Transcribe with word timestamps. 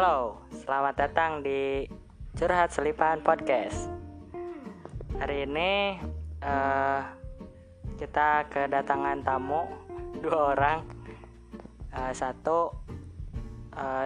Halo, 0.00 0.40
selamat 0.48 0.96
datang 0.96 1.44
di 1.44 1.84
Curhat 2.32 2.72
Selipan 2.72 3.20
Podcast. 3.20 3.84
Hari 5.20 5.44
ini 5.44 6.00
eh, 6.40 7.00
kita 8.00 8.48
kedatangan 8.48 9.20
tamu 9.20 9.68
dua 10.24 10.56
orang. 10.56 10.88
Eh, 11.92 12.16
satu 12.16 12.72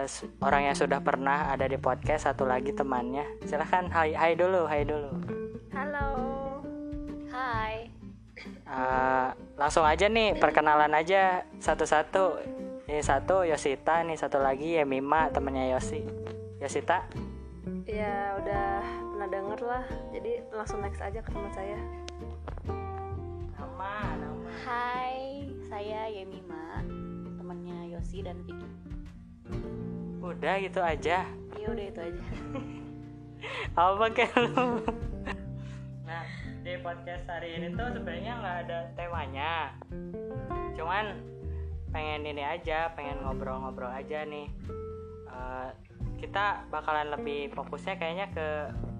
s- 0.03 0.27
orang 0.43 0.67
yang 0.67 0.75
sudah 0.75 0.99
pernah 0.99 1.55
ada 1.55 1.63
di 1.63 1.79
podcast, 1.79 2.27
satu 2.27 2.43
lagi 2.43 2.75
temannya. 2.75 3.47
Silahkan, 3.47 3.87
hai, 3.95 4.11
hai 4.19 4.35
dulu, 4.35 4.67
hai 4.67 4.83
dulu. 4.83 5.15
Halo. 5.71 6.07
Hai. 7.31 7.87
Eh, 8.67 9.27
langsung 9.55 9.87
aja 9.87 10.11
nih, 10.11 10.35
perkenalan 10.43 10.91
aja 10.91 11.47
satu-satu. 11.63 12.51
Ini 12.85 13.01
satu 13.01 13.41
Yosita, 13.41 14.05
nih 14.05 14.13
satu 14.13 14.37
lagi 14.37 14.77
Yemima, 14.77 15.33
temennya 15.33 15.73
Yosi. 15.73 16.05
Yosita, 16.61 17.09
Ya 17.89 18.37
udah 18.37 18.85
pernah 19.09 19.25
denger 19.25 19.59
lah. 19.65 19.85
Jadi 20.13 20.45
langsung 20.53 20.85
next 20.85 21.01
aja 21.01 21.17
ke 21.17 21.29
teman 21.33 21.49
saya. 21.49 21.81
nama, 23.57 24.13
nama. 24.21 24.49
Hai, 24.61 25.49
saya 25.65 26.13
Yemima, 26.13 26.85
temannya 27.41 27.89
Yosi 27.89 28.21
dan 28.21 28.37
Vicky. 28.45 28.69
Udah 30.21 30.61
gitu 30.61 30.77
aja. 30.77 31.25
Iya 31.57 31.67
udah 31.73 31.85
itu 31.89 31.99
aja. 32.05 32.23
Apa 33.81 34.05
kayak 34.13 34.37
lu? 34.45 34.85
Nah, 36.05 36.21
di 36.61 36.73
podcast 36.85 37.25
hari 37.25 37.57
ini 37.57 37.73
tuh 37.73 37.97
sebenarnya 37.97 38.33
nggak 38.45 38.57
ada 38.69 38.77
temanya. 38.93 39.73
Cuman 40.77 41.33
pengen 41.95 42.27
ini 42.27 42.43
aja, 42.43 42.91
pengen 42.91 43.23
ngobrol-ngobrol 43.23 43.87
aja 43.87 44.27
nih. 44.27 44.51
Eh, 45.31 45.69
kita 46.19 46.67
bakalan 46.67 47.15
lebih 47.15 47.55
fokusnya 47.55 47.95
kayaknya 47.95 48.27
ke 48.35 48.47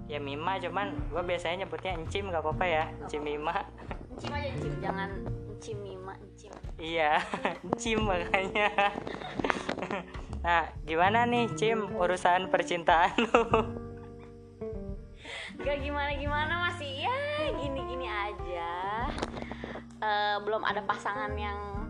ya 0.08 0.16
Mima, 0.16 0.56
cuman 0.56 0.96
gue 1.12 1.20
biasanya 1.20 1.68
nyebutnya 1.68 1.92
Encim 1.92 2.32
gak 2.32 2.40
apa-apa 2.40 2.64
ya, 2.64 2.84
Encim 3.04 3.20
Mima. 3.20 3.68
Encim 4.16 4.32
aja 4.32 4.48
Encim, 4.48 4.72
jangan 4.80 5.10
Encim 5.52 5.76
Mima, 5.84 6.16
Encim. 6.16 6.52
Iya, 6.80 7.20
Cim 7.80 8.00
makanya. 8.08 8.68
Nah, 10.44 10.62
gimana 10.86 11.26
nih 11.26 11.52
Cim 11.58 11.90
urusan 11.96 12.48
percintaan 12.48 13.12
lu? 13.18 13.44
Gak 15.60 15.82
gimana-gimana 15.84 16.70
masih 16.70 17.08
ya 17.08 17.18
gini-gini 17.60 18.06
aja. 18.08 18.72
Eh, 20.00 20.36
belum 20.44 20.62
ada 20.62 20.84
pasangan 20.84 21.32
yang 21.34 21.85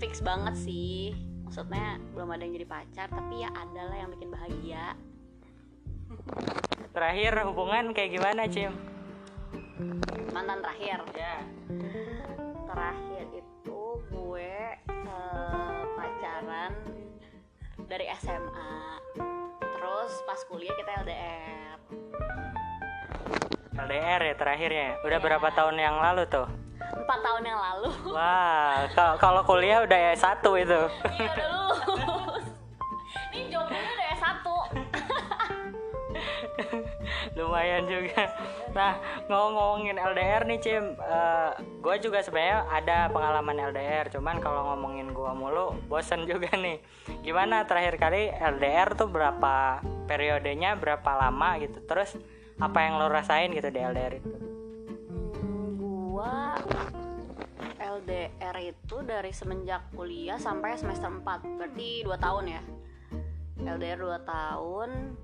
fix 0.00 0.24
banget 0.24 0.56
sih. 0.56 1.12
Maksudnya 1.44 2.00
belum 2.16 2.32
ada 2.32 2.42
yang 2.42 2.56
jadi 2.56 2.66
pacar, 2.66 3.06
tapi 3.12 3.44
ya 3.44 3.52
ada 3.52 3.82
lah 3.92 3.96
yang 4.00 4.10
bikin 4.16 4.32
bahagia. 4.32 4.96
Terakhir 6.90 7.32
hubungan 7.46 7.92
kayak 7.92 8.16
gimana 8.16 8.48
Cim? 8.48 8.72
Mantan 10.32 10.64
terakhir. 10.64 10.98
Ya. 11.14 11.36
terakhir 12.70 13.26
itu 13.34 13.82
gue 14.14 14.54
eh, 14.86 15.80
pacaran 15.98 16.70
dari 17.90 18.06
SMA 18.22 18.74
terus 19.58 20.12
pas 20.22 20.38
kuliah 20.46 20.70
kita 20.78 21.02
LDR 21.02 21.78
LDR 23.74 24.20
ya 24.22 24.34
terakhirnya. 24.38 24.88
Udah 25.02 25.18
Iya. 25.18 25.24
berapa 25.26 25.48
tahun 25.50 25.76
yang 25.82 25.96
lalu 25.98 26.30
tuh? 26.30 26.46
Empat 26.94 27.18
tahun 27.22 27.42
yang 27.46 27.60
lalu 27.60 27.90
Wah, 28.10 28.86
ka- 28.92 29.16
kalau 29.18 29.42
kuliah 29.44 29.82
udah 29.82 29.98
ya 30.10 30.14
satu 30.16 30.56
itu. 30.56 30.80
iya 31.18 31.30
udah 31.30 31.46
lulus 32.06 32.46
ini 33.30 33.46
jomblonya 33.48 33.90
udah 33.94 34.08
S1 34.14 34.46
Lumayan 37.38 37.86
juga. 37.88 38.28
Nah, 38.74 38.98
ngomongin 39.30 39.96
LDR 39.96 40.44
nih 40.44 40.58
Cim, 40.60 40.94
gue 41.80 41.96
juga 42.02 42.20
sebenarnya 42.20 42.66
ada 42.68 43.08
pengalaman 43.08 43.56
LDR. 43.72 44.10
Cuman 44.12 44.42
kalau 44.42 44.66
ngomongin 44.74 45.10
gua 45.14 45.32
mulu, 45.32 45.72
bosen 45.88 46.26
juga 46.28 46.52
nih. 46.54 46.82
Gimana 47.24 47.64
terakhir 47.64 47.96
kali 47.96 48.28
LDR 48.30 48.92
tuh 48.94 49.08
berapa 49.08 49.80
periodenya, 50.06 50.76
berapa 50.76 51.10
lama 51.16 51.56
gitu? 51.62 51.80
Terus 51.86 52.18
apa 52.60 52.78
yang 52.84 53.00
lo 53.00 53.08
rasain 53.08 53.54
gitu 53.54 53.70
di 53.72 53.80
LDR 53.80 54.20
itu? 54.20 54.30
Gua 56.20 56.52
LDR 57.80 58.56
itu 58.60 58.96
dari 59.08 59.32
semenjak 59.32 59.88
kuliah 59.96 60.36
sampai 60.36 60.76
semester 60.76 61.08
4 61.08 61.24
berarti 61.56 62.04
2 62.04 62.12
tahun 62.20 62.44
ya? 62.44 62.62
LDR 63.64 64.04
2 64.04 64.28
tahun. 64.28 65.16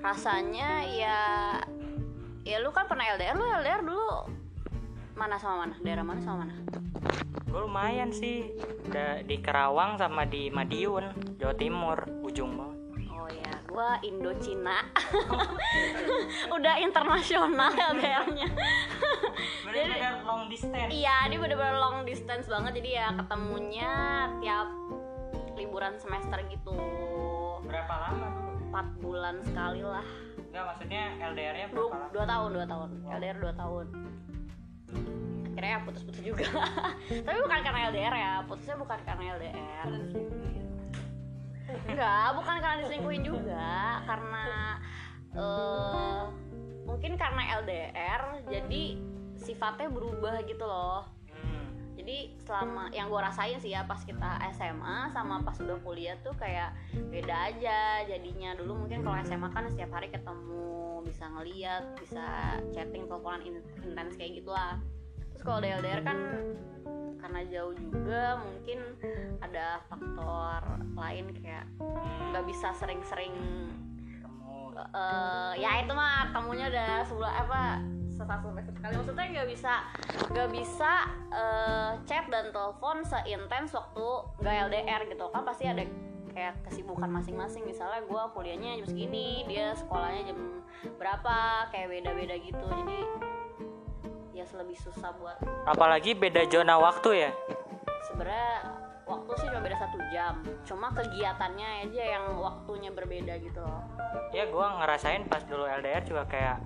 Rasanya 0.00 0.88
ya 0.88 1.20
ya 2.48 2.56
lu 2.64 2.72
kan 2.72 2.88
pernah 2.88 3.04
LDR 3.12 3.36
lu 3.36 3.44
LDR 3.44 3.84
dulu 3.84 4.08
mana 5.20 5.36
sama 5.36 5.68
mana? 5.68 5.76
Daerah 5.84 6.04
mana 6.08 6.24
sama 6.24 6.48
mana? 6.48 6.56
Gue 7.44 7.60
lumayan 7.68 8.08
sih, 8.08 8.48
udah 8.88 9.20
di 9.28 9.44
Kerawang 9.44 10.00
sama 10.00 10.24
di 10.24 10.48
Madiun, 10.48 11.36
Jawa 11.36 11.54
Timur, 11.60 12.08
ujung 12.24 12.56
banget. 12.56 12.78
oh 13.12 13.28
ya 13.28 13.52
gua 13.68 14.00
Indo 14.00 14.32
Cina 14.40 14.80
udah 16.58 16.74
internasional 16.82 17.72
LDR-nya 17.94 18.48
Bener-bener 19.62 20.14
long 20.26 20.50
distance. 20.50 20.90
Iya, 20.90 21.30
dia 21.30 21.38
bener-bener 21.38 21.76
long 21.78 22.02
distance 22.02 22.46
banget 22.50 22.82
jadi 22.82 22.90
ya 22.90 23.06
ketemunya 23.14 23.90
tiap 24.42 24.68
liburan 25.54 25.94
semester 26.00 26.38
gitu. 26.50 26.74
Berapa 27.66 27.94
lama 28.08 28.26
dulu? 28.34 28.50
4 28.74 29.04
bulan 29.04 29.36
sekali 29.44 29.82
lah. 29.84 30.06
Enggak, 30.48 30.64
maksudnya 30.74 31.02
LDR-nya 31.20 31.66
berapa 31.70 31.94
lama? 31.94 32.08
dua 32.10 32.24
tahun, 32.26 32.48
dua 32.56 32.66
tahun. 32.66 32.88
LDR 33.20 33.36
dua 33.38 33.54
tahun. 33.54 33.86
Akhirnya 35.52 35.70
ya 35.74 35.80
putus-putus 35.84 36.22
juga. 36.22 36.46
Tapi 37.26 37.38
bukan 37.44 37.60
karena 37.62 37.80
LDR 37.92 38.14
ya, 38.14 38.32
putusnya 38.46 38.76
bukan 38.78 38.98
karena 39.04 39.22
LDR. 39.36 39.88
Enggak, 41.84 42.28
bukan 42.32 42.56
karena 42.64 42.76
diselingkuhin 42.80 43.22
juga, 43.26 44.00
karena 44.08 44.44
eh 45.36 46.47
mungkin 46.88 47.20
karena 47.20 47.60
LDR 47.60 48.48
jadi 48.48 48.96
sifatnya 49.36 49.92
berubah 49.92 50.40
gitu 50.48 50.64
loh. 50.64 51.04
Hmm. 51.28 51.92
jadi 51.94 52.32
selama 52.42 52.88
yang 52.96 53.12
gue 53.12 53.20
rasain 53.20 53.60
sih 53.60 53.76
ya 53.76 53.84
pas 53.84 54.00
kita 54.00 54.40
SMA 54.56 55.12
sama 55.12 55.44
pas 55.44 55.54
udah 55.60 55.76
kuliah 55.84 56.16
tuh 56.24 56.32
kayak 56.40 56.72
beda 57.12 57.52
aja 57.52 58.08
jadinya 58.08 58.56
dulu 58.56 58.88
mungkin 58.88 59.04
kalau 59.04 59.20
SMA 59.22 59.52
kan 59.52 59.68
setiap 59.68 59.92
hari 59.92 60.08
ketemu 60.08 61.04
bisa 61.04 61.24
ngeliat 61.28 61.84
bisa 62.00 62.24
chatting 62.74 63.06
teleponan 63.06 63.44
in- 63.44 63.68
intens 63.84 64.16
kayak 64.16 64.40
gitulah 64.40 64.80
terus 65.30 65.42
kalau 65.44 65.60
di 65.62 65.70
LDR 65.70 66.02
kan 66.02 66.18
karena 67.18 67.40
jauh 67.50 67.74
juga 67.76 68.40
mungkin 68.40 68.78
ada 69.44 69.82
faktor 69.90 70.60
lain 70.96 71.34
kayak 71.38 71.66
nggak 72.32 72.44
bisa 72.46 72.72
sering-sering 72.78 73.34
Eh 74.82 75.52
ya 75.62 75.82
itu 75.82 75.92
mah 75.92 76.30
temunya 76.30 76.70
udah 76.70 77.04
sebulan 77.06 77.34
apa 77.46 77.62
semester 78.18 78.74
sekali. 78.74 78.92
Maksudnya 78.98 79.26
nggak 79.30 79.48
bisa 79.48 79.74
nggak 80.34 80.48
bisa 80.50 80.92
eh, 81.30 81.90
chat 82.04 82.24
dan 82.28 82.50
telepon 82.50 83.06
seintens 83.06 83.70
waktu 83.74 84.06
nggak 84.42 84.54
LDR 84.70 85.00
gitu. 85.06 85.24
Kan 85.30 85.42
pasti 85.46 85.64
ada 85.70 85.82
kayak 86.34 86.54
kesibukan 86.66 87.10
masing-masing. 87.10 87.62
Misalnya 87.66 88.02
gue 88.04 88.22
kuliahnya 88.34 88.82
jam 88.82 88.86
segini 88.86 89.46
dia 89.46 89.74
sekolahnya 89.78 90.34
jam 90.34 90.38
berapa 90.98 91.68
kayak 91.70 91.88
beda-beda 91.90 92.36
gitu. 92.38 92.66
Jadi 92.66 92.98
ya 94.34 94.46
lebih 94.54 94.78
susah 94.78 95.10
buat 95.18 95.34
apalagi 95.66 96.14
beda 96.14 96.46
zona 96.46 96.78
waktu 96.78 97.26
ya? 97.26 97.30
Sebenarnya 98.06 98.54
waktu 99.08 99.32
sih 99.40 99.46
cuma 99.48 99.60
beda 99.64 99.76
satu 99.80 99.98
jam 100.12 100.34
cuma 100.68 100.92
kegiatannya 100.92 101.88
aja 101.88 102.02
yang 102.20 102.24
waktunya 102.36 102.92
berbeda 102.92 103.40
gitu 103.40 103.58
loh 103.64 103.82
ya 104.36 104.44
gua 104.52 104.78
ngerasain 104.84 105.24
pas 105.26 105.40
dulu 105.48 105.64
LDR 105.64 106.04
juga 106.04 106.28
kayak 106.28 106.60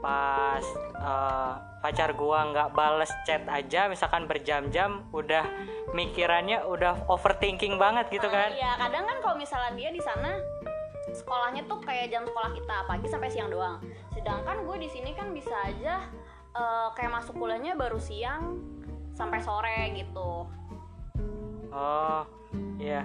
pas 0.00 0.64
eh, 0.96 1.52
pacar 1.80 2.16
gua 2.16 2.48
nggak 2.52 2.68
bales 2.72 3.12
chat 3.28 3.44
aja 3.48 3.88
misalkan 3.88 4.24
berjam-jam 4.24 5.04
udah 5.12 5.44
mikirannya 5.92 6.64
udah 6.64 7.08
overthinking 7.08 7.76
banget 7.76 8.08
gitu 8.08 8.28
kan 8.28 8.52
Iya, 8.52 8.76
kadang 8.80 9.04
kan 9.04 9.16
kalau 9.20 9.36
misalnya 9.36 9.72
dia 9.76 9.92
di 9.92 10.00
sana 10.00 10.40
sekolahnya 11.14 11.68
tuh 11.70 11.78
kayak 11.84 12.10
jam 12.10 12.24
sekolah 12.26 12.50
kita 12.56 12.76
pagi 12.90 13.06
sampai 13.06 13.28
siang 13.30 13.48
doang. 13.52 13.78
Sedangkan 14.10 14.66
gue 14.66 14.76
di 14.82 14.88
sini 14.90 15.14
kan 15.14 15.30
bisa 15.30 15.54
aja 15.62 16.04
eh, 16.52 16.88
kayak 16.96 17.12
masuk 17.12 17.36
kuliahnya 17.36 17.76
baru 17.76 18.00
siang 18.00 18.58
sampai 19.14 19.38
sore 19.40 19.94
gitu. 19.94 20.48
Oh 21.74 22.22
iya. 22.78 23.02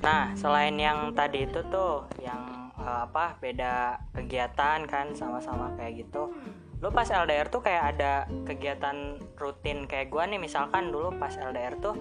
Nah 0.00 0.34
selain 0.34 0.74
yang 0.76 1.14
tadi 1.14 1.46
itu 1.46 1.60
tuh 1.70 2.08
yang 2.18 2.72
eh, 2.80 3.00
apa 3.06 3.38
beda 3.38 4.00
kegiatan 4.16 4.84
kan 4.90 5.14
sama-sama 5.14 5.72
kayak 5.78 6.04
gitu. 6.04 6.34
Lu 6.80 6.88
pas 6.88 7.06
LDR 7.06 7.52
tuh 7.52 7.60
kayak 7.60 7.96
ada 7.96 8.24
kegiatan 8.48 9.20
rutin 9.36 9.84
kayak 9.84 10.08
gua 10.08 10.24
nih. 10.26 10.40
Misalkan 10.40 10.90
dulu 10.90 11.14
pas 11.20 11.32
LDR 11.36 11.76
tuh 11.78 11.96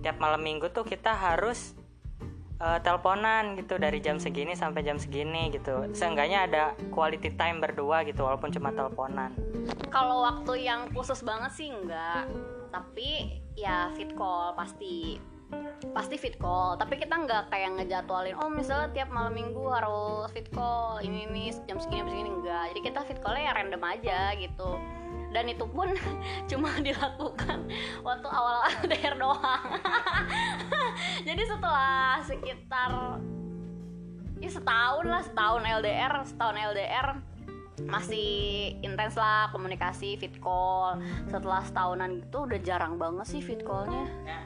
tiap 0.00 0.18
malam 0.18 0.42
minggu 0.42 0.72
tuh 0.72 0.82
kita 0.82 1.12
harus 1.12 1.76
eh, 2.58 2.78
teleponan 2.80 3.60
gitu 3.60 3.76
dari 3.76 4.00
jam 4.00 4.16
segini 4.16 4.56
sampai 4.56 4.80
jam 4.82 4.96
segini 4.96 5.52
gitu. 5.52 5.84
Seenggaknya 5.92 6.48
ada 6.48 6.64
quality 6.90 7.36
time 7.36 7.60
berdua 7.60 8.02
gitu 8.08 8.24
walaupun 8.24 8.48
cuma 8.48 8.72
teleponan. 8.72 9.36
Kalau 9.92 10.24
waktu 10.24 10.64
yang 10.64 10.88
khusus 10.96 11.20
banget 11.20 11.52
sih 11.52 11.68
enggak. 11.68 12.24
Tapi 12.72 13.41
ya 13.56 13.92
fit 13.94 14.12
call 14.16 14.54
pasti. 14.56 15.20
Pasti 15.92 16.16
fit 16.16 16.40
call. 16.40 16.80
Tapi 16.80 16.96
kita 16.96 17.12
nggak 17.12 17.52
kayak 17.52 17.76
ngejadwalin 17.76 18.36
oh 18.40 18.48
misalnya 18.48 18.88
tiap 18.96 19.12
malam 19.12 19.36
minggu 19.36 19.60
harus 19.68 20.32
fit 20.32 20.48
call 20.48 21.02
ini 21.04 21.28
ini 21.28 21.52
jam 21.68 21.76
segini 21.76 22.00
jam 22.00 22.08
segini. 22.08 22.30
Enggak 22.32 22.62
jadi 22.72 22.80
kita 22.80 23.00
fit 23.04 23.18
callnya 23.20 23.50
ya 23.50 23.52
random 23.52 23.82
aja 23.84 24.18
gitu. 24.40 24.70
Dan 25.32 25.48
itu 25.48 25.64
pun 25.64 25.88
cuma 26.50 26.68
dilakukan 26.80 27.68
waktu 28.04 28.28
awal 28.28 28.68
LDR 28.84 29.16
doang. 29.16 29.64
Jadi 31.28 31.42
setelah 31.48 32.20
sekitar 32.20 33.16
ya 34.42 34.50
setahun 34.50 35.06
lah 35.06 35.22
setahun 35.22 35.62
LDR 35.62 36.12
setahun 36.26 36.56
LDR 36.74 37.08
masih 37.86 38.30
intens 38.82 39.18
lah 39.18 39.50
komunikasi 39.50 40.16
fit 40.16 40.34
call. 40.38 41.00
Setelah 41.28 41.62
setahunan 41.66 42.22
gitu 42.22 42.46
udah 42.46 42.60
jarang 42.62 42.96
banget 42.96 43.26
sih 43.28 43.40
fit 43.42 43.62
callnya. 43.62 44.06
Nah, 44.26 44.44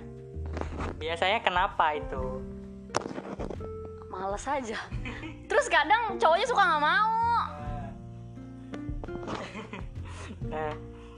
biasanya 0.97 1.41
kenapa 1.45 1.97
itu? 1.97 2.41
Males 4.09 4.47
aja. 4.49 4.79
Terus 5.51 5.67
kadang 5.69 6.17
cowoknya 6.17 6.47
suka 6.49 6.63
nggak 6.63 6.85
mau. 6.85 7.15
Nah 10.47 10.71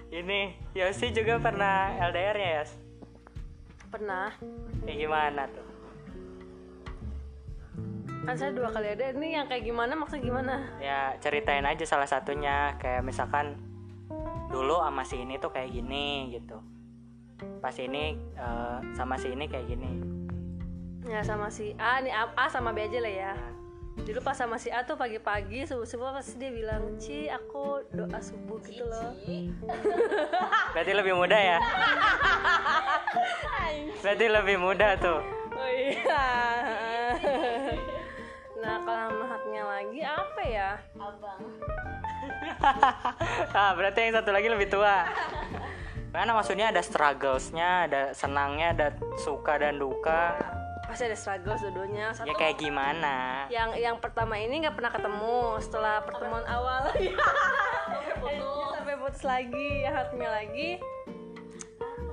ini 0.09 0.56
Yosi 0.73 1.12
juga 1.12 1.37
pernah 1.37 1.93
LDR 2.00 2.37
ya 2.37 2.50
Yos? 2.64 2.73
Pernah. 3.93 4.32
Kayak 4.88 4.99
gimana 5.05 5.43
tuh 5.53 5.78
kan 8.29 8.37
saya 8.37 8.53
dua 8.53 8.69
kali 8.69 8.93
ada. 8.93 9.09
Ini 9.17 9.41
yang 9.41 9.47
kayak 9.49 9.65
gimana? 9.65 9.97
Maksudnya 9.97 10.21
gimana? 10.21 10.55
Ya 10.85 11.17
ceritain 11.17 11.65
aja 11.65 11.81
salah 11.89 12.05
satunya. 12.05 12.77
Kayak 12.77 13.09
misalkan 13.09 13.57
dulu 14.53 14.85
sama 14.85 15.01
si 15.09 15.25
ini 15.25 15.41
tuh 15.41 15.49
kayak 15.49 15.73
gini 15.73 16.37
gitu. 16.37 16.61
Pas 17.65 17.73
ini 17.81 18.21
eh, 18.37 18.79
sama 18.93 19.17
si 19.17 19.33
ini 19.33 19.49
kayak 19.49 19.73
gini. 19.73 20.05
Ya 21.09 21.25
sama 21.25 21.49
si 21.49 21.73
A 21.81 22.05
nih. 22.05 22.13
A, 22.13 22.29
A 22.37 22.53
sama 22.53 22.77
B 22.77 22.85
aja 22.85 23.01
lah 23.01 23.09
ya. 23.09 23.33
Dulu 23.97 24.21
pas 24.21 24.37
sama 24.37 24.61
si 24.61 24.69
A 24.69 24.85
tuh 24.85 25.01
pagi-pagi 25.01 25.65
subuh 25.65 25.89
subuh 25.89 26.13
pasti 26.13 26.37
dia 26.37 26.53
bilang 26.53 27.01
Ci 27.01 27.33
aku 27.33 27.81
doa 27.97 28.21
subuh 28.21 28.61
gitu 28.69 28.85
loh. 28.85 29.17
Berarti 30.77 30.93
lebih 30.93 31.17
muda 31.17 31.39
ya? 31.41 31.59
Berarti 34.05 34.27
lebih 34.29 34.61
muda 34.61 35.01
tuh. 35.01 35.25
Oh 35.57 35.71
iya 35.73 36.29
nah 38.59 38.77
kalau 38.83 39.07
sama 39.11 39.25
hatnya 39.31 39.63
lagi 39.65 40.01
apa 40.03 40.43
ya? 40.45 40.71
Abang. 40.99 41.41
Ah 43.59 43.75
berarti 43.75 44.09
yang 44.09 44.15
satu 44.19 44.31
lagi 44.35 44.49
lebih 44.51 44.69
tua. 44.69 45.07
Karena 46.11 46.33
maksudnya 46.35 46.73
ada 46.73 46.83
strugglesnya 46.83 47.91
ada 47.91 48.03
senangnya 48.17 48.75
ada 48.75 48.89
suka 49.21 49.61
dan 49.61 49.79
duka? 49.79 50.35
Pasti 50.89 51.05
ada 51.05 51.19
struggle 51.19 51.55
dua-duanya. 51.55 52.17
Satu 52.17 52.31
ya 52.31 52.35
kayak 52.35 52.57
gimana? 52.59 53.47
Yang 53.53 53.71
yang 53.79 53.97
pertama 54.01 54.41
ini 54.41 54.65
nggak 54.65 54.75
pernah 54.75 54.93
ketemu 54.93 55.39
setelah 55.61 56.03
pertemuan 56.03 56.45
awal. 56.49 56.91
sampai 58.89 59.05
putus 59.05 59.21
lagi 59.21 59.85
yang 59.85 60.01
hatnya 60.01 60.29
lagi 60.33 60.81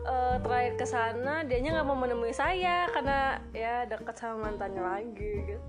eh, 0.05 0.35
terakhir 0.39 0.73
ke 0.77 0.85
sana 0.85 1.41
dianya 1.43 1.81
nggak 1.81 1.87
mau 1.89 1.97
menemui 1.97 2.31
saya 2.31 2.85
karena 2.93 3.41
ya 3.51 3.89
dekat 3.89 4.15
sama 4.15 4.49
mantannya 4.49 4.81
lagi 4.81 5.31
gitu 5.43 5.61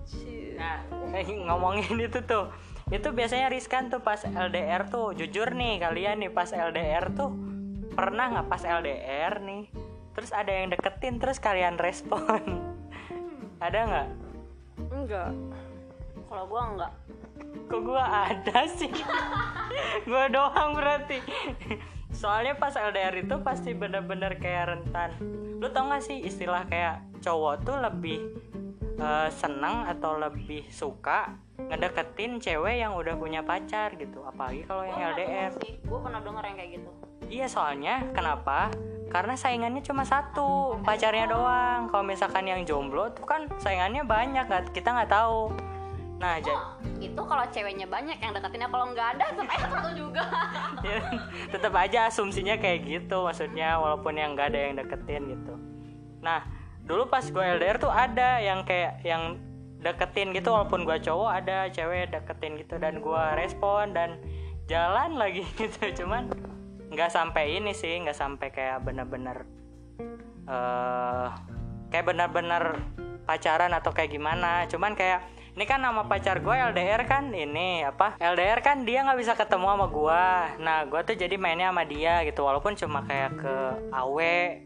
Nah, 0.56 0.80
ngomongin 1.48 1.96
itu 2.00 2.20
tuh, 2.24 2.48
itu 2.88 3.08
biasanya 3.12 3.52
riskan 3.52 3.92
tuh 3.92 4.00
pas 4.00 4.24
LDR 4.24 4.88
tuh. 4.88 5.12
Jujur 5.12 5.52
nih 5.52 5.80
kalian 5.84 6.24
nih 6.24 6.32
pas 6.32 6.48
LDR 6.48 7.12
tuh 7.12 7.32
pernah 7.92 8.32
nggak 8.32 8.48
pas 8.48 8.62
LDR 8.64 9.40
nih? 9.44 9.68
Terus 10.16 10.32
ada 10.32 10.48
yang 10.48 10.72
deketin 10.72 11.20
terus 11.20 11.36
kalian 11.36 11.76
respon? 11.76 12.40
ada 13.66 13.78
nggak? 13.84 14.08
enggak 14.76 15.30
kalau 16.26 16.44
gua 16.50 16.62
enggak 16.74 16.92
Kok 17.66 17.80
gua 17.82 18.04
ada 18.30 18.58
sih? 18.70 18.90
gua 20.08 20.30
doang 20.30 20.78
berarti. 20.78 21.18
Soalnya 22.16 22.56
pas 22.56 22.72
LDR 22.72 23.12
itu 23.20 23.36
pasti 23.44 23.76
bener-bener 23.76 24.40
kayak 24.40 24.72
rentan. 24.72 25.12
Lu 25.60 25.68
tau 25.68 25.92
gak 25.92 26.00
sih 26.00 26.24
istilah 26.24 26.64
kayak 26.64 27.04
cowok 27.20 27.54
tuh 27.68 27.76
lebih 27.76 28.18
eh, 28.96 29.28
senang 29.28 29.84
atau 29.84 30.16
lebih 30.16 30.64
suka 30.72 31.36
ngedeketin 31.60 32.40
cewek 32.40 32.80
yang 32.80 32.96
udah 32.96 33.20
punya 33.20 33.44
pacar 33.44 33.92
gitu. 34.00 34.24
Apalagi 34.24 34.64
kalau 34.64 34.88
yang 34.88 35.12
LDR. 35.12 35.52
gua 35.84 36.00
pernah 36.00 36.20
denger 36.24 36.42
yang 36.48 36.56
kayak 36.56 36.72
gitu 36.80 36.90
Iya 37.26 37.46
soalnya 37.50 38.06
kenapa? 38.14 38.70
Karena 39.10 39.34
saingannya 39.34 39.82
cuma 39.82 40.02
satu 40.06 40.78
pacarnya 40.82 41.26
doang. 41.30 41.90
Kalau 41.90 42.04
misalkan 42.06 42.46
yang 42.46 42.62
jomblo 42.64 43.10
tuh 43.12 43.26
kan 43.26 43.50
saingannya 43.58 44.06
banyak 44.06 44.46
kita 44.72 44.94
nggak 44.94 45.10
tahu. 45.10 45.52
Nah 46.16 46.40
jadi 46.40 46.56
itu 47.00 47.22
kalau 47.28 47.44
ceweknya 47.52 47.84
banyak 47.84 48.16
yang 48.16 48.32
deketinnya 48.32 48.68
kalau 48.72 48.88
nggak 48.92 49.08
ada 49.16 49.24
tetap 49.36 49.48
aja 49.52 49.66
satu 49.68 49.90
juga. 49.92 50.24
Ya, 50.86 51.02
tetap 51.50 51.74
aja 51.74 51.98
asumsinya 52.06 52.56
kayak 52.62 52.86
gitu 52.86 53.26
maksudnya 53.26 53.74
walaupun 53.80 54.14
yang 54.14 54.38
nggak 54.38 54.54
ada 54.54 54.60
yang 54.70 54.74
deketin 54.78 55.22
gitu. 55.34 55.54
Nah 56.22 56.46
dulu 56.86 57.10
pas 57.10 57.26
gue 57.26 57.44
LDR 57.58 57.76
tuh 57.82 57.90
ada 57.90 58.38
yang 58.38 58.62
kayak 58.62 59.02
yang 59.02 59.36
deketin 59.82 60.30
gitu 60.32 60.54
walaupun 60.54 60.86
gue 60.86 60.96
cowok 61.02 61.30
ada 61.42 61.68
cewek 61.68 62.14
deketin 62.14 62.56
gitu 62.56 62.78
dan 62.78 63.02
gue 63.02 63.22
respon 63.36 63.92
dan 63.92 64.22
jalan 64.70 65.18
lagi 65.20 65.44
gitu. 65.60 66.04
Cuman 66.04 66.32
nggak 66.86 67.10
sampai 67.10 67.58
ini 67.58 67.74
sih 67.74 67.98
nggak 68.00 68.16
sampai 68.16 68.48
kayak 68.54 68.86
bener-bener 68.86 69.44
eh 70.46 71.28
kayak 71.90 72.06
bener-bener 72.06 72.78
pacaran 73.26 73.74
atau 73.74 73.90
kayak 73.90 74.14
gimana. 74.14 74.64
Cuman 74.70 74.94
kayak 74.94 75.35
ini 75.56 75.64
kan 75.64 75.80
nama 75.80 76.04
pacar 76.04 76.44
gue 76.44 76.52
LDR 76.52 77.08
kan? 77.08 77.32
Ini 77.32 77.88
apa? 77.88 78.20
LDR 78.20 78.60
kan 78.60 78.84
dia 78.84 79.00
nggak 79.08 79.16
bisa 79.16 79.32
ketemu 79.32 79.66
sama 79.72 79.86
gue 79.88 80.24
nah 80.60 80.84
gue 80.84 81.00
tuh 81.00 81.16
jadi 81.16 81.40
mainnya 81.40 81.72
sama 81.72 81.88
dia 81.88 82.20
gitu. 82.28 82.44
Walaupun 82.44 82.76
cuma 82.76 83.00
kayak 83.08 83.40
ke 83.40 83.56
AW 83.88 84.18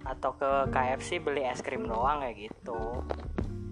atau 0.03 0.35
ke 0.35 0.51
KFC 0.75 1.23
beli 1.23 1.47
es 1.47 1.63
krim 1.63 1.87
doang 1.87 2.27
kayak 2.27 2.51
gitu 2.51 3.07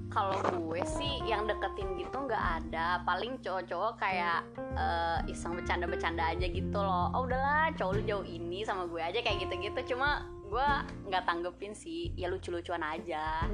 kalau 0.08 0.40
gue 0.40 0.82
sih 0.88 1.20
yang 1.28 1.44
deketin 1.44 1.96
gitu 2.00 2.16
nggak 2.24 2.44
ada. 2.64 3.04
Paling 3.04 3.40
cowok-cowok 3.44 3.92
kayak 4.00 4.40
eh, 4.56 5.30
iseng 5.32 5.56
bercanda-bercanda 5.56 6.32
aja 6.32 6.46
gitu 6.48 6.78
loh. 6.80 7.12
Oh 7.12 7.28
udahlah 7.28 7.72
cowok 7.76 7.92
lu 8.00 8.02
jauh 8.08 8.26
ini 8.26 8.64
sama 8.64 8.88
gue 8.88 9.00
aja 9.00 9.20
kayak 9.20 9.44
gitu-gitu. 9.44 9.94
Cuma 9.94 10.24
gue 10.48 10.68
nggak 11.12 11.24
tanggepin 11.28 11.76
sih. 11.76 12.12
Ya 12.16 12.32
lucu-lucuan 12.32 12.80
aja. 12.80 13.44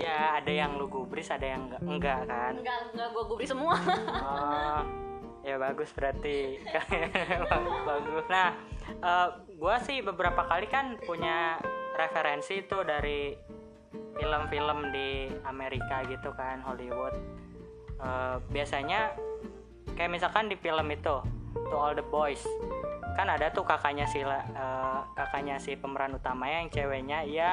Ya 0.00 0.40
ada 0.40 0.52
yang 0.52 0.80
lu 0.80 0.88
gubris 0.88 1.28
ada 1.28 1.44
yang 1.44 1.68
enggak 1.68 1.82
enggak 1.84 2.20
kan? 2.24 2.52
Nggak 2.60 2.78
nggak 2.96 3.08
gue 3.12 3.24
gubris 3.28 3.50
semua. 3.52 3.76
Oh, 4.22 4.80
ya 5.44 5.60
bagus 5.60 5.92
berarti. 5.92 6.56
Bagus. 7.88 8.24
Nah, 8.32 8.56
eh, 8.88 9.28
gua 9.60 9.76
sih 9.82 10.00
beberapa 10.00 10.48
kali 10.48 10.66
kan 10.72 10.96
punya 11.04 11.60
referensi 11.92 12.64
itu 12.64 12.80
dari 12.82 13.36
film-film 14.16 14.92
di 14.92 15.32
Amerika 15.46 16.04
gitu 16.08 16.32
kan 16.36 16.60
Hollywood. 16.64 17.14
Eh, 18.02 18.36
biasanya 18.50 19.14
kayak 19.94 20.10
misalkan 20.10 20.50
di 20.50 20.56
film 20.58 20.90
itu 20.90 21.22
To 21.70 21.76
All 21.78 21.94
the 21.94 22.02
Boys 22.02 22.42
kan 23.12 23.28
ada 23.28 23.52
tuh 23.52 23.62
kakaknya 23.62 24.08
si 24.08 24.24
eh, 24.24 25.00
kakaknya 25.14 25.60
si 25.60 25.76
pemeran 25.76 26.16
utama 26.16 26.48
yang 26.48 26.72
ceweknya 26.72 27.28
ya 27.28 27.52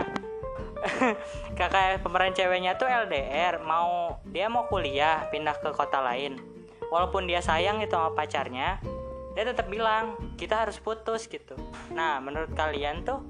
kakak 1.60 2.00
pemeran 2.00 2.32
ceweknya 2.32 2.80
tuh 2.80 2.88
LDR 2.88 3.60
mau 3.62 4.18
dia 4.26 4.48
mau 4.48 4.66
kuliah 4.72 5.28
pindah 5.30 5.60
ke 5.60 5.76
kota 5.76 6.00
lain. 6.00 6.40
Walaupun 6.90 7.30
dia 7.30 7.44
sayang 7.44 7.84
gitu 7.86 8.00
sama 8.00 8.18
pacarnya 8.18 8.82
dia 9.38 9.46
tetap 9.46 9.70
bilang 9.70 10.18
kita 10.40 10.66
harus 10.66 10.82
putus 10.82 11.30
gitu. 11.30 11.54
Nah 11.94 12.18
menurut 12.24 12.50
kalian 12.56 13.06
tuh 13.06 13.22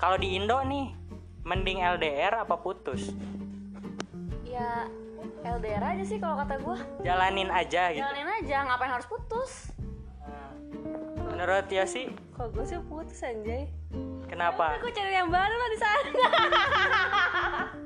kalau 0.00 0.18
di 0.18 0.34
Indo 0.34 0.58
nih 0.64 1.03
mending 1.44 1.84
LDR 1.84 2.40
apa 2.40 2.56
putus? 2.56 3.12
Ya 4.48 4.88
LDR 5.44 5.84
aja 5.84 6.04
sih 6.04 6.16
kalau 6.16 6.40
kata 6.40 6.56
gue 6.56 6.76
jalanin 7.04 7.52
aja 7.52 7.92
gitu. 7.92 8.00
Jalanin 8.00 8.28
aja 8.40 8.56
ngapain 8.64 8.92
harus 8.92 9.04
putus? 9.04 9.68
Nah, 10.24 10.50
menurut 11.28 11.68
Yosi 11.68 12.08
kok 12.32 12.48
gue 12.56 12.64
sih 12.64 12.80
putus 12.88 13.20
anjay? 13.20 13.68
Kenapa? 14.26 14.80
Aku 14.80 14.88
cari 14.88 15.12
yang 15.12 15.28
baru 15.28 15.54
lah 15.54 15.68
di 15.68 15.78
sana. 15.78 16.10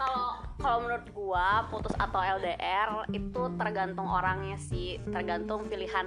Kalau 0.00 0.42
kalau 0.58 0.78
menurut 0.86 1.06
gua 1.14 1.66
putus 1.70 1.94
atau 1.98 2.22
LDR 2.22 3.06
itu 3.10 3.42
tergantung 3.58 4.06
orangnya 4.06 4.58
sih. 4.58 4.98
Tergantung 5.10 5.66
pilihan 5.66 6.06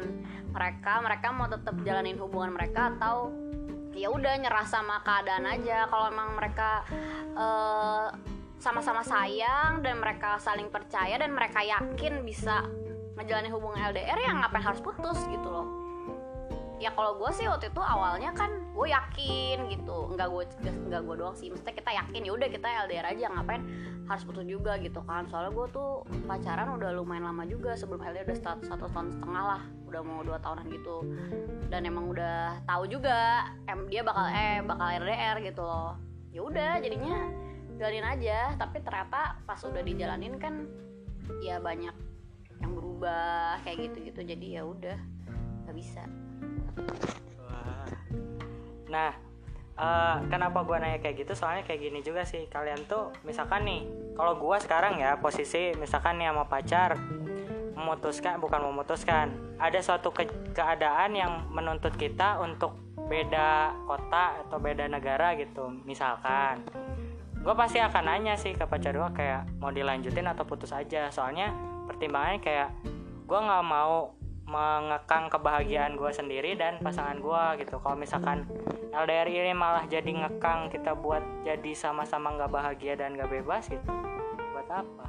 mereka. 0.52 1.04
Mereka 1.04 1.28
mau 1.36 1.48
tetap 1.52 1.76
jalanin 1.84 2.16
hubungan 2.20 2.56
mereka 2.56 2.96
atau 2.96 3.32
ya 3.96 4.12
udah 4.12 4.34
nyerah 4.38 4.68
sama 4.68 5.00
keadaan 5.02 5.48
aja. 5.48 5.88
Kalau 5.88 6.12
emang 6.12 6.36
mereka 6.36 6.84
eh, 7.34 8.08
sama-sama 8.60 9.02
sayang 9.02 9.80
dan 9.80 10.00
mereka 10.04 10.38
saling 10.44 10.68
percaya 10.68 11.16
dan 11.16 11.32
mereka 11.32 11.64
yakin 11.64 12.28
bisa 12.28 12.68
ngejalanin 13.16 13.52
hubungan 13.56 13.80
LDR 13.96 14.20
ya 14.20 14.32
ngapain 14.36 14.64
harus 14.64 14.84
putus 14.84 15.20
gitu 15.32 15.48
loh. 15.48 15.68
Ya 16.76 16.92
kalau 16.92 17.16
gue 17.16 17.32
sih 17.32 17.48
waktu 17.48 17.72
itu 17.72 17.80
awalnya 17.80 18.36
kan 18.36 18.52
gue 18.76 18.88
yakin 18.92 19.72
gitu. 19.72 20.12
Nggak 20.12 20.28
gue 20.28 20.44
nggak 20.92 21.02
gue 21.08 21.16
doang 21.16 21.36
sih. 21.40 21.48
Mesti 21.48 21.72
kita 21.72 21.96
yakin 21.96 22.28
ya 22.28 22.32
udah 22.36 22.48
kita 22.52 22.68
LDR 22.68 23.08
aja 23.16 23.32
ngapain 23.32 23.64
harus 24.12 24.24
putus 24.28 24.44
juga 24.44 24.76
gitu 24.84 25.00
kan. 25.08 25.24
Soalnya 25.32 25.56
gue 25.56 25.68
tuh 25.72 26.04
pacaran 26.28 26.76
udah 26.76 26.92
lumayan 26.92 27.32
lama 27.32 27.48
juga 27.48 27.80
sebelum 27.80 28.04
LDR 28.04 28.28
udah 28.28 28.38
satu, 28.44 28.62
satu 28.68 28.86
tahun 28.92 29.08
setengah 29.16 29.44
lah 29.56 29.62
udah 29.96 30.04
mau 30.04 30.20
dua 30.28 30.36
tahunan 30.44 30.68
gitu 30.76 31.08
dan 31.72 31.88
emang 31.88 32.12
udah 32.12 32.60
tahu 32.68 32.84
juga 32.92 33.48
em 33.72 33.88
dia 33.88 34.04
bakal 34.04 34.28
eh 34.28 34.60
bakal 34.60 34.88
LDR 34.92 35.40
gitu 35.40 35.64
loh 35.64 35.96
ya 36.36 36.44
udah 36.44 36.72
jadinya 36.84 37.32
jalanin 37.80 38.04
aja 38.04 38.60
tapi 38.60 38.84
ternyata 38.84 39.40
pas 39.48 39.60
udah 39.64 39.80
dijalanin 39.80 40.36
kan 40.36 40.68
ya 41.40 41.64
banyak 41.64 41.96
yang 42.60 42.72
berubah 42.76 43.64
kayak 43.64 43.88
gitu 43.88 44.12
gitu 44.12 44.20
jadi 44.36 44.60
ya 44.60 44.64
udah 44.68 44.98
nggak 45.66 45.76
bisa. 45.76 46.04
Nah, 48.86 49.12
eh, 49.76 50.18
kenapa 50.30 50.62
gua 50.62 50.78
nanya 50.80 51.02
kayak 51.02 51.26
gitu? 51.26 51.34
Soalnya 51.34 51.66
kayak 51.66 51.82
gini 51.90 52.00
juga 52.06 52.22
sih. 52.24 52.46
Kalian 52.48 52.86
tuh 52.86 53.12
misalkan 53.26 53.66
nih, 53.66 53.82
kalau 54.14 54.38
gua 54.38 54.62
sekarang 54.62 55.02
ya 55.02 55.18
posisi 55.18 55.74
misalkan 55.76 56.22
nih 56.22 56.30
sama 56.30 56.46
pacar 56.46 56.96
memutuskan 57.76 58.40
bukan 58.40 58.64
memutuskan, 58.72 59.36
ada 59.60 59.80
suatu 59.84 60.10
ke- 60.16 60.56
keadaan 60.56 61.14
yang 61.14 61.46
menuntut 61.52 61.94
kita 62.00 62.40
untuk 62.40 62.76
beda 63.06 63.76
kota 63.86 64.42
atau 64.48 64.58
beda 64.58 64.88
negara 64.90 65.36
gitu. 65.38 65.70
Misalkan. 65.84 66.64
Gue 67.46 67.54
pasti 67.54 67.78
akan 67.78 68.10
nanya 68.10 68.34
sih 68.34 68.58
ke 68.58 68.66
pacar 68.66 68.98
gue 68.98 69.12
kayak 69.14 69.62
mau 69.62 69.70
dilanjutin 69.70 70.26
atau 70.26 70.48
putus 70.50 70.74
aja? 70.74 71.14
Soalnya 71.14 71.54
pertimbangannya 71.86 72.42
kayak 72.42 72.70
gue 73.30 73.40
nggak 73.40 73.66
mau 73.68 74.18
mengekang 74.50 75.30
kebahagiaan 75.30 75.94
gue 75.94 76.10
sendiri 76.10 76.58
dan 76.58 76.82
pasangan 76.82 77.22
gue 77.22 77.62
gitu. 77.62 77.78
Kalau 77.78 77.94
misalkan 77.94 78.50
LDR 78.96 79.30
ini 79.30 79.54
malah 79.54 79.86
jadi 79.86 80.08
ngekang 80.08 80.74
kita 80.74 80.98
buat 80.98 81.22
jadi 81.44 81.72
sama-sama 81.78 82.34
nggak 82.34 82.50
bahagia 82.50 82.96
dan 82.98 83.14
nggak 83.14 83.30
bebas 83.30 83.68
gitu 83.70 83.92
buat 84.56 84.72
apa 84.72 85.08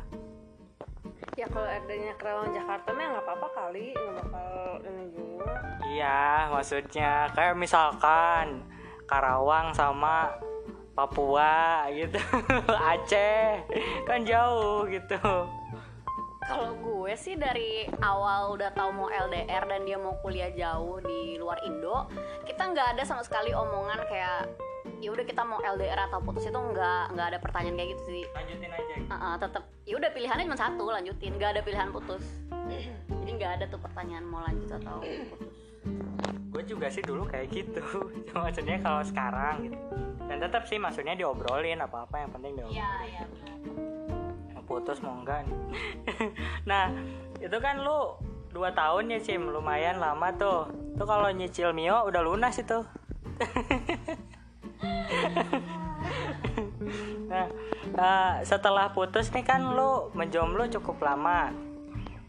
ya 1.36 1.44
kalau 1.52 1.68
adanya 1.68 2.16
Kerawang 2.16 2.48
Jakarta 2.56 2.88
mah 2.96 3.06
nggak 3.12 3.24
apa-apa 3.28 3.48
kali 3.52 3.92
nggak 3.92 4.24
bakal 4.24 4.80
ini 4.88 5.04
juga. 5.12 5.52
Iya 5.84 6.48
maksudnya 6.48 7.12
kayak 7.36 7.60
misalkan 7.60 8.64
Karawang 9.04 9.76
sama 9.76 10.32
Papua 10.96 11.84
gitu 11.92 12.16
Aceh 12.96 13.60
kan 14.08 14.24
jauh 14.24 14.88
gitu. 14.88 15.20
Kalau 16.46 16.72
gue 16.78 17.12
sih 17.18 17.36
dari 17.36 17.84
awal 18.00 18.56
udah 18.56 18.72
tahu 18.72 18.94
mau 18.96 19.08
LDR 19.12 19.66
dan 19.68 19.84
dia 19.84 19.98
mau 20.00 20.16
kuliah 20.24 20.48
jauh 20.54 21.02
di 21.02 21.36
luar 21.36 21.58
Indo, 21.66 22.06
kita 22.46 22.70
nggak 22.70 22.96
ada 22.96 23.02
sama 23.02 23.26
sekali 23.26 23.50
omongan 23.50 23.98
kayak 24.06 24.46
ya 25.00 25.08
udah 25.12 25.24
kita 25.24 25.42
mau 25.44 25.58
LDR 25.60 26.08
atau 26.08 26.18
putus 26.20 26.44
itu 26.44 26.56
nggak 26.56 27.02
nggak 27.12 27.26
ada 27.34 27.38
pertanyaan 27.38 27.76
kayak 27.76 27.90
gitu 27.94 28.02
sih. 28.08 28.24
lanjutin 28.32 28.70
aja 28.72 28.92
gitu. 28.96 29.08
Uh, 29.12 29.36
tetap 29.36 29.62
ya 29.84 29.94
udah 29.96 30.10
pilihannya 30.10 30.44
cuma 30.48 30.58
satu 30.58 30.84
lanjutin, 30.88 31.32
nggak 31.36 31.50
ada 31.56 31.60
pilihan 31.62 31.88
putus. 31.92 32.24
Jadi 33.08 33.30
nggak 33.36 33.52
ada 33.60 33.64
tuh 33.70 33.78
pertanyaan 33.78 34.24
mau 34.26 34.42
lanjut 34.42 34.70
atau 34.72 34.98
putus. 35.02 35.54
gue 36.56 36.62
juga 36.64 36.88
sih 36.88 37.04
dulu 37.04 37.28
kayak 37.28 37.52
gitu 37.52 37.84
maksudnya 38.32 38.80
kalau 38.80 39.04
sekarang 39.04 39.68
gitu 39.68 39.76
dan 40.24 40.40
tetap 40.40 40.64
sih 40.64 40.80
maksudnya 40.80 41.12
diobrolin 41.12 41.78
apa 41.78 42.08
apa 42.08 42.16
yang 42.24 42.30
penting 42.32 42.52
diobrolin 42.56 42.80
Iya 42.80 42.90
iya. 43.06 43.22
mau 44.56 44.64
putus 44.64 44.98
mau 45.04 45.20
enggak 45.20 45.44
nih. 45.44 45.58
nah 46.70 46.88
itu 47.38 47.56
kan 47.60 47.84
lu 47.84 48.16
dua 48.50 48.72
tahun 48.72 49.12
ya 49.12 49.20
Cim 49.20 49.52
lumayan 49.52 50.00
lama 50.00 50.32
tuh 50.34 50.72
tuh 50.96 51.04
kalau 51.04 51.28
nyicil 51.28 51.76
Mio 51.76 52.08
udah 52.08 52.24
lunas 52.24 52.56
itu 52.56 52.80
nah 57.26 57.46
eh, 57.96 58.32
setelah 58.46 58.92
putus 58.94 59.30
nih 59.34 59.44
kan 59.44 59.62
lu 59.74 60.10
menjomblo 60.14 60.66
cukup 60.70 61.02
lama 61.02 61.50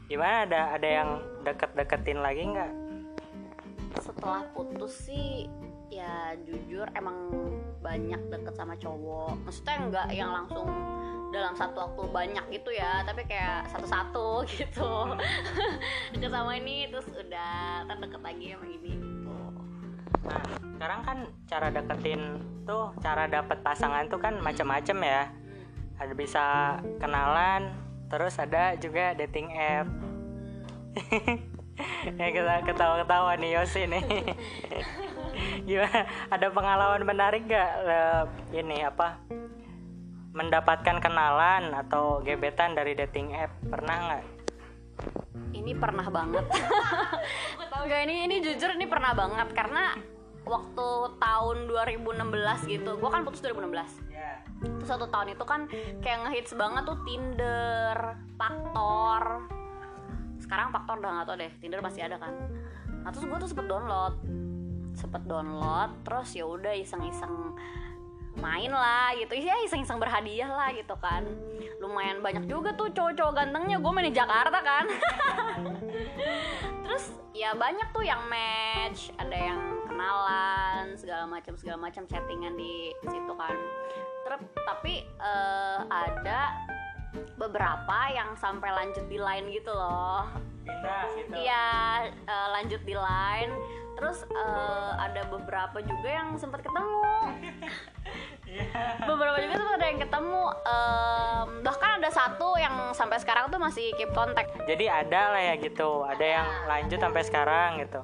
gimana 0.08 0.48
ada 0.48 0.62
ada 0.80 0.88
yang 0.88 1.10
deket-deketin 1.44 2.20
lagi 2.24 2.44
nggak 2.48 2.74
Setelah 3.98 4.46
putus 4.54 5.10
sih 5.10 5.50
ya 5.88 6.36
jujur 6.44 6.86
emang 6.94 7.32
banyak 7.82 8.20
deket 8.30 8.54
sama 8.54 8.78
cowok. 8.78 9.34
Maksudnya 9.48 9.76
nggak 9.90 10.08
yang 10.14 10.30
langsung 10.30 10.68
dalam 11.34 11.58
satu 11.58 11.82
waktu 11.82 12.04
banyak 12.14 12.46
gitu 12.54 12.72
ya, 12.78 13.02
tapi 13.08 13.26
kayak 13.26 13.66
satu-satu 13.74 14.44
gitu. 14.54 15.18
deket 16.14 16.32
sama 16.32 16.52
ini 16.62 16.94
terus 16.94 17.08
udah 17.10 17.88
ntar 17.90 17.98
deket 18.04 18.22
lagi 18.22 18.46
sama 18.54 18.68
ini. 18.70 19.17
Nah, 20.28 20.44
sekarang 20.78 21.02
kan 21.04 21.18
cara 21.48 21.68
deketin 21.72 22.22
tuh, 22.68 22.92
cara 23.00 23.26
dapet 23.26 23.60
pasangan 23.64 24.06
tuh 24.08 24.20
kan 24.20 24.38
macam-macam 24.40 24.98
ya. 25.04 25.24
Ada 25.98 26.14
bisa 26.14 26.46
kenalan, 27.02 27.74
terus 28.12 28.38
ada 28.38 28.78
juga 28.78 29.18
dating 29.18 29.50
app. 29.56 29.88
ya 32.20 32.28
kita 32.34 32.54
ketawa-ketawa 32.66 33.38
nih 33.38 33.58
Yosi 33.58 33.90
nih. 33.90 34.04
Gimana? 35.68 36.02
Ada 36.34 36.48
pengalaman 36.50 37.04
menarik 37.06 37.46
gak 37.46 37.72
eh, 37.86 38.24
ini 38.58 38.82
apa? 38.86 39.22
Mendapatkan 40.34 41.02
kenalan 41.02 41.74
atau 41.74 42.22
gebetan 42.22 42.78
dari 42.78 42.94
dating 42.94 43.34
app 43.34 43.54
pernah 43.66 43.98
nggak? 43.98 44.37
Ini 45.54 45.72
pernah 45.78 46.08
banget. 46.08 46.46
Enggak 47.88 48.02
ini 48.04 48.28
ini 48.28 48.36
jujur 48.44 48.76
ini 48.76 48.84
pernah 48.84 49.16
banget 49.16 49.48
karena 49.56 49.96
waktu 50.44 50.88
tahun 51.20 51.58
2016 51.72 52.72
gitu, 52.72 52.92
gua 53.00 53.10
kan 53.16 53.22
putus 53.24 53.44
2016. 53.44 54.12
Ya. 54.12 54.44
Terus 54.60 54.90
satu 54.90 55.08
tahun 55.08 55.36
itu 55.36 55.44
kan 55.48 55.72
kayak 56.04 56.28
ngehits 56.28 56.52
banget 56.56 56.84
tuh 56.88 56.98
Tinder, 57.08 57.98
Faktor. 58.36 59.24
Sekarang 60.40 60.72
Faktor 60.72 61.00
udah 61.00 61.12
nggak 61.20 61.28
tau 61.28 61.38
deh, 61.40 61.52
Tinder 61.64 61.80
masih 61.80 62.08
ada 62.08 62.20
kan. 62.20 62.34
Nah 63.04 63.10
terus 63.16 63.24
gue 63.24 63.38
tuh 63.40 63.50
sempet 63.52 63.68
download, 63.72 64.16
sempet 64.96 65.24
download, 65.28 65.92
terus 66.04 66.30
ya 66.36 66.44
udah 66.44 66.74
iseng-iseng 66.76 67.56
main 68.38 68.72
lah 68.72 69.14
gitu. 69.18 69.34
Ya 69.38 69.58
iseng-iseng 69.66 69.98
berhadiah 69.98 70.50
lah 70.50 70.70
gitu 70.74 70.96
kan. 70.98 71.26
Lumayan 71.82 72.22
banyak 72.22 72.46
juga 72.50 72.74
tuh 72.74 72.90
cowok-cowok 72.94 73.34
gantengnya. 73.34 73.78
Gue 73.82 73.92
main 73.94 74.10
di 74.10 74.16
Jakarta 74.16 74.60
kan. 74.62 74.86
Terus 76.86 77.14
ya 77.34 77.54
banyak 77.58 77.90
tuh 77.92 78.06
yang 78.06 78.22
match. 78.30 79.12
Ada 79.18 79.38
yang 79.38 79.60
kenalan 79.90 80.86
segala 80.96 81.26
macam 81.26 81.54
segala 81.58 81.78
macam 81.82 82.04
chattingan 82.06 82.54
di 82.56 82.94
situ 83.06 83.34
kan. 83.34 83.56
Terus 84.26 84.42
tapi 84.66 84.94
eh, 85.06 85.80
ada 85.90 86.54
beberapa 87.38 87.98
yang 88.14 88.38
sampai 88.38 88.70
lanjut 88.74 89.06
di 89.10 89.18
line 89.18 89.50
gitu 89.54 89.74
loh. 89.74 90.26
Gitu. 91.18 91.34
Iya 91.34 91.68
eh, 92.12 92.48
lanjut 92.54 92.82
di 92.84 92.96
line 92.96 93.54
terus 93.98 94.24
eh, 94.30 94.92
ada 95.02 95.26
beberapa 95.28 95.82
juga 95.82 96.10
yang 96.10 96.38
sempat 96.38 96.62
ketemu 96.62 97.02
beberapa 99.10 99.38
juga 99.42 99.56
sempat 99.58 99.76
ada 99.82 99.88
yang 99.90 100.00
ketemu 100.00 100.44
Em, 100.68 101.64
bahkan 101.64 102.00
ada 102.00 102.10
satu 102.12 102.60
yang 102.60 102.92
sampai 102.92 103.20
sekarang 103.24 103.48
tuh 103.48 103.60
masih 103.60 103.96
keep 103.96 104.12
kontak 104.12 104.52
Jadi 104.68 104.92
ada 104.92 105.32
lah 105.36 105.42
ya 105.42 105.56
gitu, 105.60 106.04
ada 106.04 106.26
yang 106.26 106.48
lanjut 106.68 107.00
sampai 107.00 107.24
sekarang 107.24 107.70
gitu. 107.80 108.04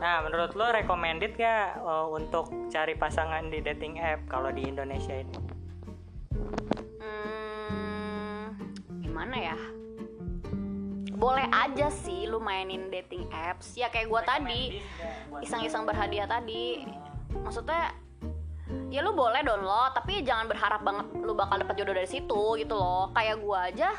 Nah, 0.00 0.24
menurut 0.24 0.56
lo 0.56 0.72
recommended 0.72 1.36
gak 1.36 1.82
uh, 1.82 2.08
untuk 2.08 2.48
cari 2.72 2.96
pasangan 2.96 3.52
di 3.52 3.60
dating 3.60 4.00
app 4.00 4.24
kalau 4.30 4.48
di 4.48 4.64
Indonesia 4.64 5.12
ini? 5.12 5.36
Hmm, 7.02 8.56
gimana 9.02 9.36
ya? 9.36 9.58
Boleh 11.20 11.46
aja 11.52 11.92
sih 11.92 12.24
lu 12.24 12.40
mainin 12.40 12.88
dating 12.88 13.28
apps 13.28 13.76
ya 13.76 13.92
kayak 13.92 14.08
gua 14.08 14.24
tadi 14.24 14.80
iseng-iseng 15.44 15.84
berhadiah 15.84 16.24
tadi. 16.24 16.88
Maksudnya 17.36 17.92
ya 18.88 19.04
lu 19.04 19.12
boleh 19.12 19.44
download 19.44 19.92
tapi 19.92 20.24
jangan 20.24 20.48
berharap 20.48 20.80
banget 20.80 21.06
lu 21.20 21.36
bakal 21.36 21.60
dapet 21.60 21.76
jodoh 21.76 21.92
dari 21.92 22.08
situ 22.08 22.42
gitu 22.56 22.72
loh. 22.72 23.12
Kayak 23.12 23.36
gua 23.44 23.68
aja 23.68 23.92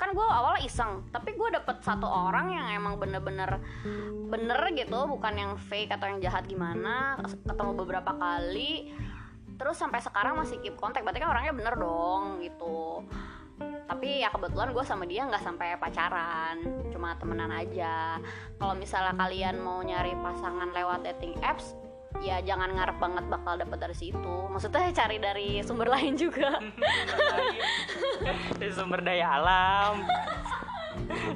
kan 0.00 0.16
gue 0.16 0.24
awalnya 0.24 0.64
iseng 0.64 1.04
tapi 1.12 1.36
gue 1.36 1.48
dapet 1.52 1.84
satu 1.84 2.08
orang 2.08 2.56
yang 2.56 2.66
emang 2.72 2.96
bener-bener 2.96 3.60
bener 4.32 4.60
gitu 4.72 4.96
bukan 5.04 5.36
yang 5.36 5.52
fake 5.60 5.92
atau 5.92 6.08
yang 6.08 6.24
jahat 6.24 6.48
gimana 6.48 7.20
ketemu 7.20 7.72
beberapa 7.76 8.16
kali 8.16 8.96
terus 9.60 9.76
sampai 9.76 10.00
sekarang 10.00 10.40
masih 10.40 10.56
keep 10.64 10.72
kontak 10.80 11.04
berarti 11.04 11.20
kan 11.20 11.36
orangnya 11.36 11.52
bener 11.52 11.74
dong 11.76 12.40
gitu 12.40 13.04
tapi 13.90 14.22
ya 14.22 14.30
kebetulan 14.30 14.70
gue 14.70 14.84
sama 14.86 15.02
dia 15.02 15.26
nggak 15.26 15.42
sampai 15.42 15.74
pacaran 15.74 16.62
cuma 16.94 17.18
temenan 17.18 17.50
aja. 17.50 18.22
Kalau 18.54 18.78
misalnya 18.78 19.18
kalian 19.18 19.58
mau 19.58 19.82
nyari 19.82 20.14
pasangan 20.14 20.70
lewat 20.70 21.02
dating 21.10 21.34
apps 21.42 21.74
ya 22.22 22.38
jangan 22.42 22.70
ngarep 22.74 23.02
banget 23.02 23.24
bakal 23.26 23.58
dapat 23.58 23.78
dari 23.82 23.96
situ. 23.98 24.36
Maksudnya 24.46 24.94
cari 24.94 25.18
dari 25.18 25.58
sumber 25.66 25.90
lain 25.98 26.14
juga. 26.14 26.62
Dari 28.62 28.70
sumber 28.70 29.02
daya 29.02 29.26
alam. 29.42 30.06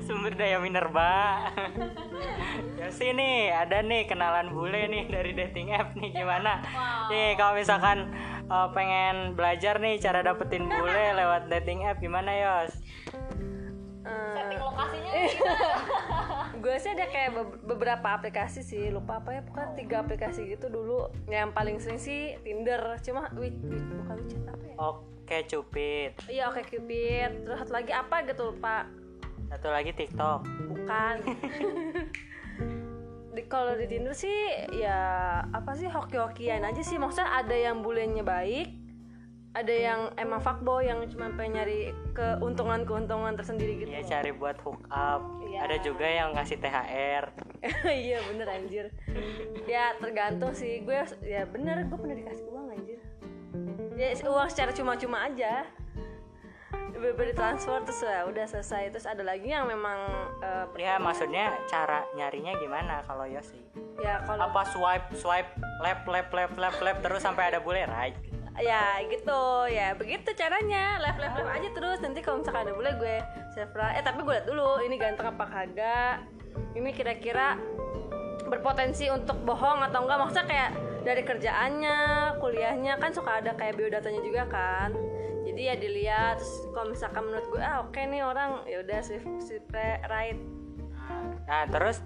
Sumber 0.07 0.39
daya 0.39 0.63
minerba. 0.63 1.51
Ya 2.79 2.87
sih 2.95 3.11
nih 3.11 3.51
ada 3.51 3.83
nih 3.83 4.07
kenalan 4.07 4.55
bule 4.55 4.87
nih 4.87 5.11
dari 5.11 5.35
dating 5.35 5.75
app 5.75 5.91
nih 5.99 6.15
gimana? 6.15 6.63
Nih 7.11 7.35
kalau 7.35 7.59
misalkan 7.59 8.15
eh, 8.45 8.69
pengen 8.71 9.33
belajar 9.33 9.79
nih 9.79 9.97
cara 9.97 10.21
dapetin 10.21 10.67
bule 10.67 11.05
lewat 11.15 11.49
dating 11.49 11.85
app. 11.85 11.99
Gimana 11.99 12.31
Yos? 12.33 12.73
Setting 14.05 14.61
lokasinya 14.61 15.13
gue 16.63 16.77
sih 16.77 16.93
ada 16.93 17.09
kayak 17.09 17.31
be- 17.33 17.61
beberapa 17.65 18.05
aplikasi 18.13 18.61
sih. 18.61 18.93
Lupa 18.93 19.17
apa 19.19 19.33
ya 19.33 19.41
pokoknya 19.41 19.71
tiga 19.75 19.97
aplikasi 20.01 20.45
gitu 20.47 20.69
dulu. 20.69 21.09
Yang 21.27 21.51
paling 21.53 21.77
sering 21.81 21.97
sih 21.97 22.37
Tinder. 22.45 23.01
Cuma 23.01 23.33
wi- 23.33 23.57
wi- 23.65 23.81
bukan 23.81 24.17
WeChat 24.21 24.45
apa 24.45 24.65
ya? 24.65 24.75
Oke 24.77 25.39
cupid. 25.49 26.11
Iya 26.29 26.53
oke 26.53 26.63
Cupid. 26.63 27.49
Terus 27.49 27.57
satu 27.65 27.73
lagi 27.73 27.93
apa 27.97 28.17
gitu 28.29 28.53
lupa. 28.53 28.85
Satu 29.49 29.69
lagi 29.73 29.91
TikTok. 29.97 30.41
Bukan 30.69 31.15
di 33.35 33.43
kalau 33.51 33.75
di 33.75 33.91
Tinder 33.91 34.15
sih 34.15 34.71
ya 34.71 34.99
apa 35.51 35.75
sih 35.75 35.91
hoki-hokian 35.91 36.63
aja 36.63 36.81
sih. 36.81 36.97
Maksudnya 36.97 37.43
ada 37.45 37.55
yang 37.55 37.83
bulenya 37.83 38.23
baik 38.23 38.85
ada 39.55 39.71
yang 39.71 40.01
emang 40.19 40.43
fuckboy 40.43 40.83
yang 40.83 40.99
cuma 41.07 41.31
pengen 41.39 41.63
nyari 41.63 41.95
keuntungan-keuntungan 42.11 43.39
tersendiri 43.39 43.87
gitu. 43.87 43.91
Ya 43.95 44.03
cari 44.03 44.35
buat 44.35 44.59
hook 44.67 44.83
up. 44.91 45.23
Iya. 45.47 45.71
ada 45.71 45.77
juga 45.87 46.03
yang 46.03 46.35
ngasih 46.35 46.59
THR 46.59 47.25
iya 48.11 48.19
bener 48.27 48.51
anjir. 48.51 48.91
Ya 49.71 49.95
tergantung 50.03 50.51
sih. 50.59 50.83
Gue 50.83 51.07
ya 51.23 51.47
bener 51.47 51.87
gue 51.87 51.95
pernah 51.95 52.19
dikasih 52.19 52.45
uang 52.51 52.67
anjir. 52.75 52.99
Ya 53.95 54.11
uang 54.27 54.51
secara 54.51 54.75
cuma-cuma 54.75 55.31
aja 55.31 55.63
beri 57.13 57.37
transfer 57.37 57.85
terus 57.85 58.01
ya 58.01 58.25
udah 58.25 58.47
selesai. 58.49 58.89
Terus 58.95 59.05
ada 59.05 59.21
lagi 59.21 59.53
yang 59.53 59.69
memang 59.69 59.99
eh, 60.41 60.65
ya 60.81 60.97
maksudnya 60.97 61.53
cara 61.69 62.09
nyarinya 62.17 62.57
gimana 62.57 63.05
kalau 63.05 63.29
Yosi 63.29 63.61
ya 64.01 64.25
kalau 64.25 64.49
apa 64.49 64.63
swipe 64.73 65.07
swipe 65.15 65.51
lap 65.85 66.03
lap 66.09 66.33
lap 66.33 66.53
lap 66.57 66.77
lap 66.81 66.97
terus 67.05 67.21
sampai 67.21 67.53
ada 67.53 67.61
bule 67.61 67.85
right? 67.85 68.17
Ya 68.57 69.03
gitu. 69.11 69.67
Ya 69.69 69.93
begitu 69.99 70.31
caranya. 70.39 71.03
Live 71.03 71.19
live 71.19 71.35
live 71.43 71.51
aja 71.51 71.69
terus. 71.75 71.99
Nanti 72.01 72.23
kalau 72.23 72.41
misalkan 72.41 72.71
ada 72.71 72.73
boleh 72.73 72.93
gue 72.97 73.17
save 73.53 73.75
eh 73.99 74.03
tapi 74.03 74.23
gue 74.23 74.35
liat 74.35 74.47
dulu 74.47 74.81
ini 74.87 74.95
ganteng 74.97 75.35
apa 75.35 75.45
kagak? 75.45 76.17
Ini 76.79 76.91
kira-kira 76.95 77.59
berpotensi 78.47 79.11
untuk 79.11 79.43
bohong 79.43 79.83
atau 79.91 80.07
enggak? 80.07 80.19
Maksudnya 80.23 80.47
kayak 80.47 80.71
dari 81.03 81.23
kerjaannya 81.27 81.99
kuliahnya 82.39 82.97
kan 82.97 83.11
suka 83.13 83.43
ada 83.43 83.53
kayak 83.59 83.77
biodatanya 83.77 84.23
juga 84.25 84.43
kan 84.49 84.95
jadi 85.45 85.61
ya 85.61 85.75
dilihat 85.77 86.41
terus 86.41 86.55
kalau 86.73 86.89
misalkan 86.91 87.23
menurut 87.29 87.47
gue 87.53 87.61
ah 87.61 87.85
oke 87.85 88.01
nih 88.01 88.23
orang 88.25 88.65
ya 88.65 88.81
udah 88.81 88.99
swipe 89.05 89.29
swipe 89.45 89.85
right 90.09 90.41
nah 91.45 91.69
terus 91.69 92.01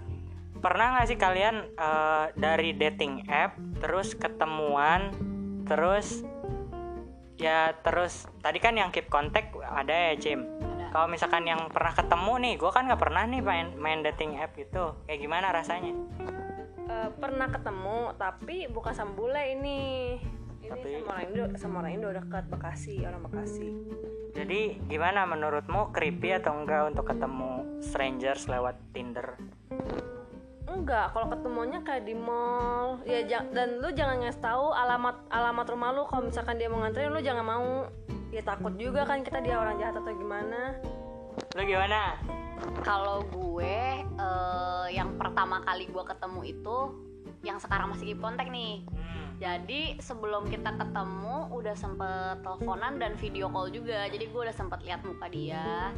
pernah 0.59 0.99
nggak 0.99 1.07
sih 1.07 1.19
kalian 1.19 1.57
eh, 1.79 2.25
dari 2.35 2.75
dating 2.75 3.31
app 3.31 3.55
terus 3.79 4.19
ketemuan 4.19 5.15
terus 5.65 6.27
ya 7.39 7.71
terus 7.87 8.27
tadi 8.43 8.59
kan 8.59 8.75
yang 8.75 8.91
keep 8.91 9.07
contact 9.07 9.55
ada 9.63 10.13
ya 10.13 10.15
Jim? 10.19 10.43
Kalau 10.89 11.07
misalkan 11.07 11.47
yang 11.47 11.71
pernah 11.71 11.95
ketemu 11.95 12.33
nih 12.43 12.55
gue 12.59 12.71
kan 12.75 12.91
nggak 12.91 12.99
pernah 13.01 13.23
nih 13.31 13.41
main 13.45 13.67
main 13.79 14.03
dating 14.03 14.41
app 14.43 14.59
gitu. 14.59 14.99
Kayak 15.07 15.21
gimana 15.23 15.47
rasanya? 15.55 15.95
Eh, 16.89 17.09
pernah 17.15 17.47
ketemu 17.47 18.17
tapi 18.19 18.67
bukan 18.67 18.93
sama 18.97 19.15
bule 19.15 19.55
ini 19.55 19.81
Tapi- 20.69 21.01
sama 21.01 21.11
orang 21.13 21.25
Indo 21.25 21.45
sama 21.57 21.75
orang 21.81 21.93
Indo 21.97 22.09
dekat 22.13 22.45
Bekasi 22.53 22.95
orang 23.05 23.23
Bekasi. 23.25 23.69
Jadi 24.37 24.61
gimana 24.87 25.27
menurutmu 25.27 25.91
creepy 25.91 26.37
atau 26.37 26.55
enggak 26.55 26.95
untuk 26.95 27.11
ketemu 27.11 27.81
strangers 27.83 28.47
lewat 28.47 28.77
Tinder? 28.95 29.35
Enggak 30.69 31.17
kalau 31.17 31.27
ketemunya 31.33 31.81
kayak 31.83 32.05
di 32.07 32.15
mall. 32.15 33.01
Ya 33.09 33.25
jang- 33.25 33.51
dan 33.57 33.81
lu 33.81 33.89
jangan 33.91 34.23
ngasih 34.23 34.43
tahu 34.45 34.71
alamat 34.71 35.17
alamat 35.33 35.67
rumah 35.73 35.91
lu. 35.91 36.03
Kalau 36.07 36.29
misalkan 36.29 36.61
dia 36.61 36.69
mau 36.71 36.85
nganterin 36.85 37.11
lu 37.11 37.21
jangan 37.25 37.45
mau. 37.45 37.71
Ya 38.29 38.45
takut 38.45 38.77
juga 38.77 39.09
kan 39.09 39.25
kita 39.25 39.41
dia 39.41 39.57
orang 39.57 39.81
jahat 39.81 39.97
atau 39.97 40.13
gimana. 40.13 40.77
Lu 41.57 41.63
gimana? 41.65 42.21
Kalau 42.85 43.25
gue 43.27 43.77
eh, 44.05 44.87
yang 44.93 45.17
pertama 45.17 45.65
kali 45.65 45.89
gue 45.89 46.05
ketemu 46.05 46.41
itu 46.45 46.77
yang 47.43 47.59
sekarang 47.59 47.91
masih 47.91 48.13
keep 48.13 48.21
kontak 48.21 48.51
nih. 48.53 48.85
Hmm. 48.93 49.28
Jadi 49.39 49.95
sebelum 50.03 50.51
kita 50.51 50.75
ketemu 50.75 51.55
udah 51.55 51.75
sempet 51.79 52.43
teleponan 52.43 52.99
dan 52.99 53.15
video 53.15 53.47
call 53.47 53.71
juga. 53.71 54.11
Jadi 54.11 54.27
gue 54.27 54.41
udah 54.51 54.55
sempet 54.55 54.83
lihat 54.83 55.07
muka 55.07 55.31
dia 55.31 55.95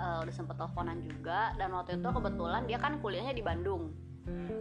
eh, 0.00 0.18
udah 0.24 0.32
sempet 0.32 0.56
teleponan 0.56 1.04
juga. 1.04 1.52
Dan 1.60 1.76
waktu 1.76 2.00
itu 2.00 2.08
kebetulan 2.08 2.64
dia 2.64 2.80
kan 2.80 2.96
kuliahnya 3.04 3.36
di 3.36 3.44
Bandung. 3.44 3.92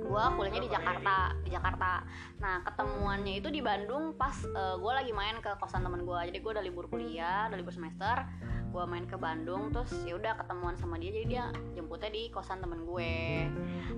Gue 0.03 0.23
kuliahnya 0.35 0.61
di 0.67 0.71
Jakarta 0.71 1.31
di 1.47 1.49
Jakarta. 1.55 2.03
Nah 2.43 2.59
ketemuannya 2.67 3.39
itu 3.39 3.47
di 3.47 3.63
Bandung 3.63 4.11
pas 4.19 4.35
gue 4.51 4.93
lagi 4.93 5.15
main 5.15 5.39
ke 5.39 5.55
kosan 5.55 5.87
temen 5.87 6.03
gue 6.03 6.19
jadi 6.27 6.37
gue 6.43 6.51
udah 6.59 6.63
libur 6.63 6.91
kuliah 6.91 7.47
udah 7.47 7.55
libur 7.55 7.71
semester. 7.71 8.27
Gue 8.69 8.83
main 8.83 9.07
ke 9.07 9.15
Bandung 9.15 9.71
terus 9.71 9.95
ya 10.03 10.19
udah 10.19 10.35
ketemuan 10.35 10.75
sama 10.75 10.99
dia. 10.99 11.15
Jadi 11.15 11.25
dia 11.31 11.43
jemputnya 11.71 12.11
di 12.11 12.27
kosan 12.35 12.59
temen 12.59 12.83
gue. 12.83 13.47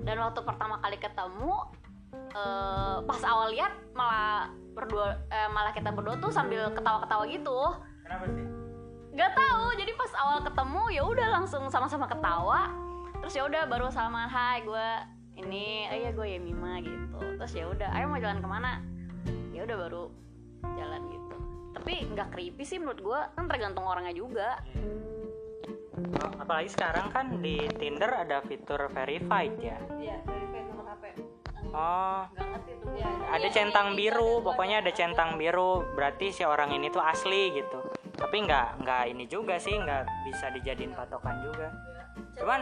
Dan 0.05 0.21
waktu 0.21 0.45
pertama 0.45 0.77
kali 0.77 1.01
ketemu 1.01 1.73
eh, 2.13 2.97
pas 3.03 3.21
awal 3.27 3.51
lihat 3.51 3.73
malah 3.95 4.51
berdua 4.71 5.19
eh, 5.27 5.49
malah 5.51 5.75
kita 5.75 5.91
berdua 5.91 6.15
tuh 6.19 6.31
sambil 6.31 6.71
ketawa-ketawa 6.71 7.23
gitu. 7.27 7.59
Kenapa 8.07 8.25
sih? 8.31 8.45
Nggak 9.11 9.31
tahu 9.35 9.65
jadi 9.75 9.91
pas 9.99 10.11
awal 10.23 10.39
ketemu 10.47 10.83
ya 10.95 11.03
udah 11.03 11.27
langsung 11.41 11.63
sama-sama 11.67 12.07
ketawa. 12.07 12.71
Terus 13.21 13.33
ya 13.37 13.43
udah 13.45 13.63
baru 13.67 13.91
salaman 13.91 14.25
hai 14.31 14.63
gue 14.65 14.89
ini 15.37 15.87
oh 15.91 15.97
iya 15.97 16.11
gue 16.15 16.27
Yemima 16.27 16.79
gitu. 16.79 17.19
Terus 17.19 17.51
ya 17.51 17.65
udah 17.67 17.89
ayo 17.95 18.05
mau 18.07 18.19
jalan 18.19 18.39
ke 18.39 18.47
mana? 18.47 18.79
Ya 19.51 19.67
udah 19.67 19.77
baru 19.87 20.03
jalan 20.79 21.01
gitu. 21.11 21.35
Tapi 21.75 21.93
nggak 22.15 22.27
creepy 22.31 22.63
sih 22.63 22.79
menurut 22.79 22.99
gue 23.03 23.19
kan 23.35 23.45
tergantung 23.51 23.83
orangnya 23.83 24.15
juga. 24.15 24.63
Oh, 25.91 26.31
apalagi 26.39 26.71
sekarang 26.71 27.11
kan 27.11 27.43
di 27.43 27.67
Tinder 27.75 28.09
ada 28.09 28.39
fitur 28.47 28.87
verified 28.95 29.59
ya. 29.59 29.77
Iya 29.99 30.23
verify 30.23 30.61
nomor 30.71 30.87
HP 30.95 31.03
oh. 31.71 32.23
Nggak 32.31 32.47
ngerti 32.55 32.71
tuh 32.79 32.91
ya 32.95 33.09
ada 33.31 33.47
centang 33.51 33.87
biru 33.95 34.43
pokoknya 34.43 34.83
ada 34.83 34.91
centang 34.91 35.35
biru. 35.35 35.83
Berarti 35.95 36.31
si 36.35 36.43
orang 36.43 36.71
ini 36.75 36.91
tuh 36.91 37.03
asli 37.03 37.55
gitu. 37.55 37.79
Tapi 38.15 38.37
nggak 38.45 38.85
nggak 38.85 39.03
ini 39.11 39.25
juga 39.25 39.57
sih 39.57 39.75
nggak 39.75 40.03
bisa 40.29 40.51
dijadiin 40.53 40.93
patokan 40.93 41.35
juga. 41.41 41.67
Cuman 42.37 42.61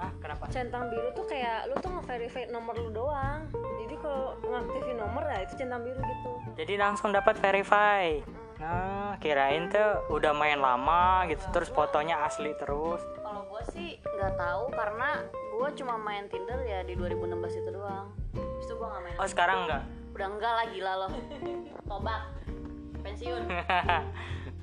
ah 0.00 0.12
kenapa? 0.20 0.48
Centang 0.48 0.88
biru 0.88 1.12
tuh 1.12 1.26
kayak 1.28 1.68
lu 1.68 1.76
tuh 1.80 1.92
nge-verify 1.92 2.48
nomor 2.48 2.74
lu 2.76 2.90
doang. 2.92 3.44
Jadi 3.84 3.94
kalau 4.00 4.38
ngaktifin 4.40 4.96
nomor 4.96 5.22
ya 5.28 5.38
itu 5.44 5.54
centang 5.60 5.82
biru 5.84 6.00
gitu. 6.00 6.30
Jadi 6.56 6.74
langsung 6.80 7.10
dapat 7.12 7.36
verify 7.40 8.20
nah 8.60 9.16
kirain 9.18 9.72
tuh 9.72 10.04
udah 10.12 10.36
main 10.36 10.60
lama 10.60 11.24
gitu 11.32 11.40
terus 11.50 11.72
fotonya 11.72 12.28
asli 12.28 12.52
terus. 12.60 13.00
Kalau 13.24 13.48
gue 13.48 13.62
sih 13.72 13.96
nggak 14.04 14.36
tahu 14.36 14.64
karena 14.76 15.24
gue 15.32 15.68
cuma 15.80 15.96
main 15.96 16.28
Tinder 16.28 16.60
ya 16.62 16.84
di 16.84 16.92
2016 16.92 17.60
itu 17.64 17.70
doang. 17.72 18.12
Habis 18.36 18.66
itu 18.68 18.74
gue 18.76 18.88
nggak 18.88 19.02
main 19.02 19.16
oh 19.16 19.28
sekarang 19.28 19.58
nggak? 19.64 19.82
Udah 20.12 20.28
enggak 20.28 20.52
lah 20.52 20.66
gila 20.68 20.92
loh. 21.06 21.10
Tobat 21.88 22.22
pensiun. 23.00 23.42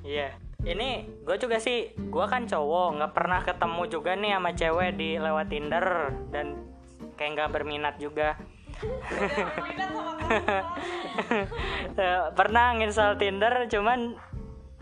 Iya. 0.06 0.30
Ini 0.58 1.22
gue 1.22 1.36
juga 1.38 1.62
sih, 1.62 1.94
gue 1.94 2.26
kan 2.26 2.46
cowok, 2.46 2.98
nggak 2.98 3.12
pernah 3.14 3.40
ketemu 3.46 3.82
juga 3.86 4.10
nih 4.18 4.30
sama 4.34 4.50
cewek 4.54 4.90
di 4.98 5.10
lewat 5.18 5.46
Tinder. 5.50 5.86
Dan 6.34 6.46
kayak 7.14 7.30
nggak 7.34 7.50
berminat 7.54 7.94
juga. 8.02 8.38
Eh, 11.98 12.20
pernah 12.36 12.78
nginstal 12.78 13.18
Tinder, 13.18 13.66
cuman 13.66 14.14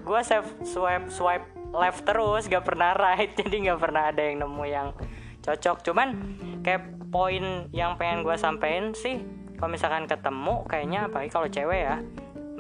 gue 0.05 0.21
swipe 0.21 0.51
swipe 0.69 1.09
swipe 1.09 1.47
left 1.73 2.05
terus, 2.05 2.45
gak 2.51 2.67
pernah 2.67 2.93
right, 2.93 3.33
jadi 3.41 3.71
nggak 3.71 3.81
pernah 3.81 4.13
ada 4.13 4.21
yang 4.21 4.45
nemu 4.45 4.65
yang 4.69 4.89
cocok. 5.41 5.81
Cuman 5.81 6.09
kayak 6.61 7.09
poin 7.09 7.71
yang 7.73 7.97
pengen 7.97 8.21
gue 8.21 8.37
sampein 8.37 8.93
sih, 8.93 9.25
kalau 9.57 9.73
misalkan 9.73 10.05
ketemu, 10.05 10.67
kayaknya 10.69 11.09
apalagi 11.09 11.31
kalau 11.33 11.49
cewek 11.49 11.81
ya, 11.89 11.97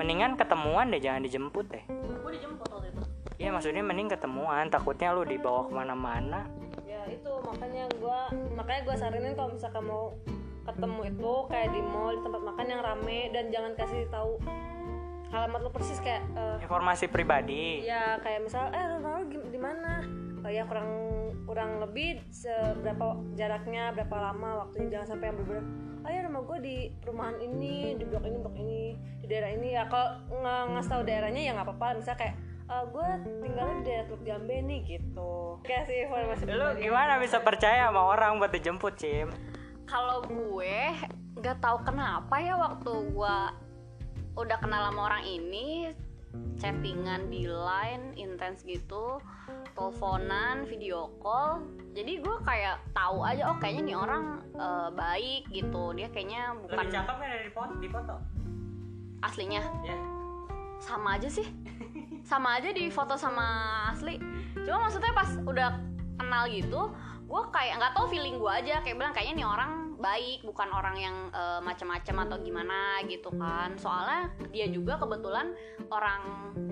mendingan 0.01 0.41
ketemuan 0.41 0.89
deh, 0.89 1.01
jangan 1.05 1.21
dijemput 1.21 1.67
deh. 1.69 1.85
gue 1.87 2.33
dijemput 2.33 2.69
waktu 2.73 2.89
itu 2.97 3.03
Iya 3.37 3.53
maksudnya 3.53 3.85
mending 3.85 4.09
ketemuan 4.09 4.73
takutnya 4.73 5.13
lu 5.13 5.21
dibawa 5.29 5.69
ke 5.69 5.73
mana-mana 5.77 6.49
ya 6.89 7.05
itu 7.11 7.33
makanya 7.45 7.85
gua 8.01 8.33
makanya 8.57 8.81
gua 8.89 8.97
saranin 8.97 9.35
kalau 9.37 9.51
misalkan 9.53 9.85
mau 9.85 10.17
ketemu 10.67 11.01
itu 11.15 11.33
kayak 11.47 11.69
di 11.71 11.81
mall 11.81 12.11
di 12.13 12.21
tempat 12.27 12.43
makan 12.43 12.67
yang 12.67 12.83
rame 12.83 13.21
dan 13.31 13.45
jangan 13.55 13.73
kasih 13.79 14.03
tahu 14.11 14.43
alamat 15.31 15.61
lu 15.63 15.71
persis 15.75 15.99
kayak 16.03 16.23
eh, 16.35 16.59
informasi 16.63 17.07
pribadi. 17.11 17.83
Ya 17.87 18.19
kayak 18.23 18.47
misal 18.47 18.71
eh 18.71 18.87
gim- 19.31 19.51
di 19.51 19.59
mana? 19.59 20.03
Oh 20.47 20.51
ya 20.51 20.63
kurang 20.67 20.91
kurang 21.47 21.83
lebih 21.83 22.23
seberapa 22.31 23.19
jaraknya 23.35 23.91
berapa 23.95 24.17
lama 24.31 24.67
waktunya 24.67 24.99
jangan 24.99 25.07
sampai 25.17 25.35
yang 25.35 25.39
bener 25.43 25.65
ayo 26.07 26.19
rumah 26.31 26.43
gue 26.47 26.59
di 26.63 26.77
perumahan 27.03 27.35
ini 27.43 27.99
di 27.99 28.07
blok 28.07 28.23
ini 28.23 28.39
blok 28.39 28.55
ini 28.55 28.95
di 29.19 29.27
daerah 29.27 29.51
ini. 29.51 29.75
Ya 29.75 29.91
kalau 29.91 30.23
nggak 30.31 30.63
ngasih 30.79 30.91
tahu 30.95 31.03
daerahnya 31.03 31.43
ya 31.43 31.51
nggak 31.59 31.67
apa-apa 31.67 31.99
misalnya 31.99 32.19
kayak 32.23 32.35
e, 32.71 32.75
gue 32.95 33.09
tinggalnya 33.43 33.75
di 33.75 33.85
daerah 33.91 34.05
Teluk 34.07 34.23
Jambe 34.23 34.57
nih 34.63 34.81
gitu. 34.87 35.35
Kasih 35.67 36.07
informasi 36.07 36.43
lu 36.47 36.69
gimana 36.79 37.19
bisa 37.19 37.43
percaya 37.43 37.91
sama 37.91 38.07
orang 38.07 38.39
buat 38.39 38.55
dijemput 38.55 38.95
Cim 38.95 39.35
kalau 39.87 40.23
gue 40.27 40.79
nggak 41.39 41.59
tahu 41.63 41.79
kenapa 41.87 42.35
ya 42.43 42.55
waktu 42.59 42.93
gue 43.15 43.39
udah 44.37 44.59
kenal 44.61 44.93
sama 44.93 45.01
orang 45.09 45.25
ini 45.25 45.95
chattingan 46.61 47.33
di 47.33 47.49
line 47.49 48.13
intens 48.21 48.61
gitu 48.67 49.23
teleponan 49.73 50.69
video 50.69 51.09
call 51.23 51.65
jadi 51.97 52.21
gue 52.21 52.37
kayak 52.45 52.77
tahu 52.93 53.25
aja 53.25 53.49
oh 53.49 53.57
kayaknya 53.57 53.83
nih 53.89 53.97
orang 53.97 54.45
eh, 54.53 54.89
baik 54.93 55.43
gitu. 55.49 55.97
Dia 55.97 56.13
kayaknya 56.13 56.53
bukan 56.61 56.77
lebih 56.77 56.93
cakep 56.93 57.17
kan 57.17 57.29
dari 57.33 57.51
foto 57.53 57.73
di 57.81 57.89
foto? 57.89 58.15
Aslinya? 59.25 59.63
Ya 59.81 59.97
sama 60.77 61.17
aja 61.17 61.29
sih. 61.33 61.49
Sama 62.27 62.61
aja 62.61 62.75
di 62.75 62.91
foto 62.93 63.17
sama 63.17 63.47
asli. 63.95 64.21
Cuma 64.67 64.91
maksudnya 64.91 65.15
pas 65.15 65.31
udah 65.47 65.79
kenal 66.19 66.45
gitu 66.51 66.93
gue 67.27 67.43
kayak 67.51 67.75
nggak 67.83 67.93
tahu 67.99 68.07
feeling 68.07 68.39
gue 68.39 68.53
aja 68.53 68.79
kayak 68.87 68.97
bilang 69.03 69.11
kayaknya 69.11 69.35
nih 69.43 69.49
orang 69.51 69.73
baik 69.99 70.47
bukan 70.47 70.69
orang 70.71 70.97
yang 71.01 71.17
eh, 71.35 71.61
macam-macam 71.61 72.17
atau 72.29 72.37
gimana 72.39 73.03
gitu 73.11 73.35
kan. 73.35 73.75
Soalnya 73.75 74.31
dia 74.55 74.67
juga 74.71 75.01
kebetulan 75.01 75.51
orang 75.91 76.23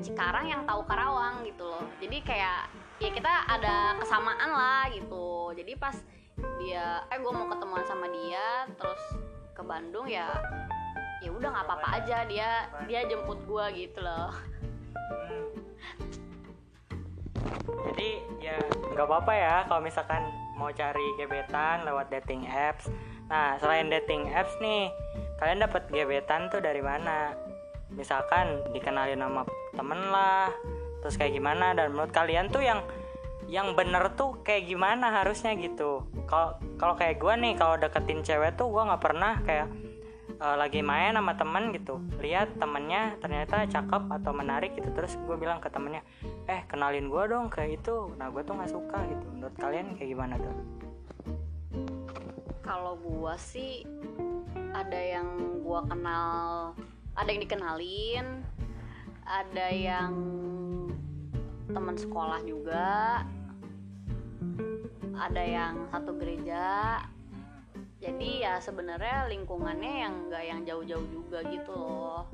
Cikarang 0.00 0.46
yang 0.46 0.62
tahu 0.62 0.86
Karawang 0.86 1.42
gitu 1.42 1.66
loh. 1.66 1.82
Jadi 1.98 2.22
kayak 2.22 2.70
ya 3.02 3.10
kita 3.10 3.32
ada 3.50 3.98
kesamaan 3.98 4.50
lah 4.54 4.86
gitu. 4.94 5.50
Jadi 5.58 5.72
pas 5.74 5.96
dia 6.62 7.02
eh 7.10 7.18
gue 7.18 7.32
mau 7.32 7.46
ketemuan 7.50 7.84
sama 7.86 8.06
dia 8.10 8.66
terus 8.74 9.02
ke 9.54 9.62
Bandung 9.62 10.06
ya 10.10 10.34
ya 11.22 11.30
udah 11.30 11.48
nggak 11.56 11.66
apa-apa 11.66 11.88
aja 12.02 12.26
dia 12.26 12.68
dia 12.90 13.00
jemput 13.06 13.38
gue 13.46 13.64
gitu 13.86 14.02
loh. 14.02 14.34
Hmm. 15.04 15.46
jadi 17.94 18.10
ya 18.42 18.56
nggak 18.92 19.06
apa-apa 19.08 19.32
ya 19.32 19.54
kalau 19.70 19.80
misalkan 19.80 20.22
mau 20.54 20.70
cari 20.70 21.06
gebetan 21.18 21.82
lewat 21.86 22.10
dating 22.10 22.46
apps. 22.46 22.88
Nah 23.30 23.58
selain 23.58 23.90
dating 23.90 24.30
apps 24.30 24.54
nih 24.62 24.90
kalian 25.38 25.66
dapat 25.66 25.86
gebetan 25.90 26.48
tuh 26.50 26.62
dari 26.62 26.80
mana? 26.80 27.34
Misalkan 27.94 28.62
dikenalin 28.74 29.20
sama 29.20 29.42
temen 29.74 30.00
lah 30.10 30.50
terus 31.02 31.14
kayak 31.18 31.34
gimana? 31.36 31.74
Dan 31.74 31.94
menurut 31.94 32.14
kalian 32.14 32.50
tuh 32.50 32.62
yang 32.62 32.80
yang 33.44 33.76
bener 33.76 34.08
tuh 34.16 34.40
kayak 34.40 34.66
gimana 34.66 35.22
harusnya 35.22 35.52
gitu? 35.58 36.06
Kalau 36.26 36.56
kalau 36.80 36.94
kayak 36.96 37.20
gue 37.20 37.34
nih 37.38 37.54
kalau 37.58 37.76
deketin 37.76 38.24
cewek 38.24 38.56
tuh 38.56 38.70
gue 38.72 38.82
nggak 38.82 39.02
pernah 39.02 39.38
kayak 39.44 39.68
eh, 40.38 40.56
lagi 40.58 40.80
main 40.82 41.14
sama 41.14 41.34
temen 41.38 41.70
gitu. 41.74 42.00
Lihat 42.18 42.58
temennya 42.58 43.18
ternyata 43.22 43.66
cakep 43.66 44.02
atau 44.22 44.32
menarik 44.34 44.74
gitu. 44.74 44.90
Terus 44.94 45.14
gue 45.22 45.36
bilang 45.38 45.58
ke 45.62 45.70
temennya 45.70 46.02
eh 46.50 46.62
kenalin 46.66 47.08
gue 47.08 47.22
dong 47.30 47.50
kayak 47.50 47.82
itu. 47.82 48.10
Nah 48.18 48.30
gue 48.30 48.42
tuh 48.42 48.54
nggak 48.54 48.72
suka 48.72 48.98
gitu. 49.08 49.26
Menurut 49.34 49.56
kalian 49.58 49.94
kayak 49.98 50.10
gimana 50.10 50.34
tuh? 50.38 50.54
Kalau 52.64 52.96
gua 52.96 53.36
sih 53.36 53.84
ada 54.72 54.96
yang 54.96 55.60
gua 55.60 55.84
kenal 55.84 56.72
ada 57.14 57.28
yang 57.30 57.42
dikenalin 57.44 58.26
ada 59.24 59.66
yang 59.70 60.12
teman 61.70 61.96
sekolah 61.96 62.40
juga 62.42 63.22
ada 65.14 65.42
yang 65.42 65.86
satu 65.94 66.16
gereja 66.18 66.98
jadi 68.04 68.30
ya 68.44 68.54
sebenarnya 68.60 69.32
lingkungannya 69.32 69.92
yang 70.04 70.14
nggak 70.28 70.44
yang 70.44 70.60
jauh-jauh 70.68 71.08
juga 71.08 71.40
gitu 71.48 71.72
loh. 71.72 72.28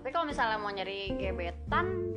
Tapi 0.00 0.08
kalau 0.08 0.24
misalnya 0.24 0.56
mau 0.56 0.72
nyari 0.72 1.12
gebetan 1.20 2.16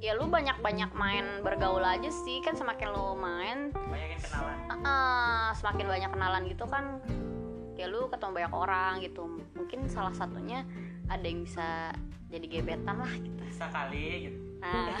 ya 0.00 0.12
lu 0.16 0.28
banyak-banyak 0.28 0.92
main 0.92 1.40
bergaul 1.40 1.80
aja 1.80 2.12
sih. 2.12 2.44
Kan 2.44 2.52
semakin 2.52 2.92
lu 2.92 3.16
main 3.16 3.72
banyakin 3.72 4.20
kenalan. 4.20 4.56
Ah, 4.84 5.56
semakin 5.56 5.86
banyak 5.88 6.10
kenalan 6.12 6.42
gitu 6.52 6.64
kan 6.68 7.00
ya 7.80 7.88
lu 7.88 8.12
ketemu 8.12 8.44
banyak 8.44 8.52
orang 8.52 8.92
gitu. 9.00 9.24
Mungkin 9.56 9.88
salah 9.88 10.12
satunya 10.12 10.68
ada 11.08 11.24
yang 11.24 11.48
bisa 11.48 11.96
jadi 12.28 12.44
gebetan 12.44 13.00
lah 13.00 13.14
gitu. 13.16 13.40
Bisa 13.40 13.72
kali 13.72 14.28
gitu. 14.28 14.40
Nah. 14.60 14.92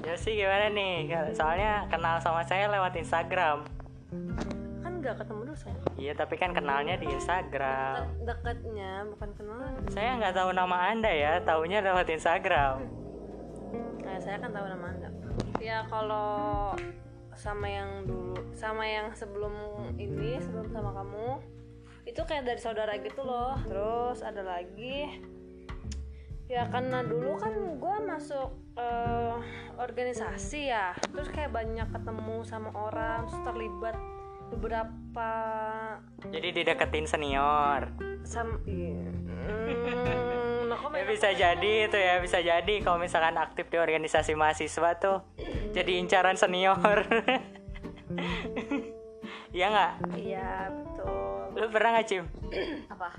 Ya 0.00 0.16
sih 0.18 0.34
gimana 0.34 0.72
nih? 0.74 1.06
Soalnya 1.38 1.86
kenal 1.86 2.18
sama 2.18 2.42
saya 2.42 2.66
lewat 2.66 2.98
Instagram 2.98 3.62
nggak 5.00 5.16
ketemu 5.24 5.40
dulu 5.48 5.56
saya 5.56 5.76
iya 5.96 6.12
tapi 6.12 6.34
kan 6.36 6.52
kenalnya 6.52 6.94
di 7.00 7.08
Instagram. 7.08 8.04
Deket- 8.20 8.20
deketnya 8.28 8.92
bukan 9.08 9.28
kenalan. 9.34 9.72
Saya 9.88 10.10
nggak 10.20 10.34
tahu 10.36 10.50
nama 10.52 10.76
anda 10.92 11.10
ya 11.10 11.40
taunya 11.40 11.80
lewat 11.80 12.06
Instagram. 12.12 12.84
Kayak 14.04 14.20
saya 14.20 14.36
kan 14.38 14.50
tahu 14.52 14.66
nama 14.68 14.86
anda. 14.92 15.08
Ya 15.60 15.84
kalau 15.88 16.72
sama 17.36 17.66
yang 17.68 18.04
dulu 18.04 18.36
sama 18.52 18.84
yang 18.84 19.16
sebelum 19.16 19.54
ini 19.96 20.36
sebelum 20.44 20.68
sama 20.68 20.92
kamu 20.92 21.28
itu 22.04 22.20
kayak 22.24 22.44
dari 22.44 22.60
saudara 22.60 22.92
gitu 23.00 23.24
loh. 23.24 23.56
Terus 23.64 24.20
ada 24.20 24.44
lagi 24.44 25.20
ya 26.50 26.66
karena 26.68 27.00
dulu 27.06 27.38
kan 27.38 27.54
gue 27.54 27.96
masuk 28.04 28.50
eh, 28.76 29.36
organisasi 29.80 30.72
ya. 30.72 30.92
Terus 31.12 31.28
kayak 31.32 31.52
banyak 31.52 31.88
ketemu 31.88 32.44
sama 32.44 32.72
orang 32.76 33.28
terus 33.28 33.40
terlibat 33.44 33.96
beberapa 34.50 35.30
jadi 36.28 36.48
dideketin 36.52 37.06
senior. 37.06 37.88
Sam 38.26 38.60
iya. 38.66 39.08
Hmm, 39.50 40.68
nah, 40.68 40.76
kok 40.78 40.94
ya 40.94 41.04
bisa 41.08 41.28
jadi 41.34 41.90
itu 41.90 41.98
ya 41.98 42.22
bisa 42.22 42.38
jadi 42.38 42.74
kalau 42.84 43.02
misalkan 43.02 43.34
aktif 43.34 43.66
di 43.66 43.80
organisasi 43.80 44.38
mahasiswa 44.38 45.00
tuh 45.00 45.26
jadi 45.74 45.98
incaran 45.98 46.36
senior. 46.38 47.02
Iya 49.50 49.66
nggak? 49.66 49.92
iya 50.14 50.70
betul. 50.70 51.58
Lu 51.58 51.66
pernah 51.74 51.90
nggak 51.98 52.06
Cim? 52.06 52.22
apa? 52.86 53.10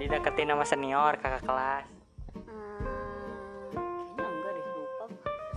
Dideketin 0.00 0.48
sama 0.48 0.64
senior 0.64 1.12
kakak 1.20 1.44
kelas. 1.44 1.84
Hmm, 2.32 3.76
kayaknya 4.16 4.24
enggak 4.24 4.52
deh 4.56 4.64
lupa. 4.72 5.04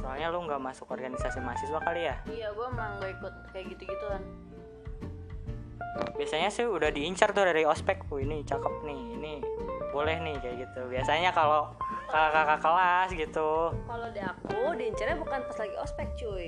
Soalnya 0.04 0.28
lu 0.28 0.44
nggak 0.44 0.60
masuk 0.60 0.92
organisasi 0.92 1.40
mahasiswa 1.40 1.80
kali 1.80 2.12
ya? 2.12 2.16
Iya 2.28 2.52
gue 2.52 2.66
emang 2.68 3.00
gak 3.00 3.12
ikut 3.16 3.34
kayak 3.56 3.66
gitu 3.72 3.84
gituan 3.88 4.24
Biasanya 6.16 6.50
sih 6.50 6.68
udah 6.68 6.90
diincar 6.90 7.32
tuh 7.32 7.44
dari 7.44 7.64
ospek 7.64 8.06
Wih 8.12 8.24
ini 8.24 8.44
cakep 8.44 8.74
nih, 8.84 9.02
ini 9.16 9.34
boleh 9.90 10.20
nih 10.20 10.36
kayak 10.38 10.56
gitu. 10.68 10.82
Biasanya 10.86 11.32
kalau 11.32 11.74
kakak-kakak 12.08 12.60
kelas 12.60 13.10
gitu. 13.16 13.52
Kalau 13.74 14.08
di 14.12 14.22
aku 14.22 14.60
diincarnya 14.76 15.18
bukan 15.18 15.40
pas 15.44 15.58
lagi 15.58 15.76
ospek 15.78 16.08
cuy. 16.16 16.48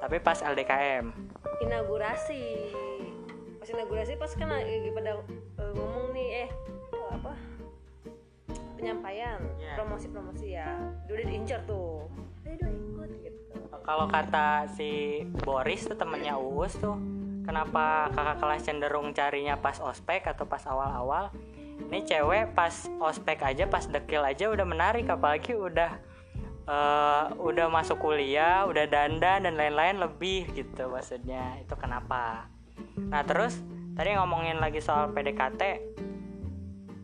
Tapi 0.00 0.16
pas 0.18 0.38
LDKM 0.38 1.04
inaugurasi. 1.60 2.44
Pas 3.58 3.68
inaugurasi 3.68 4.16
pas 4.16 4.32
kan 4.32 4.48
lagi 4.48 4.88
pada 4.90 5.20
eh, 5.58 5.72
ngomong 5.76 6.06
nih 6.10 6.28
eh 6.46 6.50
apa 7.10 7.34
penyampaian 8.74 9.40
Iya. 9.60 9.76
promosi 9.76 10.06
promosi 10.08 10.46
ya 10.50 10.68
udah 11.04 11.26
diincar 11.26 11.60
tuh. 11.64 12.08
Ayo 12.42 12.54
dong 12.56 12.72
ikut 12.72 13.10
gitu. 13.20 13.56
Kalau 13.84 14.06
kata 14.08 14.64
si 14.72 15.20
Boris 15.44 15.84
tuh 15.84 15.94
temennya 15.94 16.40
Uus 16.40 16.72
tuh 16.74 16.96
Kenapa 17.50 18.06
kakak 18.14 18.38
kelas 18.38 18.62
cenderung 18.62 19.10
carinya 19.10 19.58
pas 19.58 19.82
ospek 19.82 20.22
atau 20.22 20.46
pas 20.46 20.62
awal-awal? 20.70 21.34
Ini 21.90 22.06
cewek 22.06 22.54
pas 22.54 22.70
ospek 23.02 23.42
aja, 23.42 23.66
pas 23.66 23.82
dekil 23.90 24.22
aja 24.22 24.54
udah 24.54 24.62
menarik 24.62 25.10
Apalagi 25.10 25.58
udah 25.58 25.98
eh, 26.70 27.24
udah 27.34 27.66
masuk 27.66 27.98
kuliah, 27.98 28.70
udah 28.70 28.86
dandan 28.86 29.50
dan 29.50 29.58
lain-lain 29.58 29.98
lebih 29.98 30.46
gitu 30.54 30.94
maksudnya. 30.94 31.58
Itu 31.58 31.74
kenapa? 31.74 32.46
Nah 32.94 33.26
terus 33.26 33.58
tadi 33.98 34.14
ngomongin 34.14 34.62
lagi 34.62 34.78
soal 34.78 35.10
PDKT 35.10 35.62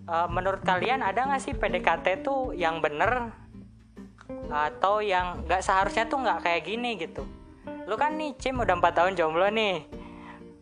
Eh, 0.07 0.29
Menurut 0.31 0.63
kalian 0.63 1.03
ada 1.03 1.27
nggak 1.27 1.43
sih 1.43 1.59
PDKT 1.59 2.23
tuh 2.23 2.55
yang 2.55 2.79
bener 2.79 3.35
atau 4.47 5.03
yang 5.03 5.43
nggak 5.43 5.59
seharusnya 5.59 6.07
tuh 6.07 6.23
nggak 6.23 6.47
kayak 6.47 6.63
gini 6.63 6.95
gitu? 6.95 7.27
Lu 7.91 7.99
kan 7.99 8.15
nih 8.15 8.39
Cim 8.39 8.63
udah 8.63 8.79
empat 8.79 9.03
tahun 9.03 9.19
jomblo 9.19 9.51
nih 9.51 10.06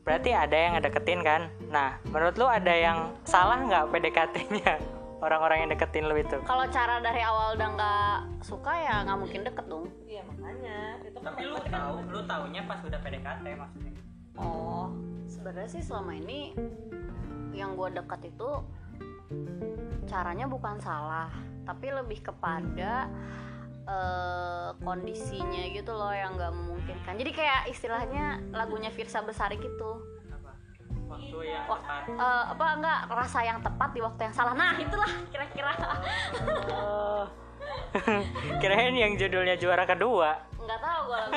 berarti 0.05 0.31
ada 0.37 0.53
yang 0.53 0.77
ngedeketin 0.77 1.21
kan? 1.25 1.49
Nah 1.73 1.97
menurut 2.13 2.37
lu 2.37 2.47
ada 2.47 2.71
yang 2.71 3.11
salah 3.25 3.59
nggak 3.65 3.85
PDKT-nya? 3.91 4.73
Orang-orang 5.25 5.65
yang 5.65 5.71
deketin 5.73 6.05
lu 6.05 6.21
itu? 6.21 6.37
Kalau 6.45 6.69
cara 6.69 7.01
dari 7.01 7.25
awal 7.25 7.57
udah 7.57 7.69
nggak 7.73 8.17
suka 8.45 8.73
ya 8.77 8.95
nggak 9.09 9.19
mungkin 9.19 9.41
deket 9.41 9.65
dong. 9.65 9.89
Iya 10.05 10.21
makanya. 10.29 10.79
Itu 11.01 11.19
kan 11.25 11.33
tapi 11.33 11.43
lu 11.49 11.57
tahu 11.65 11.95
lu 12.13 12.21
taunya 12.29 12.63
pas 12.69 12.81
udah 12.85 13.01
PDKT 13.01 13.45
maksudnya. 13.57 13.93
Oh, 14.37 14.93
sebenarnya 15.25 15.71
sih 15.73 15.83
selama 15.83 16.13
ini 16.13 16.53
yang 17.57 17.73
gue 17.79 17.89
dekat 17.97 18.21
itu 18.29 18.51
caranya 20.05 20.45
bukan 20.45 20.77
salah, 20.83 21.31
tapi 21.65 21.89
lebih 21.89 22.21
kepada 22.21 23.09
eh, 23.85 24.69
kondisinya 24.79 25.63
gitu 25.69 25.93
loh 25.93 26.11
yang 26.11 26.35
nggak 26.35 26.51
memungkinkan. 26.51 27.15
Jadi 27.15 27.31
kayak 27.33 27.69
istilahnya 27.69 28.25
lagunya 28.51 28.89
Firsa 28.89 29.21
Besari 29.21 29.57
gitu. 29.57 30.01
apa? 30.27 30.51
Waktu 31.07 31.37
yang 31.45 31.65
Wak- 31.65 31.81
tepat. 31.81 32.03
eh, 32.11 32.45
apa 32.51 32.67
enggak 32.75 32.99
rasa 33.09 33.39
yang 33.41 33.59
tepat 33.61 33.91
di 33.91 34.01
waktu 34.01 34.21
yang 34.23 34.35
salah. 34.35 34.53
Nah 34.53 34.75
itulah 34.75 35.11
kira-kira. 35.29 35.73
Oh. 36.71 37.25
kirain 38.61 38.93
yang 38.93 39.15
judulnya 39.15 39.55
juara 39.55 39.85
kedua. 39.85 40.37
Nggak 40.59 40.81
tahu 40.81 41.01
gue 41.07 41.21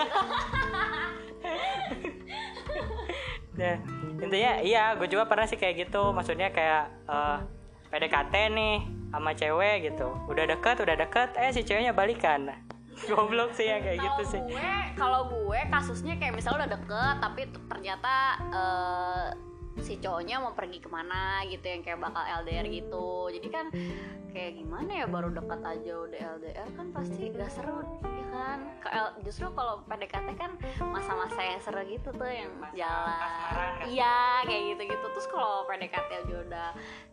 Nah, 3.58 3.74
intinya 4.20 4.52
iya 4.62 4.94
gue 4.94 5.08
juga 5.08 5.26
pernah 5.26 5.46
sih 5.46 5.58
kayak 5.58 5.88
gitu. 5.88 6.12
Maksudnya 6.12 6.50
kayak 6.50 6.84
eh, 7.08 7.38
PDKT 7.88 8.34
nih 8.52 8.76
sama 9.10 9.32
cewek 9.32 9.76
gitu. 9.88 10.08
Udah 10.28 10.46
deket 10.46 10.78
udah 10.80 10.96
deket 10.96 11.30
eh 11.36 11.50
si 11.50 11.62
ceweknya 11.62 11.92
balikan. 11.92 12.52
Goblok 13.08 13.54
sih 13.54 13.70
yang 13.70 13.80
kayak 13.80 14.02
gitu 14.02 14.22
Kalau 14.22 14.32
sih. 14.34 14.42
gue 14.42 14.70
kalau 14.98 15.22
gue 15.30 15.60
kasusnya 15.70 16.18
kayak 16.18 16.34
misalnya 16.34 16.66
udah 16.66 16.72
deket 16.74 17.16
tapi 17.22 17.42
ternyata 17.70 18.14
eh, 18.50 19.26
si 19.82 20.02
cowoknya 20.02 20.42
mau 20.42 20.54
pergi 20.58 20.82
ke 20.82 20.90
mana 20.90 21.46
gitu 21.46 21.64
yang 21.64 21.82
kayak 21.86 22.02
bakal 22.02 22.24
LDR 22.44 22.66
gitu. 22.70 23.30
Jadi 23.34 23.48
kan 23.54 23.66
kayak 24.34 24.60
gimana 24.60 24.92
ya 25.02 25.06
baru 25.10 25.34
deket 25.34 25.62
aja 25.66 25.94
udah 25.98 26.22
LDR 26.38 26.70
kan 26.78 26.88
pasti 26.94 27.34
gak 27.34 27.50
seru 27.50 27.82
ya 28.06 28.26
kan? 28.34 28.60
Justru 29.26 29.50
kalau 29.54 29.82
PDKT 29.90 30.30
kan 30.38 30.52
masa-masa 30.88 31.40
yang 31.42 31.60
seru 31.62 31.82
gitu 31.90 32.10
tuh 32.14 32.30
yang 32.30 32.52
jalan. 32.76 33.18
kan? 33.18 33.86
iya 33.90 34.46
kayak 34.46 34.78
gitu 34.78 34.82
gitu 34.94 35.06
terus 35.14 35.28
kalau 35.34 35.66
PDKT 35.66 36.10
aja 36.26 36.36
udah 36.46 36.68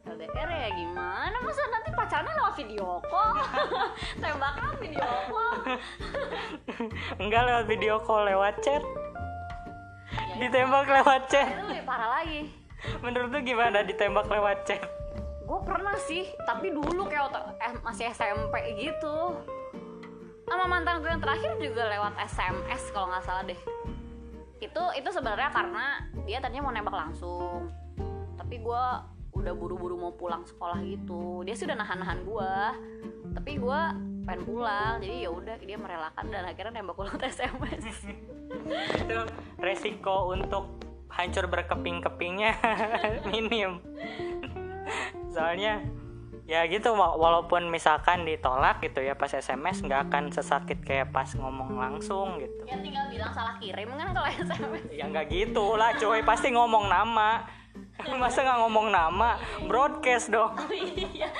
LDR 0.05 0.49
ya 0.53 0.69
gimana? 0.77 1.37
Masa 1.41 1.61
nanti 1.73 1.91
pacarnya 1.97 2.33
lewat 2.37 2.55
video 2.61 3.01
call? 3.09 3.33
Tembakan 4.23 4.73
video 4.81 5.09
call. 5.33 5.55
Enggak 7.23 7.43
lewat 7.49 7.65
video 7.71 7.95
call 8.05 8.29
lewat 8.29 8.61
chat 8.61 8.85
ditembak 10.39 10.87
lewat 10.87 11.23
chat. 11.31 11.49
Itu 11.49 11.67
lebih 11.71 11.85
parah 11.87 12.09
lagi. 12.21 12.41
Menurut 13.01 13.29
lu 13.33 13.41
gimana 13.41 13.81
ditembak 13.87 14.27
lewat 14.29 14.59
chat? 14.69 14.83
Gue 15.45 15.61
pernah 15.65 15.97
sih 16.09 16.25
tapi 16.49 16.73
dulu 16.73 17.05
kayak 17.07 17.31
waktu 17.31 17.41
eh, 17.61 17.73
masih 17.85 18.05
SMP 18.13 18.55
gitu. 18.81 19.39
Sama 20.45 20.69
mantan 20.69 21.01
gue 21.01 21.09
yang 21.09 21.23
terakhir 21.23 21.57
juga 21.57 21.89
lewat 21.89 22.15
SMS 22.29 22.83
kalau 22.93 23.09
nggak 23.13 23.25
salah 23.25 23.43
deh. 23.47 23.61
Itu 24.61 24.83
itu 24.97 25.09
sebenarnya 25.09 25.51
karena 25.53 25.85
dia 26.25 26.41
tadinya 26.41 26.69
mau 26.69 26.75
nembak 26.75 26.97
langsung. 26.97 27.73
Tapi 28.37 28.61
gue 28.61 28.85
udah 29.35 29.53
buru-buru 29.57 29.97
mau 29.99 30.13
pulang 30.13 30.45
sekolah 30.45 30.81
gitu. 30.85 31.43
Dia 31.49 31.55
sih 31.57 31.65
udah 31.65 31.79
nahan-nahan 31.81 32.21
gue 32.25 32.55
tapi 33.35 33.59
gue 33.59 33.81
pengen 34.25 34.43
pulang 34.47 35.03
jadi 35.03 35.29
ya 35.29 35.31
udah 35.35 35.57
dia 35.61 35.77
merelakan 35.77 36.25
dan 36.33 36.49
akhirnya 36.49 36.81
nembak 36.81 36.97
lewat 36.97 37.23
SMS 37.29 37.85
itu 39.05 39.21
resiko 39.59 40.33
untuk 40.35 40.83
hancur 41.11 41.47
berkeping-kepingnya 41.47 42.59
minim. 43.31 43.79
Soalnya 45.31 45.83
ya 46.45 46.69
gitu 46.69 46.93
wa- 46.93 47.17
walaupun 47.17 47.73
misalkan 47.73 48.29
ditolak 48.29 48.85
gitu 48.85 49.01
ya 49.01 49.17
pas 49.17 49.33
SMS 49.33 49.81
nggak 49.81 50.13
akan 50.13 50.29
sesakit 50.29 50.85
kayak 50.85 51.15
pas 51.15 51.31
ngomong 51.39 51.79
langsung 51.79 52.37
gitu. 52.43 52.69
Ya 52.69 52.77
tinggal 52.83 53.09
bilang 53.09 53.33
salah 53.33 53.57
kirim 53.63 53.89
kan 53.97 54.13
kalau 54.13 54.29
SMS 54.45 54.85
ya 54.93 55.05
nggak 55.09 55.27
gitu 55.31 55.79
lah 55.79 55.95
cuy. 55.97 56.21
Pasti 56.27 56.53
ngomong 56.53 56.91
nama. 56.91 57.47
Masa 58.21 58.43
nggak 58.43 58.59
ngomong 58.67 58.87
nama? 58.91 59.39
Broadcast 59.71 60.31
dong. 60.31 60.55
Iya. 60.71 61.31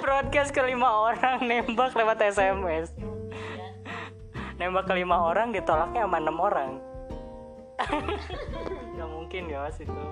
Broadcast 0.00 0.50
ke 0.52 0.64
lima 0.64 0.88
orang 0.88 1.44
nembak 1.44 1.92
lewat 1.92 2.20
SMS 2.24 2.92
nembak 4.54 4.86
ke 4.86 4.94
lima 4.94 5.18
orang 5.18 5.50
ditolaknya 5.50 6.06
sama 6.06 6.18
enam 6.22 6.38
orang 6.38 6.70
nggak 8.94 9.10
mungkin 9.10 9.42
ya 9.50 9.68
itu. 9.70 10.04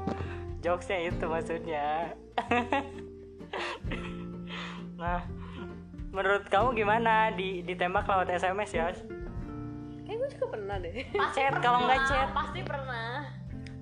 Jokesnya 0.62 0.98
itu 1.10 1.24
maksudnya. 1.26 1.86
Nah 5.02 5.26
menurut 6.14 6.46
kamu 6.46 6.78
gimana 6.78 7.34
di 7.34 7.58
ditembak 7.66 8.06
lewat 8.06 8.30
SMS 8.38 8.70
ya 8.70 8.94
kayak 10.06 10.16
gue 10.22 10.28
juga 10.38 10.46
pernah 10.52 10.76
deh. 10.78 10.94
Chat 11.34 11.54
kalau 11.58 11.78
nggak 11.88 12.00
chat. 12.06 12.28
pasti 12.30 12.60
pernah. 12.62 13.26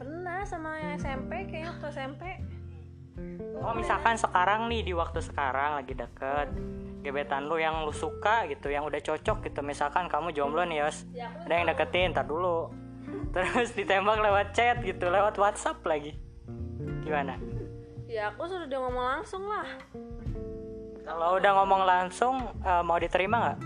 Pernah 0.01 0.39
sama 0.49 0.81
yang 0.81 0.97
SMP 0.97 1.45
kayaknya 1.51 1.77
waktu 1.77 1.87
SMP 1.93 2.23
Oh 3.61 3.77
misalkan 3.77 4.17
sekarang 4.17 4.73
nih 4.73 4.81
di 4.81 4.93
waktu 4.97 5.21
sekarang 5.21 5.83
lagi 5.83 5.93
deket 5.93 6.49
gebetan 7.01 7.49
lu 7.49 7.57
yang 7.57 7.85
lu 7.85 7.93
suka 7.93 8.45
gitu 8.49 8.69
yang 8.69 8.85
udah 8.85 9.01
cocok 9.01 9.45
gitu. 9.45 9.61
Misalkan 9.61 10.09
kamu 10.09 10.33
jomblo 10.37 10.65
nih 10.65 10.85
Yos. 10.85 11.09
Ada 11.17 11.53
yang 11.53 11.67
deketin 11.69 12.13
ntar 12.13 12.25
dulu 12.29 12.73
terus 13.31 13.71
ditembak 13.75 14.19
lewat 14.19 14.53
chat 14.57 14.83
gitu 14.83 15.07
lewat 15.07 15.39
WhatsApp 15.39 15.83
lagi. 15.87 16.19
Gimana? 17.07 17.39
Ya 18.11 18.35
aku 18.35 18.47
sudah 18.51 18.67
dia 18.67 18.83
ngomong 18.83 19.07
langsung 19.19 19.47
lah. 19.47 19.67
Kalau 21.07 21.39
udah 21.39 21.53
ngomong 21.63 21.83
langsung 21.87 22.35
eh, 22.63 22.83
mau 22.83 22.99
diterima 22.99 23.37
nggak? 23.39 23.59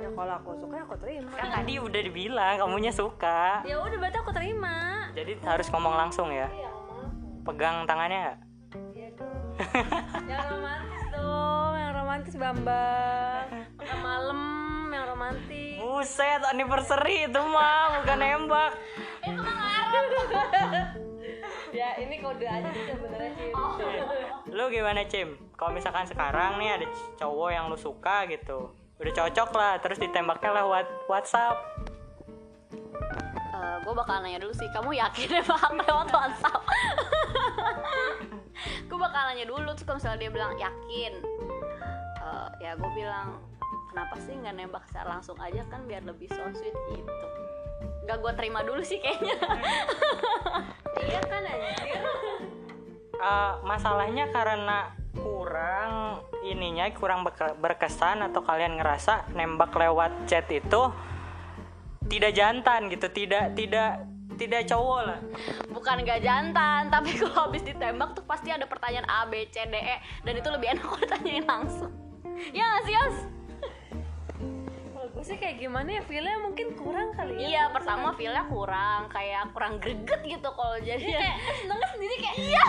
Ya 0.00 0.08
kalau 0.14 0.34
aku 0.38 0.50
suka 0.58 0.74
ya 0.78 0.84
aku 0.86 0.96
terima. 1.02 1.30
Kan 1.34 1.48
tadi 1.50 1.72
udah 1.78 2.00
dibilang 2.02 2.54
kamunya 2.58 2.92
suka. 2.94 3.62
Ya 3.66 3.78
udah 3.82 3.96
berarti 3.98 4.18
aku 4.18 4.32
terima. 4.34 5.06
Jadi 5.14 5.38
harus 5.42 5.66
ngomong 5.70 5.94
langsung 5.94 6.30
ya? 6.30 6.46
Iya 6.50 6.70
ngomong 6.70 6.96
langsung. 7.02 7.42
Pegang 7.46 7.76
tangannya 7.86 8.18
nggak? 8.18 8.38
Iya 8.94 9.08
dong. 9.18 9.42
Yang 10.30 10.44
romantis 10.54 11.04
dong 11.10 11.72
yang 11.74 11.92
romantis 11.94 12.34
bambang. 12.38 13.46
Malam 14.00 14.40
romantis. 15.20 15.76
Buset 15.76 16.40
anniversary 16.48 17.28
itu 17.28 17.40
mah 17.44 18.00
bukan 18.00 18.16
nembak. 18.16 18.72
Itu 19.20 19.40
kan 19.44 19.52
ngarep 19.52 20.06
ya 21.76 21.94
ini 22.00 22.18
kode 22.18 22.48
aja 22.48 22.66
sih 22.74 22.82
sebenarnya 22.82 23.30
sih 23.38 23.48
lu 24.50 24.64
gimana 24.72 25.06
Cim? 25.06 25.38
Kalau 25.54 25.70
misalkan 25.76 26.08
sekarang 26.08 26.56
nih 26.58 26.80
ada 26.80 26.86
cowok 27.20 27.50
yang 27.52 27.70
lu 27.70 27.78
suka 27.78 28.26
gitu, 28.26 28.74
udah 28.98 29.12
cocok 29.14 29.50
lah, 29.54 29.78
terus 29.78 30.00
ditembaknya 30.00 30.64
lewat 30.64 30.88
WhatsApp. 31.06 31.60
gue 33.80 33.94
bakal 33.96 34.20
nanya 34.20 34.44
dulu 34.44 34.52
sih 34.52 34.68
kamu 34.76 34.92
yakin 34.98 35.28
ya 35.40 35.42
bang 35.46 35.74
lewat 35.78 36.08
WhatsApp? 36.12 36.62
Gue 38.92 38.98
bakal 39.00 39.32
nanya 39.32 39.48
dulu 39.48 39.72
terus 39.72 39.88
kalau 39.88 39.96
misalnya 39.96 40.20
dia 40.20 40.30
bilang 40.36 40.52
yakin 40.60 41.12
eh, 42.20 42.48
ya 42.60 42.76
gue 42.76 42.90
bilang 42.92 43.40
kenapa 43.90 44.14
sih 44.22 44.38
nggak 44.38 44.54
nembak 44.54 44.84
secara 44.86 45.18
langsung 45.18 45.36
aja 45.42 45.66
kan 45.66 45.82
biar 45.84 46.06
lebih 46.06 46.30
so 46.30 46.42
sweet 46.54 46.74
gitu 46.94 47.12
nggak 48.06 48.18
gue 48.22 48.32
terima 48.38 48.62
dulu 48.62 48.80
sih 48.80 49.02
kayaknya 49.02 49.36
iya 51.10 51.20
kan 51.26 51.42
anjir 51.44 52.02
Eh, 53.20 53.52
masalahnya 53.68 54.32
karena 54.32 54.96
kurang 55.20 56.24
ininya 56.40 56.88
kurang 56.96 57.20
berkesan 57.60 58.24
atau 58.24 58.40
kalian 58.40 58.80
ngerasa 58.80 59.28
nembak 59.36 59.76
lewat 59.76 60.24
chat 60.24 60.48
itu 60.48 60.88
tidak 62.08 62.32
jantan 62.32 62.88
gitu, 62.88 63.12
tidak 63.12 63.52
tidak 63.52 64.08
tidak 64.40 64.64
cowok 64.64 65.00
lah. 65.04 65.20
bukan 65.68 66.00
gak 66.00 66.24
jantan 66.24 66.88
tapi 66.88 67.12
kalau 67.20 67.52
habis 67.52 67.60
ditembak 67.60 68.16
tuh 68.16 68.24
pasti 68.24 68.48
ada 68.48 68.64
pertanyaan 68.64 69.04
A 69.04 69.28
B 69.28 69.44
C 69.52 69.68
D 69.68 69.76
E 69.76 70.00
dan 70.24 70.40
itu 70.40 70.48
lebih 70.48 70.72
enak 70.72 70.84
kalau 70.88 71.00
ditanyain 71.04 71.44
langsung 71.44 71.92
ya 72.56 72.64
nggak 72.64 72.82
sih 72.88 72.94
Yos? 72.96 73.16
Sih 75.22 75.36
kayak 75.36 75.56
gimana 75.60 76.00
ya? 76.00 76.02
Feelnya 76.04 76.36
mungkin 76.40 76.74
kurang 76.76 77.12
kali 77.14 77.36
ya. 77.36 77.46
Iya, 77.46 77.62
pertama 77.72 78.12
feelnya 78.16 78.44
kurang, 78.48 79.08
kayak 79.12 79.52
kurang 79.54 79.78
greget 79.78 80.20
gitu 80.24 80.48
kalau 80.52 80.76
jadi 80.80 81.00
kayak 81.02 81.36
senengnya 81.62 81.88
sendiri 81.92 82.14
kayak 82.20 82.36
iya. 82.40 82.64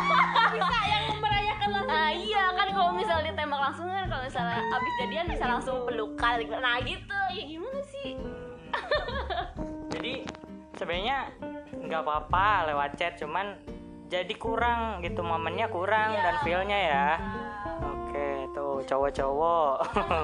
Bisa 0.56 0.78
yang 0.88 1.06
merayakan 1.20 1.70
langsung. 1.74 1.96
Nah 1.96 2.10
iya 2.12 2.44
kan 2.54 2.68
kalau 2.72 2.92
misalnya 2.96 3.26
ditembak 3.32 3.62
langsung 3.62 3.88
kan 3.88 4.06
kalau 4.10 4.24
misalnya 4.24 4.60
abis 4.60 4.94
jadian 5.02 5.26
bisa 5.30 5.46
langsung 5.48 5.78
pelukan 5.88 6.34
gitu. 6.42 6.56
Nah 6.60 6.76
gitu, 6.84 7.20
ya 7.36 7.44
gimana 7.48 7.80
sih? 7.88 8.10
Jadi 9.94 10.14
sebenarnya 10.80 11.18
nggak 11.72 12.02
apa-apa 12.04 12.72
lewat 12.72 12.90
chat, 12.96 13.20
cuman 13.20 13.60
jadi 14.12 14.36
kurang 14.36 15.00
gitu 15.00 15.24
momennya 15.24 15.72
kurang 15.72 16.12
dan 16.12 16.36
feelnya 16.44 16.80
ya. 16.80 17.08
Oke, 18.22 18.54
tuh 18.54 18.86
cowok-cowok. 18.86 19.76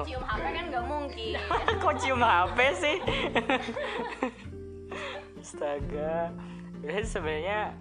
Cium 0.06 0.22
HP 0.22 0.44
kan 0.54 0.64
nggak 0.70 0.84
mungkin. 0.86 1.34
Kok 1.82 1.94
cium 1.98 2.22
HP 2.22 2.58
sih? 2.78 2.96
Astaga. 5.42 6.30
Jadi 6.78 7.02
sebenarnya 7.02 7.74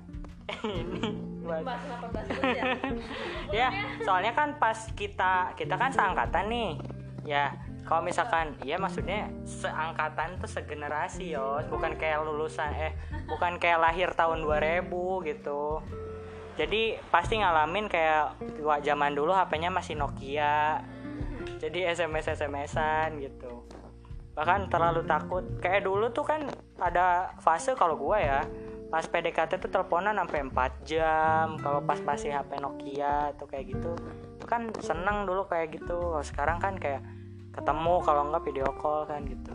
ini 0.65 1.13
buat 1.45 1.61
bahas 1.61 1.79
kenapa 1.85 2.07
bahas 2.11 2.27
dulu 2.27 2.43
ya 2.55 2.63
ya 3.51 3.67
soalnya 4.03 4.31
kan 4.31 4.55
pas 4.59 4.79
kita 4.95 5.51
kita 5.59 5.75
kan 5.75 5.91
seangkatan 5.91 6.47
nih 6.47 6.71
ya 7.27 7.51
kalau 7.83 8.03
misalkan 8.03 8.55
ya 8.63 8.79
maksudnya 8.79 9.27
seangkatan 9.43 10.39
tuh 10.39 10.47
segenerasi 10.47 11.35
yo 11.35 11.59
bukan 11.67 11.99
kayak 11.99 12.23
lulusan 12.23 12.71
eh 12.75 12.95
bukan 13.27 13.59
kayak 13.59 13.79
lahir 13.79 14.11
tahun 14.15 14.43
2000 14.43 14.87
gitu 15.27 15.83
jadi 16.57 16.97
pasti 17.13 17.37
ngalamin 17.37 17.85
kayak 17.85 18.33
wah, 18.65 18.81
zaman 18.81 19.13
dulu 19.13 19.29
HP-nya 19.29 19.69
masih 19.69 19.93
Nokia. 19.93 20.81
Jadi 21.61 21.85
SMS 21.85 22.33
SMS-an 22.33 23.21
gitu. 23.21 23.69
Bahkan 24.33 24.73
terlalu 24.73 25.05
takut. 25.05 25.45
Kayak 25.61 25.85
dulu 25.85 26.09
tuh 26.09 26.25
kan 26.25 26.49
ada 26.81 27.29
fase 27.45 27.77
kalau 27.77 27.93
gua 27.93 28.17
ya 28.17 28.41
pas 28.87 29.03
PDKT 29.03 29.59
tuh 29.61 29.69
teleponan 29.69 30.17
sampai 30.17 30.49
4 30.49 30.81
jam. 30.81 31.45
Kalau 31.61 31.85
pas 31.85 32.01
masih 32.01 32.33
HP 32.33 32.57
Nokia 32.57 33.37
atau 33.37 33.45
kayak 33.45 33.77
gitu. 33.77 33.93
Itu 34.41 34.45
kan 34.49 34.73
seneng 34.81 35.29
dulu 35.29 35.45
kayak 35.45 35.77
gitu. 35.77 35.93
Kalau 35.93 36.25
sekarang 36.25 36.57
kan 36.57 36.73
kayak 36.81 37.05
ketemu 37.53 38.01
kalau 38.01 38.33
enggak 38.33 38.49
video 38.49 38.65
call 38.81 39.05
kan 39.05 39.21
gitu. 39.29 39.53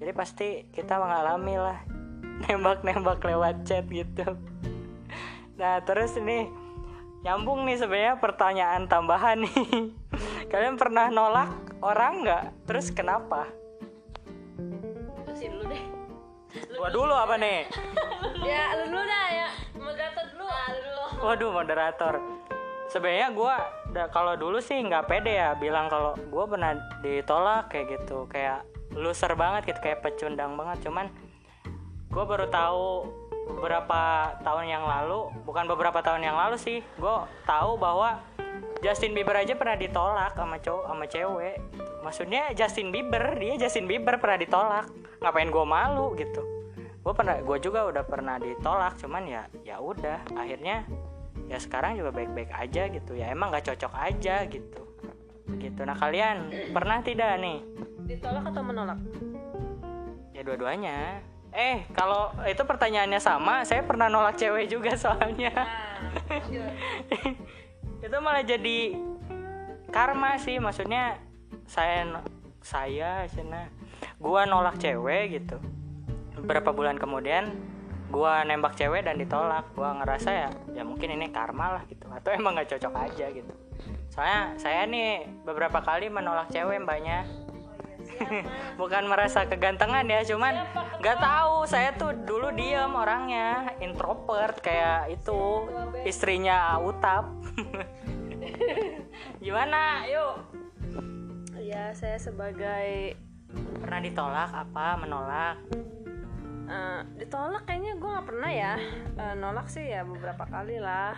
Jadi 0.00 0.12
pasti 0.16 0.48
kita 0.72 0.96
mengalami 0.96 1.60
lah 1.60 1.76
nembak-nembak 2.48 3.20
lewat 3.20 3.68
chat 3.68 3.84
gitu 3.92 4.32
nah 5.58 5.82
terus 5.82 6.14
ini 6.14 6.46
nyambung 7.26 7.66
nih 7.66 7.76
sebenarnya 7.82 8.14
pertanyaan 8.22 8.86
tambahan 8.86 9.42
nih. 9.42 9.90
Kalian 10.52 10.78
pernah 10.78 11.10
nolak 11.10 11.50
orang 11.82 12.22
nggak? 12.22 12.44
Terus 12.64 12.94
kenapa? 12.94 13.50
Terusin 15.26 15.50
dulu 15.58 15.64
deh. 15.66 15.84
Gua 16.78 16.88
dulu 16.88 17.14
apa 17.14 17.34
nih? 17.36 17.66
Ya 18.38 18.70
lu 18.78 18.94
dulu 18.94 19.02
dah 19.02 19.26
ya. 19.34 19.48
Moderator 19.76 20.24
dulu. 20.30 20.46
Ah 20.46 20.66
lu 20.70 20.78
dulu. 20.78 21.02
Waduh 21.26 21.50
moderator. 21.50 22.14
Sebenarnya 22.88 23.28
gue 23.34 23.54
kalau 24.14 24.32
dulu 24.38 24.62
sih 24.62 24.78
nggak 24.80 25.10
pede 25.10 25.36
ya 25.36 25.52
bilang 25.58 25.90
kalau 25.92 26.16
gue 26.16 26.44
pernah 26.48 26.78
ditolak 27.02 27.68
kayak 27.68 27.98
gitu. 27.98 28.30
Kayak 28.30 28.62
loser 28.94 29.34
banget 29.34 29.74
gitu 29.74 29.80
kayak 29.82 30.00
pecundang 30.06 30.54
banget. 30.54 30.88
Cuman 30.88 31.10
gue 32.08 32.24
baru 32.24 32.46
tahu 32.48 32.86
beberapa 33.48 34.32
tahun 34.44 34.64
yang 34.68 34.84
lalu 34.84 35.32
bukan 35.48 35.64
beberapa 35.64 36.04
tahun 36.04 36.22
yang 36.22 36.36
lalu 36.36 36.60
sih 36.60 36.84
gue 37.00 37.16
tahu 37.48 37.80
bahwa 37.80 38.20
Justin 38.78 39.10
Bieber 39.10 39.34
aja 39.34 39.58
pernah 39.58 39.74
ditolak 39.74 40.38
sama 40.38 40.56
cowok 40.62 40.84
sama 40.86 41.04
cewek. 41.10 41.56
Maksudnya 42.06 42.54
Justin 42.54 42.94
Bieber 42.94 43.34
dia 43.34 43.58
Justin 43.58 43.90
Bieber 43.90 44.22
pernah 44.22 44.38
ditolak. 44.38 44.86
Ngapain 45.18 45.50
gue 45.50 45.64
malu 45.66 46.14
gitu? 46.14 46.42
Gue 47.02 47.10
pernah 47.10 47.42
gue 47.42 47.58
juga 47.58 47.90
udah 47.90 48.04
pernah 48.06 48.38
ditolak 48.38 48.94
cuman 49.02 49.26
ya 49.26 49.42
ya 49.66 49.82
udah. 49.82 50.22
Akhirnya 50.38 50.86
ya 51.50 51.58
sekarang 51.58 51.98
juga 51.98 52.14
baik-baik 52.14 52.54
aja 52.54 52.86
gitu. 52.86 53.18
Ya 53.18 53.34
emang 53.34 53.50
gak 53.50 53.66
cocok 53.66 53.92
aja 53.98 54.46
gitu. 54.46 54.82
Gitu. 55.58 55.80
Nah 55.82 55.98
kalian 55.98 56.54
pernah 56.70 57.02
tidak 57.02 57.34
nih? 57.42 57.58
Ditolak 58.06 58.46
atau 58.46 58.62
menolak? 58.62 59.00
Ya 60.30 60.46
dua-duanya 60.46 61.18
eh 61.58 61.82
kalau 61.90 62.30
itu 62.46 62.62
pertanyaannya 62.62 63.18
sama 63.18 63.66
saya 63.66 63.82
pernah 63.82 64.06
nolak 64.06 64.38
cewek 64.38 64.70
juga 64.70 64.94
soalnya. 64.94 65.50
Itu 68.06 68.16
malah 68.22 68.46
jadi 68.46 68.94
karma 69.90 70.38
sih 70.38 70.62
maksudnya 70.62 71.18
saya 71.66 72.22
saya 72.62 73.26
cina 73.26 73.66
gua 74.22 74.46
nolak 74.46 74.78
cewek 74.78 75.42
gitu. 75.42 75.58
Beberapa 76.38 76.70
bulan 76.70 76.94
kemudian 76.94 77.50
gua 78.14 78.46
nembak 78.46 78.78
cewek 78.78 79.02
dan 79.02 79.18
ditolak. 79.18 79.66
Gua 79.74 79.98
ngerasa 79.98 80.30
ya 80.30 80.48
ya 80.78 80.86
mungkin 80.86 81.10
ini 81.10 81.26
karma 81.34 81.74
lah 81.74 81.82
gitu 81.90 82.06
atau 82.06 82.30
emang 82.30 82.54
nggak 82.54 82.70
cocok 82.78 82.94
aja 83.02 83.34
gitu. 83.34 83.50
Soalnya 84.14 84.54
saya 84.62 84.86
nih 84.86 85.26
beberapa 85.42 85.82
kali 85.82 86.06
menolak 86.06 86.54
cewek 86.54 86.78
mbaknya 86.86 87.26
bukan 88.80 89.04
merasa 89.06 89.46
kegantengan 89.46 90.06
ya 90.06 90.24
cuman 90.26 90.64
nggak 90.98 91.18
tahu. 91.18 91.66
Saya 91.68 91.94
tuh 91.94 92.14
dulu 92.14 92.52
diem 92.54 92.92
orangnya 92.92 93.76
introvert 93.82 94.58
kayak 94.62 95.12
itu 95.12 95.68
istrinya 96.04 96.78
Utap. 96.82 97.30
Gimana? 99.44 100.06
Yuk. 100.08 100.34
Ya 101.58 101.92
saya 101.92 102.16
sebagai 102.16 103.18
pernah 103.82 104.00
ditolak 104.00 104.50
apa? 104.54 104.86
Menolak? 104.96 105.56
Eh, 106.68 107.00
ditolak 107.16 107.64
kayaknya 107.64 107.96
gue 107.96 108.08
nggak 108.08 108.28
pernah 108.28 108.50
ya. 108.52 108.74
Eh, 109.16 109.34
nolak 109.36 109.68
sih 109.68 109.84
ya 109.84 110.04
beberapa 110.04 110.44
kali 110.48 110.80
lah 110.80 111.16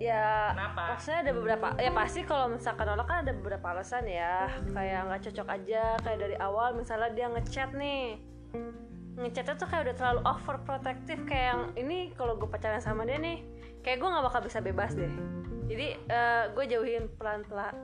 ya 0.00 0.56
Kenapa? 0.56 0.96
maksudnya 0.96 1.18
ada 1.28 1.32
beberapa 1.36 1.66
ya 1.76 1.92
pasti 1.92 2.24
kalau 2.24 2.56
misalkan 2.56 2.88
nolak 2.88 3.04
kan 3.04 3.20
ada 3.20 3.32
beberapa 3.36 3.66
alasan 3.76 4.08
ya. 4.08 4.48
Kayak 4.72 5.00
nggak 5.12 5.22
cocok 5.28 5.48
aja 5.52 5.84
kayak 6.00 6.18
dari 6.24 6.36
awal 6.40 6.72
misalnya 6.72 7.12
dia 7.12 7.28
ngechat 7.28 7.76
nih. 7.76 8.16
Ngechatnya 9.20 9.54
tuh 9.60 9.68
kayak 9.68 9.82
udah 9.92 9.96
terlalu 10.00 10.20
overprotective 10.24 11.20
kayak 11.28 11.46
yang 11.52 11.62
ini 11.76 11.98
kalau 12.16 12.40
gue 12.40 12.48
pacaran 12.48 12.80
sama 12.80 13.04
dia 13.04 13.20
nih 13.20 13.44
kayak 13.84 14.00
gue 14.00 14.08
nggak 14.08 14.24
bakal 14.24 14.40
bisa 14.40 14.64
bebas 14.64 14.96
deh. 14.96 15.12
Jadi 15.68 15.88
gue 16.56 16.64
jauhin 16.64 17.04
pelan 17.20 17.44
pelan 17.44 17.76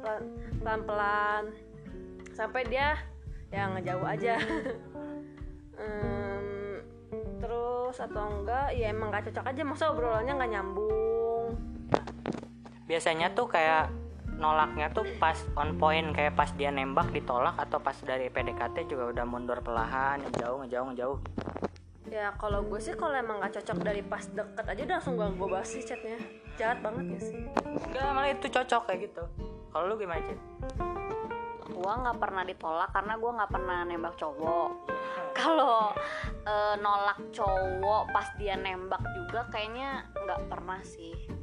pelan 0.64 0.80
pelan 0.88 1.44
sampai 2.32 2.64
dia 2.64 2.96
yang 3.52 3.76
ngejauh 3.76 4.08
aja. 4.08 4.40
Em, 5.76 6.80
terus 7.36 8.00
atau 8.00 8.40
enggak 8.40 8.72
ya 8.72 8.88
emang 8.88 9.12
gak 9.12 9.28
cocok 9.28 9.44
aja. 9.44 9.60
Masa 9.60 9.92
obrolannya 9.92 10.32
nggak 10.32 10.52
nyambung 10.56 11.35
biasanya 12.86 13.34
tuh 13.34 13.50
kayak 13.50 13.90
nolaknya 14.36 14.92
tuh 14.92 15.02
pas 15.16 15.34
on 15.56 15.74
point 15.80 16.12
kayak 16.12 16.36
pas 16.38 16.52
dia 16.54 16.70
nembak 16.70 17.10
ditolak 17.10 17.56
atau 17.56 17.80
pas 17.80 17.96
dari 18.04 18.28
PDKT 18.28 18.86
juga 18.86 19.10
udah 19.10 19.24
mundur 19.26 19.58
perlahan 19.64 20.22
ngejauh 20.22 20.62
ngejauh 20.64 20.86
ngejauh. 20.92 21.18
Ya 22.06 22.30
kalau 22.38 22.62
gue 22.62 22.78
sih 22.78 22.94
kalau 22.94 23.18
emang 23.18 23.42
gak 23.42 23.58
cocok 23.58 23.82
dari 23.82 23.98
pas 24.06 24.22
deket 24.22 24.62
aja 24.62 24.82
udah 24.86 24.96
langsung 25.02 25.14
gue 25.18 25.26
gue 25.34 25.48
bahas 25.50 25.68
sih 25.68 25.82
chatnya. 25.82 26.20
Jahat 26.54 26.78
banget 26.78 27.18
ya 27.18 27.20
sih. 27.20 27.36
Enggak 27.90 28.12
malah 28.14 28.30
itu 28.30 28.46
cocok 28.46 28.82
kayak 28.86 29.10
gitu. 29.10 29.24
Kalau 29.74 29.84
lu 29.90 29.94
gimana 29.98 30.22
Cid? 30.22 30.40
gua 31.76 31.92
nggak 31.98 32.18
pernah 32.22 32.42
ditolak 32.46 32.88
karena 32.94 33.14
gua 33.20 33.30
nggak 33.36 33.52
pernah 33.52 33.78
nembak 33.84 34.14
cowok. 34.16 34.70
Kalau 35.36 35.92
eh, 36.46 36.74
nolak 36.80 37.18
cowok 37.34 38.02
pas 38.14 38.32
dia 38.40 38.56
nembak 38.56 39.02
juga 39.12 39.44
kayaknya 39.52 40.08
nggak 40.14 40.40
pernah 40.48 40.80
sih 40.80 41.35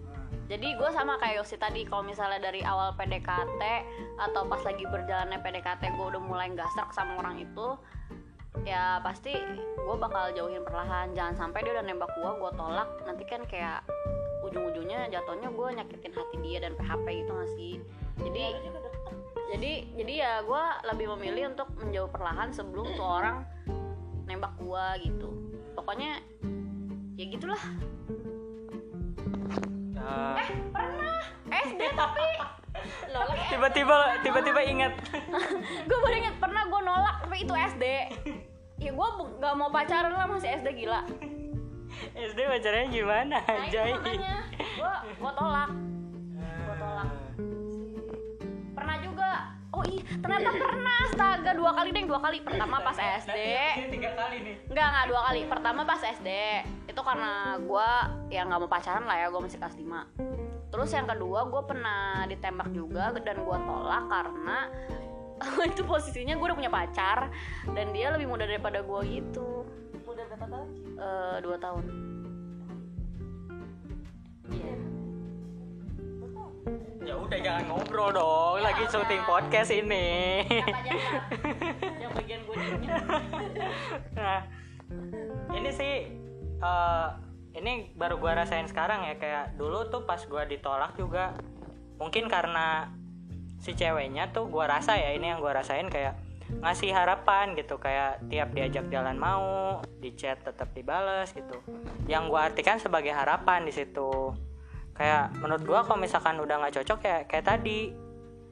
jadi 0.51 0.75
gue 0.75 0.89
sama 0.91 1.15
kayak 1.23 1.39
Yosi 1.39 1.55
tadi 1.55 1.87
kalau 1.87 2.03
misalnya 2.03 2.39
dari 2.43 2.59
awal 2.67 2.91
PDKT 2.99 3.61
atau 4.19 4.43
pas 4.43 4.59
lagi 4.59 4.83
berjalannya 4.83 5.39
PDKT 5.39 5.95
gue 5.95 6.05
udah 6.13 6.21
mulai 6.21 6.51
nggak 6.51 6.67
serak 6.75 6.91
sama 6.91 7.15
orang 7.23 7.39
itu 7.39 7.79
ya 8.67 9.01
pasti 9.01 9.33
gue 9.79 9.95
bakal 9.97 10.29
jauhin 10.35 10.61
perlahan. 10.61 11.15
Jangan 11.15 11.35
sampai 11.47 11.63
dia 11.63 11.73
udah 11.79 11.85
nembak 11.87 12.11
gue 12.13 12.31
gue 12.37 12.51
tolak 12.59 12.89
nanti 13.07 13.23
kan 13.25 13.41
kayak 13.47 13.81
ujung-ujungnya 14.43 15.07
jatuhnya 15.09 15.49
gue 15.49 15.67
nyakitin 15.79 16.13
hati 16.13 16.35
dia 16.43 16.57
dan 16.59 16.75
PHP 16.75 17.05
gitu 17.23 17.31
gak 17.31 17.51
sih? 17.55 17.73
Jadi 18.19 18.43
jadi 19.53 19.71
jadi 19.95 20.13
ya 20.17 20.33
gue 20.43 20.63
lebih 20.91 21.07
memilih 21.17 21.55
untuk 21.55 21.71
menjauh 21.79 22.11
perlahan 22.11 22.51
sebelum 22.51 22.93
tuh 22.99 23.07
orang 23.07 23.47
nembak 24.27 24.53
gue 24.59 24.85
gitu. 25.07 25.29
Pokoknya 25.73 26.19
ya 27.15 27.25
gitulah 27.31 27.63
Eh, 30.03 30.35
eh 30.35 30.49
pernah. 30.75 31.19
SD 31.53 31.81
tapi 31.95 32.27
nolak 33.13 33.35
ya 33.39 33.47
tiba-tiba 33.55 33.97
tiba-tiba 34.25 34.61
ingat. 34.67 34.93
Gue 35.87 35.97
baru 36.03 36.15
inget 36.19 36.35
pernah 36.41 36.63
gue 36.67 36.81
nolak 36.83 37.15
tapi 37.23 37.35
itu 37.47 37.53
SD 37.55 37.83
ya 38.83 38.91
gue 38.91 39.07
gak 39.39 39.53
mau 39.55 39.71
pacaran 39.71 40.11
lah 40.11 40.27
masih 40.27 40.59
SD 40.59 40.67
gila. 40.83 41.07
SD 42.33 42.39
pacarnya 42.49 42.89
gimana 42.89 43.37
nah 43.37 43.65
gue 43.69 44.93
gue 45.13 45.31
tolak 45.37 45.69
oh 49.83 49.87
iya 49.91 50.03
ternyata 50.23 50.49
pernah 50.55 50.95
astaga 51.03 51.51
dua 51.51 51.71
kali 51.75 51.89
deh 51.91 52.03
dua 52.07 52.19
kali 52.23 52.37
pertama 52.39 52.79
pas 52.79 52.95
SD 52.95 53.39
tiga 53.91 54.11
kali 54.15 54.37
nih 54.39 54.55
Enggak, 54.73 54.87
enggak 54.89 55.07
dua 55.13 55.21
kali. 55.29 55.41
Pertama 55.45 55.81
pas 55.85 56.01
SD. 56.01 56.29
Itu 56.89 57.01
karena 57.05 57.61
gue 57.61 57.89
ya 58.33 58.41
nggak 58.41 58.57
mau 58.57 58.65
pacaran 58.65 59.05
lah 59.05 59.21
ya, 59.21 59.27
gue 59.29 59.37
masih 59.37 59.61
kelas 59.61 59.77
5. 59.77 60.73
Terus 60.73 60.89
yang 60.89 61.05
kedua, 61.05 61.39
gue 61.45 61.61
pernah 61.69 62.25
ditembak 62.25 62.73
juga 62.73 63.13
dan 63.21 63.45
gue 63.45 63.57
tolak 63.69 64.03
karena 64.09 64.57
itu 65.69 65.85
posisinya 65.85 66.33
gue 66.33 66.45
udah 66.49 66.57
punya 66.57 66.73
pacar 66.73 67.29
dan 67.69 67.93
dia 67.93 68.09
lebih 68.09 68.25
muda 68.25 68.49
daripada 68.49 68.81
gue 68.81 69.01
gitu. 69.05 69.61
udah 70.09 70.25
berapa 70.29 70.45
tahun 70.49 70.67
Eh, 70.93 71.37
dua 71.41 71.57
tahun. 71.61 71.83
Iya. 74.49 74.73
Ya 77.03 77.15
udah 77.19 77.39
jangan 77.39 77.63
ngobrol 77.67 78.09
dong. 78.15 78.55
Ya 78.59 78.71
lagi 78.71 78.83
syuting 78.87 79.23
podcast 79.27 79.71
ini. 79.75 80.43
Yang 81.99 82.11
bagian 82.15 82.41
gue 82.47 82.55
nah 84.13 84.45
ini 85.57 85.69
sih 85.73 85.93
eh, 86.63 87.07
ini 87.53 87.93
baru 87.93 88.17
gua 88.17 88.43
rasain 88.43 88.65
sekarang 88.65 89.05
ya. 89.05 89.15
Kayak 89.19 89.45
dulu 89.59 89.91
tuh 89.91 90.07
pas 90.07 90.19
gua 90.25 90.47
ditolak 90.47 90.95
juga 90.95 91.35
mungkin 91.99 92.25
karena 92.31 92.89
si 93.61 93.77
ceweknya 93.77 94.33
tuh 94.33 94.49
gua 94.49 94.67
rasa 94.67 94.97
ya 94.97 95.13
ini 95.13 95.31
yang 95.31 95.39
gua 95.39 95.61
rasain 95.61 95.87
kayak 95.91 96.17
ngasih 96.63 96.95
harapan 96.95 97.53
gitu. 97.59 97.77
Kayak 97.77 98.23
tiap 98.31 98.49
diajak 98.55 98.85
jalan 98.89 99.19
mau 99.19 99.79
di 99.99 100.15
chat 100.15 100.39
tetap 100.41 100.71
dibales 100.71 101.35
gitu. 101.35 101.59
Yang 102.07 102.23
gua 102.31 102.49
artikan 102.49 102.79
sebagai 102.79 103.11
harapan 103.11 103.67
di 103.67 103.73
situ 103.75 104.33
kayak 104.93 105.33
menurut 105.41 105.63
gua 105.65 105.79
kalau 105.81 105.99
misalkan 105.99 106.37
udah 106.37 106.55
nggak 106.61 106.75
cocok 106.81 106.99
ya 107.03 107.17
kayak 107.25 107.45
tadi. 107.45 107.93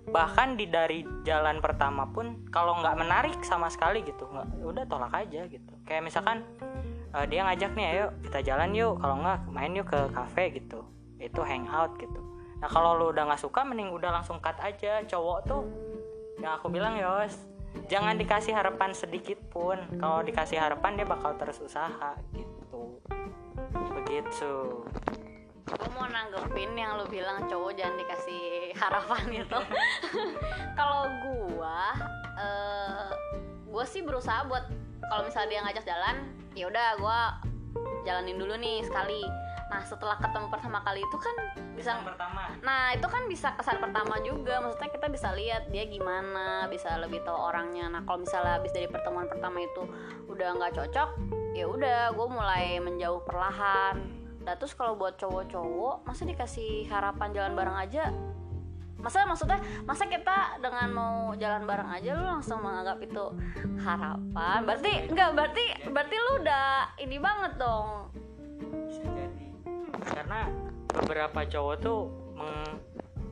Bahkan 0.02 0.58
di 0.58 0.66
dari 0.66 1.06
jalan 1.22 1.62
pertama 1.62 2.10
pun 2.10 2.50
kalau 2.50 2.82
nggak 2.82 2.98
menarik 2.98 3.38
sama 3.46 3.70
sekali 3.70 4.02
gitu 4.02 4.26
nggak 4.26 4.66
udah 4.66 4.84
tolak 4.90 5.14
aja 5.14 5.46
gitu. 5.46 5.74
Kayak 5.86 6.10
misalkan 6.10 6.42
eh, 7.14 7.26
dia 7.30 7.46
ngajak 7.46 7.72
nih 7.78 7.86
ayo 7.96 8.06
kita 8.26 8.42
jalan 8.42 8.74
yuk 8.74 8.98
kalau 8.98 9.22
nggak 9.22 9.40
main 9.54 9.72
yuk 9.78 9.88
ke 9.88 10.02
cafe 10.10 10.58
gitu. 10.58 10.82
Itu 11.22 11.46
hangout 11.46 12.02
gitu. 12.02 12.18
Nah 12.58 12.70
kalau 12.70 12.98
lu 12.98 13.14
udah 13.14 13.30
nggak 13.30 13.42
suka 13.46 13.62
mending 13.62 13.94
udah 13.94 14.10
langsung 14.10 14.42
cut 14.42 14.58
aja. 14.58 15.06
Cowok 15.06 15.40
tuh 15.46 15.64
yang 16.42 16.58
aku 16.58 16.74
bilang 16.74 16.98
yos 16.98 17.38
jangan 17.86 18.18
dikasih 18.18 18.58
harapan 18.58 18.98
sedikit 18.98 19.38
pun. 19.54 19.78
Kalau 20.02 20.26
dikasih 20.26 20.58
harapan 20.58 20.98
dia 20.98 21.06
bakal 21.06 21.38
terus 21.38 21.62
usaha 21.62 22.18
gitu. 22.34 22.98
Begitu 24.02 24.82
gue 25.72 25.90
mau 25.96 26.08
nanggepin 26.08 26.76
yang 26.76 27.00
lu 27.00 27.06
bilang 27.08 27.48
cowok 27.48 27.72
jangan 27.80 27.96
dikasih 27.96 28.76
harapan 28.76 29.24
itu 29.44 29.60
kalau 30.80 31.08
gua 31.24 31.96
eh 32.36 33.08
gua 33.72 33.86
sih 33.88 34.04
berusaha 34.04 34.44
buat 34.48 34.68
kalau 35.08 35.24
misalnya 35.28 35.50
dia 35.50 35.60
ngajak 35.64 35.86
jalan 35.88 36.16
ya 36.56 36.66
udah 36.68 36.88
gua 37.00 37.20
jalanin 38.04 38.38
dulu 38.42 38.58
nih 38.58 38.84
sekali. 38.84 39.24
Nah 39.72 39.80
setelah 39.88 40.20
ketemu 40.20 40.52
pertama 40.52 40.84
kali 40.84 41.00
itu 41.00 41.16
kan 41.16 41.36
bisa 41.80 41.96
pertama. 42.04 42.52
Nah 42.60 42.92
itu 42.92 43.08
kan 43.08 43.24
bisa 43.32 43.56
kesan 43.56 43.80
pertama 43.80 44.20
juga. 44.20 44.60
Maksudnya 44.60 44.92
kita 44.92 45.08
bisa 45.08 45.32
lihat 45.32 45.72
dia 45.72 45.88
gimana 45.88 46.68
Bisa 46.68 47.00
lebih 47.00 47.24
tahu 47.24 47.40
orangnya. 47.40 47.88
Nah 47.88 48.04
kalau 48.04 48.28
misalnya 48.28 48.60
habis 48.60 48.76
dari 48.76 48.92
pertemuan 48.92 49.32
pertama 49.32 49.64
itu 49.64 49.88
Udah 50.28 50.60
nggak 50.60 50.76
cocok 50.76 51.10
ya 51.52 51.68
udah 51.68 52.16
gue 52.16 52.28
mulai 52.32 52.80
menjauh 52.80 53.20
perlahan 53.28 54.21
Nah 54.42 54.54
terus 54.58 54.74
kalau 54.74 54.98
buat 54.98 55.18
cowok-cowok 55.22 56.06
Masa 56.06 56.26
dikasih 56.26 56.90
harapan 56.90 57.30
jalan 57.34 57.54
bareng 57.54 57.78
aja? 57.78 58.04
Masa 59.02 59.26
maksudnya 59.26 59.62
Masa 59.86 60.06
kita 60.10 60.62
dengan 60.62 60.88
mau 60.94 61.16
jalan 61.38 61.66
bareng 61.66 61.90
aja 61.90 62.10
Lu 62.18 62.26
langsung 62.26 62.62
menganggap 62.62 62.98
itu 63.02 63.26
harapan? 63.82 64.58
Berarti 64.66 64.94
Enggak 65.10 65.30
berarti 65.38 65.66
Berarti 65.90 66.16
lu 66.18 66.32
udah 66.42 66.98
Ini 67.02 67.18
banget 67.22 67.54
dong. 67.62 67.88
Bisa 68.90 69.04
jadi. 69.06 69.46
Karena 70.02 70.50
beberapa 70.92 71.40
cowok 71.48 71.76
tuh 71.80 72.00
meng, 72.36 72.82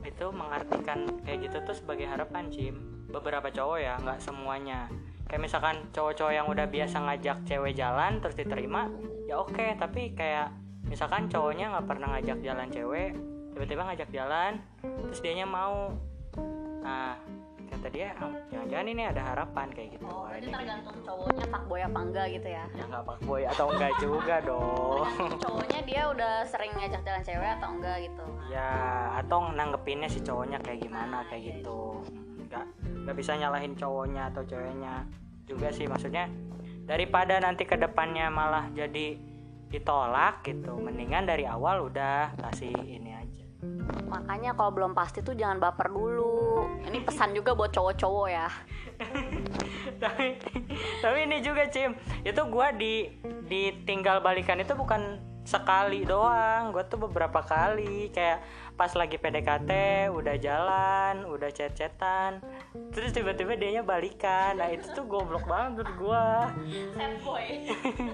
itu 0.06 0.26
mengartikan 0.32 1.04
kayak 1.26 1.50
gitu 1.50 1.56
tuh 1.66 1.76
sebagai 1.76 2.08
harapan 2.08 2.48
Cim 2.48 2.74
beberapa 3.10 3.50
cowok 3.50 3.78
ya 3.82 3.94
nggak 4.00 4.22
semuanya. 4.22 4.86
Kayak 5.26 5.42
misalkan 5.46 5.76
cowok-cowok 5.94 6.32
yang 6.34 6.46
udah 6.50 6.66
biasa 6.66 6.96
ngajak 7.06 7.38
cewek 7.46 7.74
jalan 7.78 8.18
terus 8.22 8.38
diterima 8.38 8.90
ya 9.26 9.38
oke. 9.38 9.66
Tapi 9.78 10.14
kayak 10.14 10.50
misalkan 10.90 11.30
cowoknya 11.30 11.70
nggak 11.70 11.86
pernah 11.86 12.18
ngajak 12.18 12.38
jalan 12.42 12.68
cewek 12.68 13.14
tiba-tiba 13.54 13.82
ngajak 13.86 14.08
jalan 14.10 14.52
terus 14.82 15.20
dianya 15.22 15.46
mau. 15.46 15.94
Nah 16.82 17.14
kata 17.70 17.86
dia 17.94 18.10
"Ah, 18.18 18.34
jangan-jangan 18.50 18.86
ini 18.90 19.02
ada 19.06 19.22
harapan 19.22 19.70
kayak 19.70 19.88
gitu. 19.94 20.04
Oh 20.10 20.26
Wah, 20.26 20.34
ini 20.34 20.50
tergantung 20.50 20.98
cowoknya 21.06 21.46
fuckboy 21.46 21.80
apa 21.86 21.98
enggak 22.02 22.26
gitu 22.34 22.48
ya? 22.50 22.64
Ya 22.74 22.84
nggak 22.90 23.02
pak 23.06 23.16
boy 23.22 23.42
atau 23.46 23.66
enggak 23.70 23.92
juga 24.02 24.36
dong. 24.50 25.06
Cowoknya 25.38 25.80
dia 25.86 26.02
udah 26.10 26.34
sering 26.50 26.72
ngajak 26.74 27.00
jalan 27.06 27.22
cewek 27.22 27.50
atau 27.62 27.68
enggak 27.70 27.96
gitu. 28.10 28.24
Ya 28.50 28.70
atau 29.22 29.38
nanggepinnya 29.54 30.08
si 30.10 30.18
cowoknya 30.18 30.58
kayak 30.66 30.82
gimana 30.82 31.22
kayak 31.30 31.42
gitu. 31.62 32.02
Nggak 32.50 32.64
nggak 33.06 33.16
bisa 33.16 33.32
nyalahin 33.38 33.74
cowoknya 33.78 34.34
atau 34.34 34.42
ceweknya 34.42 35.06
juga 35.46 35.70
sih. 35.70 35.86
Maksudnya 35.86 36.26
daripada 36.90 37.38
nanti 37.38 37.62
ke 37.62 37.78
depannya 37.78 38.26
malah 38.34 38.66
jadi 38.74 39.29
ditolak 39.70 40.42
gitu. 40.44 40.74
Mendingan 40.76 41.24
dari 41.24 41.46
awal 41.46 41.86
udah 41.88 42.34
kasih 42.36 42.74
ini 42.84 43.14
aja. 43.14 43.46
Makanya 44.10 44.58
kalau 44.58 44.74
belum 44.74 44.92
pasti 44.92 45.22
tuh 45.22 45.38
jangan 45.38 45.62
baper 45.62 45.88
dulu. 45.88 46.66
Ini 46.84 46.98
pesan 47.06 47.32
juga 47.32 47.54
buat 47.54 47.70
cowok-cowok 47.70 48.28
ya. 48.28 48.48
Tapi 50.02 50.36
tapi 51.00 51.18
ini 51.24 51.40
juga 51.40 51.64
Cim. 51.72 51.96
Itu 52.20 52.44
gua 52.52 52.72
di 52.72 53.08
ditinggal 53.48 54.20
balikan 54.20 54.60
itu 54.60 54.76
bukan 54.76 55.29
sekali 55.44 56.04
doang. 56.04 56.72
Gua 56.72 56.84
tuh 56.84 57.08
beberapa 57.08 57.40
kali 57.42 58.12
kayak 58.12 58.44
pas 58.80 58.92
lagi 58.96 59.20
PDKT 59.20 59.70
udah 60.08 60.36
jalan 60.40 61.14
udah 61.28 61.50
chat-chatan. 61.52 62.40
Terus 62.92 63.12
tiba-tiba 63.12 63.56
dianya 63.56 63.84
balikan. 63.84 64.56
Nah 64.56 64.72
itu 64.72 64.88
tuh 64.92 65.04
goblok 65.04 65.44
banget 65.44 65.84
menurut 65.84 65.96
boy. 67.24 67.46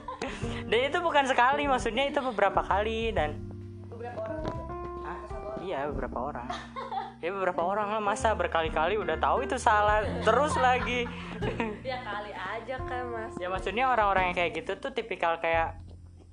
Dan 0.70 0.80
itu 0.90 0.98
bukan 0.98 1.24
sekali 1.30 1.70
maksudnya 1.70 2.10
itu 2.10 2.18
beberapa 2.18 2.60
kali 2.66 3.14
dan 3.14 3.38
beberapa 3.86 4.20
orang. 4.26 4.56
Hah? 5.06 5.18
iya 5.62 5.80
beberapa 5.90 6.18
orang. 6.18 6.48
Ya 7.22 7.30
beberapa 7.32 7.62
orang 7.64 7.88
lah. 7.96 8.02
Masa 8.02 8.34
berkali-kali 8.34 8.98
udah 9.00 9.16
tahu 9.16 9.46
itu 9.46 9.56
salah 9.56 10.04
terus 10.22 10.54
lagi. 10.58 11.06
Ya 11.86 12.02
kali 12.02 12.34
aja 12.34 12.82
kan 12.82 13.06
mas. 13.14 13.32
Ya 13.38 13.46
maksudnya 13.46 13.86
orang-orang 13.86 14.32
yang 14.32 14.36
kayak 14.36 14.58
gitu 14.58 14.72
tuh 14.82 14.90
tipikal 14.90 15.38
kayak 15.38 15.78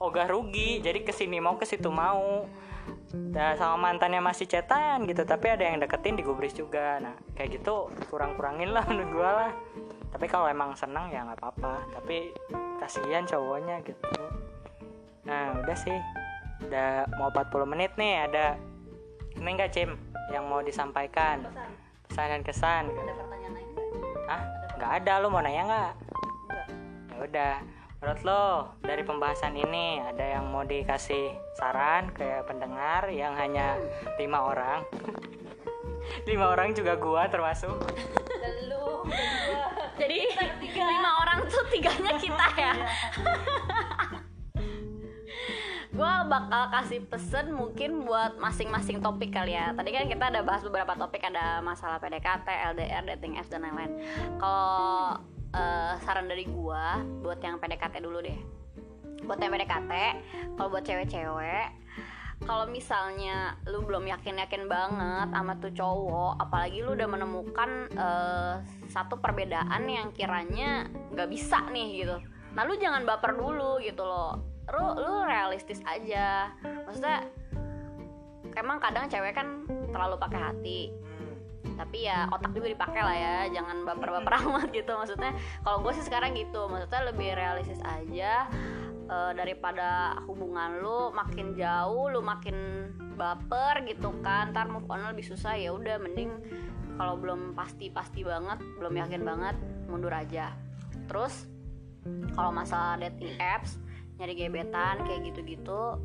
ogah 0.03 0.27
rugi 0.27 0.83
jadi 0.83 0.99
ke 1.01 1.15
sini 1.15 1.39
mau 1.39 1.55
ke 1.55 1.63
situ 1.63 1.87
mau. 1.87 2.43
Nah, 3.13 3.55
sama 3.55 3.77
mantannya 3.79 4.19
masih 4.19 4.49
cetan 4.49 5.07
gitu 5.07 5.23
tapi 5.23 5.47
ada 5.47 5.63
yang 5.63 5.79
deketin 5.79 6.19
digubris 6.19 6.51
juga. 6.51 6.99
Nah 6.99 7.15
kayak 7.39 7.61
gitu 7.61 7.87
kurang-kurangin 8.11 8.75
lah 8.75 8.83
menurut 8.91 9.09
gua 9.15 9.29
lah. 9.31 9.51
Tapi 10.11 10.25
kalau 10.27 10.51
emang 10.51 10.75
senang 10.75 11.07
ya 11.07 11.23
nggak 11.23 11.39
apa-apa. 11.39 11.87
Tapi 11.95 12.35
kasihan 12.83 13.23
cowoknya 13.23 13.79
gitu. 13.87 14.03
Nah 15.23 15.55
udah 15.63 15.77
sih. 15.79 15.95
Udah 16.67 17.07
mau 17.19 17.31
40 17.31 17.71
menit 17.71 17.91
nih 17.95 18.27
ada 18.27 18.59
ini 19.39 19.49
enggak 19.55 19.71
Cim? 19.71 19.95
Yang 20.29 20.43
mau 20.43 20.59
disampaikan. 20.59 21.47
Pesan 21.47 21.71
pesan 22.07 22.27
dan 22.29 22.41
kesan. 22.43 22.83
Ada 22.91 23.13
pertanyaan 23.15 23.53
lain 23.55 23.67
nggak? 23.71 23.87
Ah 24.27 24.41
nggak 24.77 24.91
ada 24.99 25.13
lu 25.23 25.27
mau 25.31 25.39
nanya 25.39 25.63
nggak. 25.63 25.93
Ya 27.07 27.15
udah 27.23 27.53
menurut 28.03 28.19
lo 28.27 28.67
dari 28.83 28.99
pembahasan 28.99 29.55
ini 29.55 30.03
ada 30.03 30.35
yang 30.35 30.51
mau 30.51 30.67
dikasih 30.67 31.31
saran 31.55 32.11
ke 32.11 32.43
pendengar 32.43 33.07
yang 33.07 33.31
hanya 33.31 33.79
lima 34.19 34.43
orang? 34.43 34.83
Lima 36.27 36.51
orang 36.51 36.75
juga 36.75 36.99
gua 36.99 37.31
termasuk. 37.31 37.71
Lu 38.67 39.07
jadi 40.03 40.19
lima 40.75 41.11
orang 41.23 41.47
tuh 41.47 41.63
tiganya 41.71 42.19
kita 42.19 42.47
ya? 42.59 42.73
Gue 45.93 46.13
bakal 46.27 46.73
kasih 46.73 47.05
pesen 47.05 47.53
mungkin 47.55 48.03
buat 48.03 48.35
masing-masing 48.35 48.99
topik 48.99 49.31
kali 49.31 49.55
ya. 49.55 49.71
Tadi 49.77 49.93
kan 49.93 50.09
kita 50.09 50.27
ada 50.33 50.41
bahas 50.43 50.65
beberapa 50.65 50.91
topik 50.97 51.21
ada 51.21 51.61
masalah 51.61 52.01
PDKT, 52.01 52.49
LDR, 52.73 53.03
dating 53.13 53.37
apps 53.37 53.53
dan 53.53 53.61
lain-lain. 53.61 54.01
Kalau 54.41 55.21
eh, 55.53 55.93
saran 56.03 56.27
dari 56.27 56.45
gue 56.49 56.85
buat 57.21 57.39
yang 57.39 57.61
PDKT 57.61 58.01
dulu 58.01 58.19
deh. 58.19 58.39
Buat 59.23 59.39
yang 59.39 59.53
PDKT 59.55 59.91
kalau 60.59 60.69
buat 60.73 60.83
cewek-cewek 60.83 61.83
kalau 62.43 62.67
misalnya 62.67 63.55
lu 63.71 63.87
belum 63.87 64.03
yakin-yakin 64.03 64.67
banget 64.67 65.31
sama 65.31 65.55
tuh 65.63 65.71
cowok 65.71 66.43
apalagi 66.43 66.83
lu 66.83 66.91
udah 66.91 67.07
menemukan 67.07 67.69
eh, 67.95 68.53
satu 68.91 69.17
perbedaan 69.17 69.87
yang 69.87 70.11
kiranya 70.11 70.91
nggak 71.15 71.29
bisa 71.31 71.63
nih 71.71 72.03
gitu. 72.03 72.17
Nah 72.53 72.61
lu 72.67 72.75
jangan 72.77 73.07
baper 73.07 73.37
dulu 73.37 73.79
gitu 73.79 74.03
loh. 74.03 74.43
Lu 74.69 74.85
lu 74.99 75.23
realistis 75.23 75.79
aja. 75.87 76.51
Maksudnya 76.61 77.25
emang 78.59 78.77
kadang 78.77 79.09
cewek 79.09 79.33
kan 79.33 79.65
terlalu 79.89 80.15
pakai 80.19 80.39
hati 80.39 80.79
tapi 81.83 82.07
ya 82.07 82.31
otak 82.31 82.55
juga 82.55 82.71
dipakai 82.71 83.01
lah 83.03 83.17
ya 83.19 83.35
jangan 83.59 83.83
baper-baper 83.83 84.33
amat 84.47 84.71
gitu. 84.71 84.95
Maksudnya 84.95 85.35
kalau 85.67 85.83
gue 85.83 85.91
sih 85.99 86.05
sekarang 86.07 86.31
gitu. 86.39 86.71
Maksudnya 86.71 87.11
lebih 87.11 87.35
realistis 87.35 87.83
aja 87.83 88.47
eh, 89.11 89.31
daripada 89.35 90.15
hubungan 90.23 90.79
lu 90.79 91.11
makin 91.11 91.51
jauh 91.59 92.07
lu 92.07 92.23
makin 92.23 92.55
baper 93.19 93.83
gitu 93.83 94.15
kan. 94.23 94.55
Ntar 94.55 94.71
move 94.71 94.87
on 94.87 95.03
lebih 95.11 95.27
susah. 95.27 95.59
Ya 95.59 95.75
udah 95.75 95.99
mending 95.99 96.31
kalau 96.95 97.19
belum 97.19 97.51
pasti 97.51 97.91
pasti 97.91 98.23
banget 98.23 98.63
belum 98.79 98.95
yakin 98.95 99.21
banget 99.27 99.55
mundur 99.91 100.15
aja. 100.15 100.55
Terus 101.11 101.51
kalau 102.31 102.55
masalah 102.55 102.95
dating 102.95 103.35
apps 103.43 103.75
nyari 104.15 104.39
gebetan 104.39 105.03
kayak 105.03 105.25
gitu-gitu 105.33 105.99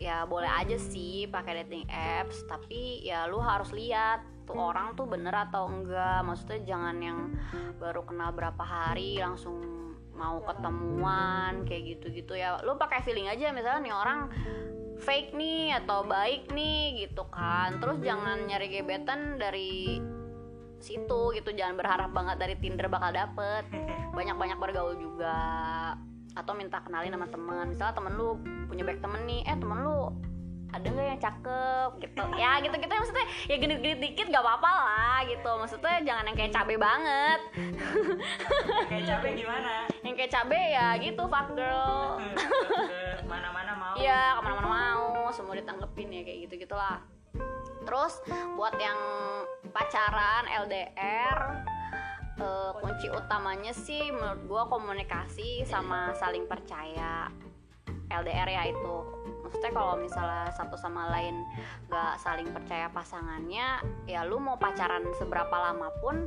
ya 0.00 0.24
boleh 0.24 0.48
aja 0.48 0.78
sih 0.80 1.26
pakai 1.26 1.66
dating 1.66 1.90
apps. 1.90 2.46
Tapi 2.46 3.02
ya 3.02 3.26
lu 3.26 3.42
harus 3.42 3.74
lihat 3.74 4.24
tuh 4.50 4.58
orang 4.58 4.98
tuh 4.98 5.06
bener 5.06 5.30
atau 5.30 5.70
enggak? 5.70 6.26
Maksudnya 6.26 6.60
jangan 6.66 6.96
yang 6.98 7.18
baru 7.78 8.02
kenal 8.02 8.34
berapa 8.34 8.60
hari 8.66 9.22
langsung 9.22 9.62
mau 10.18 10.42
ketemuan 10.42 11.62
kayak 11.64 11.96
gitu-gitu 11.96 12.34
ya. 12.34 12.58
Lu 12.66 12.74
pakai 12.74 13.06
feeling 13.06 13.30
aja 13.30 13.54
misalnya 13.54 13.80
nih 13.86 13.94
orang 13.94 14.20
fake 15.00 15.32
nih 15.32 15.78
atau 15.80 16.04
baik 16.04 16.50
nih 16.52 17.06
gitu 17.06 17.24
kan. 17.30 17.78
Terus 17.78 18.02
jangan 18.02 18.44
nyari 18.44 18.66
gebetan 18.68 19.38
dari 19.38 20.02
situ 20.82 21.32
gitu. 21.32 21.50
Jangan 21.54 21.78
berharap 21.78 22.10
banget 22.10 22.36
dari 22.36 22.54
Tinder 22.58 22.90
bakal 22.90 23.14
dapet. 23.14 23.64
Banyak-banyak 24.18 24.58
bergaul 24.58 24.98
juga. 24.98 25.38
Atau 26.36 26.52
minta 26.52 26.84
kenalin 26.84 27.16
sama 27.16 27.28
temen. 27.30 27.64
Misalnya 27.72 27.94
temen 27.96 28.12
lu 28.18 28.36
punya 28.68 28.84
back 28.84 29.00
temen 29.00 29.24
nih 29.24 29.40
eh 29.48 29.56
temen 29.56 29.78
lu 29.82 30.29
ada 30.70 30.86
nggak 30.86 31.06
yang 31.06 31.20
cakep? 31.20 31.90
Gitu. 32.02 32.22
Ya 32.38 32.52
gitu 32.62 32.74
gitu 32.78 32.92
maksudnya 32.92 33.26
ya 33.46 33.56
genit-genit 33.58 34.00
dikit 34.00 34.26
gak 34.30 34.44
apa-apa 34.44 34.70
lah 34.70 35.18
gitu. 35.26 35.50
Maksudnya 35.58 35.96
jangan 36.06 36.24
yang 36.30 36.36
kayak 36.36 36.52
cabe 36.54 36.74
banget. 36.78 37.40
Kayak 38.90 39.04
capek 39.06 39.32
gimana? 39.38 39.72
Yang 40.02 40.14
kayak 40.18 40.32
cabe 40.32 40.60
ya 40.60 40.88
gitu 40.98 41.22
fuck 41.28 41.48
girl. 41.54 42.18
Ke 43.18 43.26
mana-mana 43.26 43.72
mau. 43.76 43.94
Iya 43.98 44.38
ke 44.38 44.40
mana-mana 44.42 44.68
mau. 44.68 45.06
Semua 45.30 45.54
ditanggepin 45.58 46.10
ya 46.10 46.22
kayak 46.26 46.38
gitu 46.48 46.54
gitulah 46.66 46.98
terus 47.84 48.20
buat 48.54 48.74
yang 48.76 48.98
pacaran 49.72 50.44
LDR 50.66 51.38
eh, 52.38 52.70
kunci 52.80 53.06
utamanya 53.08 53.72
sih 53.72 54.12
menurut 54.12 54.42
gua 54.46 54.62
komunikasi 54.68 55.64
sama 55.64 56.12
saling 56.16 56.44
percaya 56.46 57.32
LDR 58.10 58.48
ya 58.50 58.62
itu. 58.68 58.96
Maksudnya 59.46 59.72
kalau 59.74 59.94
misalnya 59.98 60.50
satu 60.54 60.74
sama 60.74 61.10
lain 61.14 61.46
gak 61.90 62.18
saling 62.22 62.50
percaya 62.50 62.90
pasangannya 62.90 63.82
ya 64.06 64.26
lu 64.26 64.38
mau 64.42 64.58
pacaran 64.58 65.06
seberapa 65.18 65.54
lama 65.54 65.90
pun 66.02 66.26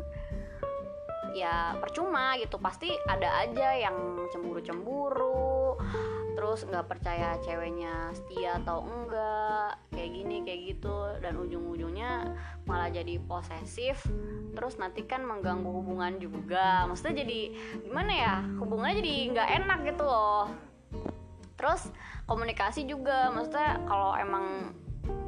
ya 1.35 1.75
percuma 1.79 2.39
gitu. 2.39 2.59
Pasti 2.59 2.91
ada 3.07 3.43
aja 3.43 3.75
yang 3.75 4.27
cemburu-cemburu 4.31 5.75
terus 6.33 6.65
nggak 6.65 6.89
percaya 6.89 7.37
ceweknya 7.45 8.09
setia 8.09 8.57
atau 8.57 8.81
enggak 8.81 9.77
kayak 9.93 10.11
gini 10.11 10.35
kayak 10.43 10.61
gitu. 10.75 10.97
Dan 11.23 11.39
ujung-ujungnya 11.39 12.33
malah 12.67 12.89
jadi 12.91 13.17
posesif 13.23 14.03
terus 14.53 14.77
nanti 14.77 15.07
kan 15.07 15.23
mengganggu 15.25 15.69
hubungan 15.69 16.19
juga. 16.21 16.85
Maksudnya 16.91 17.25
jadi 17.25 17.39
gimana 17.87 18.11
ya? 18.13 18.35
Hubungannya 18.59 18.99
jadi 19.01 19.15
nggak 19.33 19.49
enak 19.63 19.79
gitu 19.89 20.03
loh 20.05 20.73
terus 21.55 21.89
komunikasi 22.25 22.85
juga 22.89 23.29
maksudnya 23.29 23.81
kalau 23.85 24.17
emang 24.17 24.73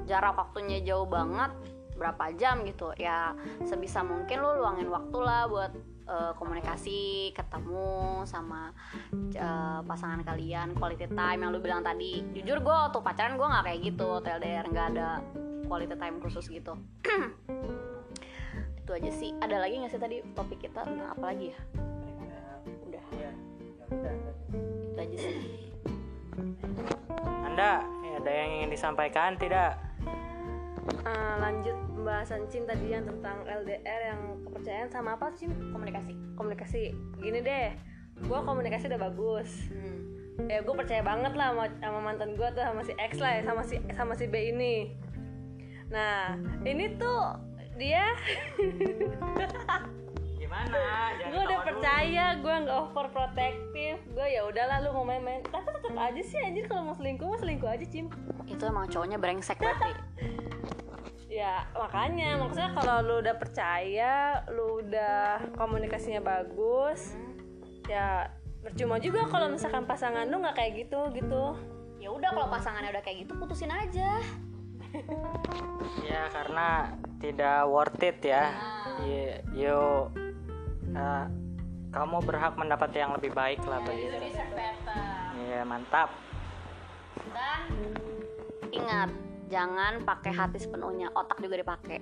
jarak 0.05 0.37
waktunya 0.37 0.81
jauh 0.85 1.05
banget 1.09 1.51
berapa 1.95 2.35
jam 2.35 2.67
gitu 2.67 2.91
ya 2.99 3.31
sebisa 3.63 4.03
mungkin 4.03 4.43
lu 4.43 4.59
luangin 4.59 4.91
waktu 4.91 5.17
lah 5.23 5.47
buat 5.47 5.71
eh, 6.05 6.33
komunikasi 6.35 7.31
ketemu 7.31 8.21
sama 8.27 8.75
eh, 9.31 9.79
pasangan 9.81 10.21
kalian 10.21 10.75
quality 10.75 11.07
time 11.07 11.39
yang 11.47 11.51
lu 11.55 11.63
bilang 11.63 11.81
tadi. 11.81 12.19
Jujur 12.35 12.59
gue 12.59 12.75
waktu 12.75 12.99
pacaran 12.99 13.39
gue 13.39 13.47
nggak 13.47 13.63
kayak 13.63 13.79
gitu 13.79 14.09
TLDR 14.21 14.65
nggak 14.69 14.87
ada 14.95 15.09
quality 15.71 15.95
time 15.95 16.19
khusus 16.19 16.45
gitu. 16.51 16.75
Itu 18.83 18.91
aja 18.91 19.11
sih. 19.15 19.31
Ada 19.39 19.55
lagi 19.57 19.81
nggak 19.81 19.91
sih 19.95 20.01
tadi 20.03 20.17
topik 20.35 20.67
kita? 20.67 20.83
Tentang 20.83 21.09
apa 21.15 21.31
lagi 21.31 21.55
ya 21.55 21.59
udah 22.85 23.05
Ya, 23.15 23.29
ya? 23.29 23.31
Udah. 23.91 24.13
itu 24.15 24.99
aja 24.99 25.17
sih 25.19 25.74
anda 27.45 27.83
ya, 27.83 28.11
ada 28.19 28.31
yang 28.31 28.49
ingin 28.61 28.69
disampaikan 28.73 29.35
tidak 29.39 29.79
Eh, 30.85 31.35
lanjut 31.41 31.73
pembahasan 31.97 32.45
Cin 32.45 32.69
tadi 32.69 32.93
yang 32.93 33.09
tentang 33.09 33.41
LDR 33.41 34.13
yang 34.13 34.21
kepercayaan 34.45 34.89
sama 34.93 35.17
apa 35.17 35.33
Cin? 35.33 35.49
komunikasi 35.73 36.13
Komunikasi. 36.37 36.83
Gini 37.17 37.41
deh, 37.41 37.73
gue 38.21 38.39
komunikasi 38.45 38.85
udah 38.93 39.01
bagus. 39.01 39.49
hmm. 39.73 39.97
Ya 40.45 40.61
gue 40.61 40.75
percaya 40.77 41.01
banget 41.01 41.33
lah 41.33 41.55
sama, 41.55 41.65
sama 41.81 41.99
mantan 42.05 42.37
gue 42.37 42.49
tuh 42.53 42.61
sama 42.61 42.81
si 42.85 42.93
X 43.01 43.17
lah 43.17 43.31
ya, 43.39 43.41
sama 43.49 43.61
si 43.65 43.81
sama 43.97 44.13
si 44.13 44.29
B 44.29 44.53
ini. 44.53 44.93
Nah, 45.89 46.37
ini 46.61 46.97
tuh 47.01 47.33
dia 47.81 48.13
gimana? 50.55 51.11
Gue 51.25 51.41
udah 51.51 51.59
percaya 51.67 52.25
gue 52.39 52.55
nggak 52.63 52.77
overprotective. 52.87 53.99
Gue 54.15 54.27
ya 54.31 54.41
udahlah 54.47 54.77
lu 54.87 54.89
mau 54.95 55.05
main-main. 55.07 55.43
Tapi 55.43 55.67
tetap 55.67 55.95
aja 55.99 56.21
sih 56.23 56.39
anjir 56.39 56.65
kalau 56.69 56.91
mau 56.91 56.95
selingkuh 56.95 57.27
mau 57.27 57.39
selingkuh 57.39 57.69
aja 57.69 57.85
cim. 57.87 58.07
Itu 58.47 58.63
emang 58.63 58.87
cowoknya 58.87 59.17
brengsek 59.19 59.59
berarti. 59.59 59.91
Ya 61.35 61.67
makanya. 61.75 62.39
Maksudnya 62.39 62.71
kalau 62.71 63.03
lu 63.03 63.15
udah 63.19 63.35
percaya 63.35 64.39
lu 64.55 64.79
udah 64.79 65.43
komunikasinya 65.59 66.23
bagus 66.23 67.11
ya 67.91 68.31
percuma 68.63 69.03
juga 69.03 69.27
kalau 69.27 69.51
misalkan 69.51 69.83
pasangan 69.83 70.31
lu 70.31 70.39
nggak 70.39 70.55
kayak 70.55 70.87
gitu 70.87 71.11
gitu. 71.11 71.59
Ya 71.99 72.07
udah 72.07 72.31
kalau 72.31 72.47
pasangannya 72.47 72.87
udah 72.95 73.03
kayak 73.03 73.27
gitu 73.27 73.35
putusin 73.35 73.67
aja. 73.67 74.23
Ya 76.07 76.23
karena 76.31 76.95
tidak 77.19 77.67
worth 77.67 77.99
it 77.99 78.23
ya. 78.23 78.55
Y- 79.03 79.43
yo 79.59 80.07
eh, 80.95 81.25
kamu 81.91 82.17
berhak 82.27 82.53
mendapat 82.59 82.91
yang 82.91 83.15
lebih 83.15 83.31
baik 83.31 83.63
lah 83.67 83.79
begitu 83.83 84.35
Iya 85.35 85.61
mantap. 85.67 86.09
Dan 87.31 87.63
ingat 88.71 89.09
jangan 89.47 90.03
pakai 90.03 90.31
hati 90.31 90.57
sepenuhnya. 90.59 91.11
Otak 91.15 91.39
juga 91.43 91.59
dipakai. 91.59 91.99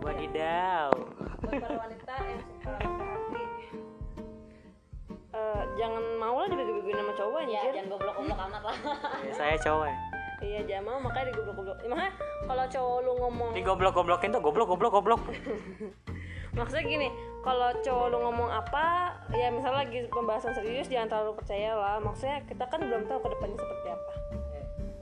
Wadidaw. 0.00 0.92
Buat 1.40 1.52
para 1.60 1.76
wanita 1.76 2.14
yang 2.24 2.40
suka 2.40 2.70
pakai 2.76 3.06
hati. 3.08 3.44
Eh, 5.30 5.62
jangan 5.80 6.04
mau 6.20 6.36
lah 6.40 6.48
dibego-begoin 6.48 6.96
sama 7.00 7.12
cowok 7.16 7.40
ya 7.40 7.46
anjir. 7.48 7.72
jangan 7.76 7.88
goblok-goblok 7.92 8.38
amat 8.48 8.62
lah. 8.64 8.76
Ya, 9.28 9.32
saya 9.36 9.56
cowok 9.60 9.86
ya. 9.88 9.98
iya 10.40 10.60
jangan 10.64 10.84
mau 10.88 10.98
makanya 11.04 11.26
digoblok-goblok. 11.32 11.76
Makanya 11.84 12.12
kalau 12.48 12.64
cowok 12.66 12.96
lu 13.04 13.12
ngomong 13.20 13.50
di 13.52 13.62
goblok 13.62 13.92
goblokin 13.94 14.30
tuh 14.32 14.40
goblok 14.40 14.68
goblok 14.72 14.92
goblok 14.96 15.20
maksudnya 16.58 16.82
gini 16.82 17.08
kalau 17.40 17.72
cowok 17.80 18.06
lu 18.12 18.18
ngomong 18.20 18.50
apa 18.52 19.16
ya 19.32 19.48
misalnya 19.48 19.88
lagi 19.88 20.04
pembahasan 20.12 20.52
serius 20.52 20.92
jangan 20.92 21.08
terlalu 21.08 21.40
percaya 21.40 21.72
lah. 21.72 21.96
Maksudnya 22.00 22.44
kita 22.44 22.64
kan 22.68 22.80
belum 22.84 23.08
tahu 23.08 23.18
ke 23.24 23.28
depannya 23.32 23.56
seperti 23.56 23.88
apa. 23.88 24.12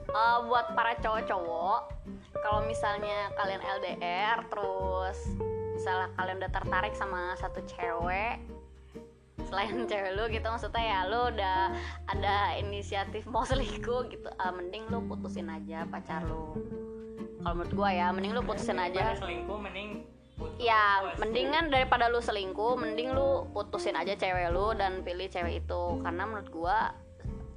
Eh, 0.09 0.37
buat 0.49 0.73
para 0.73 0.97
cowok-cowok 0.97 1.81
kalau 2.41 2.65
misalnya 2.65 3.29
kalian 3.37 3.61
LDR 3.61 4.41
terus 4.49 5.17
misalnya 5.77 6.09
kalian 6.17 6.37
udah 6.41 6.51
tertarik 6.51 6.93
sama 6.97 7.37
satu 7.37 7.61
cewek 7.69 8.41
selain 9.45 9.85
cewek 9.89 10.11
lu 10.17 10.25
gitu 10.33 10.47
maksudnya 10.49 10.81
ya 10.81 10.99
lu 11.05 11.29
udah 11.29 11.59
ada 12.09 12.57
inisiatif 12.57 13.29
mau 13.29 13.45
selingkuh 13.45 14.09
gitu 14.09 14.29
eh, 14.33 14.53
mending 14.55 14.89
lu 14.89 15.05
putusin 15.05 15.45
aja 15.45 15.85
pacar 15.85 16.25
lu. 16.25 16.57
Kalau 17.39 17.55
menurut 17.55 17.73
gua 17.77 17.89
ya 17.93 18.09
mending 18.09 18.33
lu 18.33 18.41
putusin 18.41 18.81
aja. 18.81 19.13
selingkuh 19.13 19.61
mending. 19.61 20.09
Ya 20.59 21.15
mendingan 21.19 21.71
daripada 21.71 22.11
lu 22.11 22.19
selingkuh 22.19 22.75
mending 22.79 23.15
lu 23.15 23.47
putusin 23.55 23.95
aja 23.95 24.15
cewek 24.15 24.51
lu 24.51 24.75
dan 24.75 25.03
pilih 25.03 25.27
cewek 25.27 25.63
itu. 25.65 25.83
Karena 26.03 26.23
menurut 26.27 26.49
gua 26.51 26.77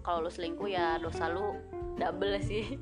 kalau 0.02 0.26
lu 0.26 0.30
selingkuh 0.30 0.68
ya 0.70 0.98
dosa 0.98 1.30
lu 1.30 1.58
double 1.98 2.38
sih. 2.42 2.78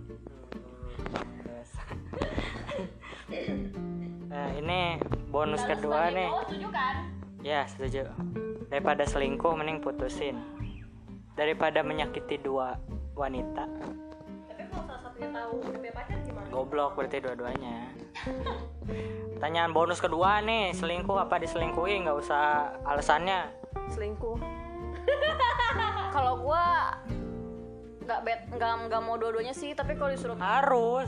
Nah 4.28 4.48
ini 4.60 5.00
bonus 5.28 5.64
kedua 5.64 6.12
nih. 6.12 6.30
Setuju 6.48 6.68
kan? 6.72 6.94
Ya 7.40 7.64
setuju. 7.64 8.08
Daripada 8.68 9.08
selingkuh 9.08 9.56
mending 9.56 9.80
putusin. 9.80 10.36
Daripada 11.34 11.80
menyakiti 11.80 12.36
dua 12.40 12.76
wanita. 13.16 13.64
Tapi 14.48 14.62
kalau 14.68 14.84
salah 14.84 15.00
satunya 15.08 15.28
tahu 15.32 15.54
punya 15.64 15.92
pacar 15.96 16.19
goblok 16.50 16.98
berarti 16.98 17.22
dua-duanya. 17.22 17.94
Pertanyaan 19.38 19.72
bonus 19.72 20.02
kedua 20.02 20.42
nih 20.44 20.74
selingkuh 20.76 21.16
apa 21.16 21.40
diselingkuhi? 21.40 22.04
Nggak 22.04 22.18
usah 22.20 22.74
alasannya. 22.84 23.48
Selingkuh. 23.94 24.36
Kalau 26.14 26.42
gua 26.42 26.98
nggak 28.04 28.20
bet 28.26 28.40
nggak 28.50 28.72
nggak 28.90 29.02
mau 29.06 29.14
dua-duanya 29.14 29.54
sih 29.54 29.70
tapi 29.70 29.94
kalau 29.94 30.10
disuruh 30.10 30.34
harus. 30.34 31.06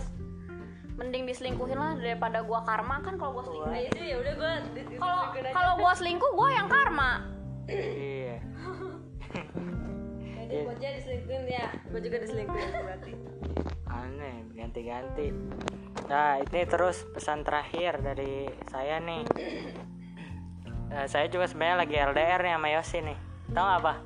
mending 0.92 1.24
diselingkuhin 1.26 1.74
lah 1.74 1.98
daripada 1.98 2.44
gua 2.46 2.62
karma 2.62 3.00
kan 3.02 3.18
kalau 3.18 3.34
gua 3.34 3.42
selingkuh. 3.42 3.74
Itu 3.74 4.04
ya 4.06 4.16
udah 4.22 4.32
gue 4.38 4.52
kalau 5.00 5.20
kalau 5.50 5.72
gua 5.80 5.92
selingkuh 5.98 6.30
gua 6.36 6.48
yang 6.52 6.68
karma. 6.70 7.26
Iya 7.66 8.51
jadi 10.52 10.68
gue 10.68 10.76
aja 10.76 10.88
diselingkuhin 11.00 11.42
ya. 11.48 11.66
Gue 11.88 12.00
juga 12.04 12.16
diselingkuhin 12.20 12.70
berarti. 12.76 13.12
Aneh 13.88 14.36
ganti-ganti. 14.52 15.26
Nah 16.12 16.32
ini 16.44 16.60
terus 16.68 17.08
pesan 17.08 17.40
terakhir 17.40 18.04
dari 18.04 18.48
saya 18.68 19.00
nih. 19.00 19.24
Eh, 20.92 21.08
saya 21.08 21.24
juga 21.24 21.48
sebenarnya 21.48 21.88
lagi 21.88 21.96
LDR 21.96 22.40
nih 22.44 22.52
sama 22.52 22.68
Yosi 22.68 22.98
nih. 23.00 23.18
Tahu 23.48 23.64
apa 23.80 24.04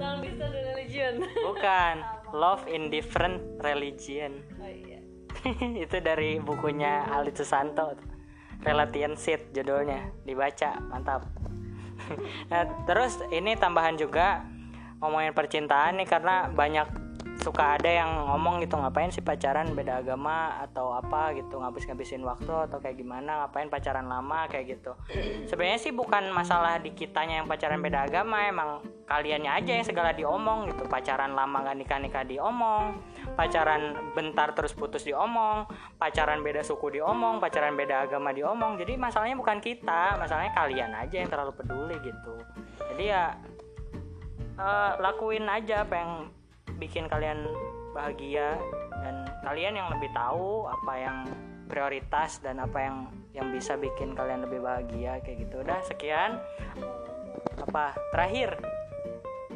long 0.00 0.18
distance 0.24 0.56
religion. 0.72 1.12
Bukan. 1.44 1.94
Love 2.30 2.64
in 2.70 2.88
different 2.88 3.42
religion. 3.60 4.40
Oh 4.62 4.70
iya. 4.70 5.02
Itu 5.84 5.98
dari 6.00 6.38
bukunya 6.38 7.10
Ali 7.10 7.34
Susanto. 7.34 7.98
Relationship 8.62 9.52
judulnya. 9.52 10.14
Dibaca 10.24 10.78
mantap. 10.88 11.26
Nah 12.48 12.64
terus 12.88 13.20
ini 13.28 13.54
tambahan 13.60 13.94
juga 13.94 14.40
ngomongin 15.00 15.32
percintaan 15.32 15.98
nih 15.98 16.08
karena 16.08 16.48
banyak 16.52 17.10
suka 17.40 17.80
ada 17.80 17.88
yang 17.88 18.28
ngomong 18.28 18.60
gitu 18.60 18.76
ngapain 18.76 19.08
sih 19.08 19.24
pacaran? 19.24 19.72
Beda 19.72 20.04
agama 20.04 20.60
atau 20.60 20.92
apa 20.92 21.32
gitu 21.32 21.56
ngabis-ngabisin 21.56 22.20
waktu 22.20 22.52
atau 22.52 22.78
kayak 22.78 23.00
gimana? 23.00 23.44
Ngapain 23.44 23.72
pacaran 23.72 24.06
lama? 24.06 24.44
Kayak 24.52 24.78
gitu. 24.78 24.92
Sebenarnya 25.48 25.80
sih 25.80 25.92
bukan 25.96 26.28
masalah 26.36 26.76
di 26.78 26.92
kitanya 26.92 27.40
yang 27.40 27.48
pacaran 27.48 27.80
beda 27.80 28.04
agama 28.06 28.44
emang 28.44 28.84
kaliannya 29.08 29.50
aja 29.56 29.72
yang 29.80 29.86
segala 29.88 30.12
diomong 30.12 30.68
gitu. 30.68 30.84
Pacaran 30.86 31.32
lama 31.32 31.64
gak 31.64 31.76
nikah 31.80 31.98
nikah 31.98 32.24
diomong 32.28 33.00
pacaran 33.34 34.12
bentar 34.12 34.52
terus 34.52 34.76
putus 34.76 35.06
diomong 35.06 35.64
pacaran 35.96 36.44
beda 36.44 36.60
suku 36.60 37.00
diomong 37.00 37.40
pacaran 37.40 37.72
beda 37.72 38.04
agama 38.04 38.36
diomong. 38.36 38.76
Jadi 38.76 39.00
masalahnya 39.00 39.36
bukan 39.40 39.64
kita 39.64 40.20
masalahnya 40.20 40.52
kalian 40.52 40.92
aja 40.92 41.16
yang 41.24 41.30
terlalu 41.32 41.56
peduli 41.56 41.96
gitu. 42.04 42.36
Jadi 42.92 43.04
ya 43.08 43.32
eh, 44.60 44.92
lakuin 45.00 45.48
aja 45.48 45.88
apa 45.88 45.94
yang 45.96 46.12
bikin 46.76 47.08
kalian 47.08 47.48
bahagia. 47.96 48.60
Dan 49.00 49.24
kalian 49.40 49.80
yang 49.80 49.88
lebih 49.96 50.12
tahu 50.12 50.68
apa 50.68 50.92
yang 51.00 51.18
prioritas 51.70 52.42
dan 52.44 52.60
apa 52.60 52.78
yang 52.82 52.96
yang 53.30 53.46
bisa 53.54 53.78
bikin 53.78 54.12
kalian 54.12 54.44
lebih 54.44 54.60
bahagia 54.60 55.22
kayak 55.24 55.48
gitu. 55.48 55.64
Udah 55.64 55.80
sekian. 55.86 56.36
Apa 57.64 57.96
terakhir? 58.12 58.60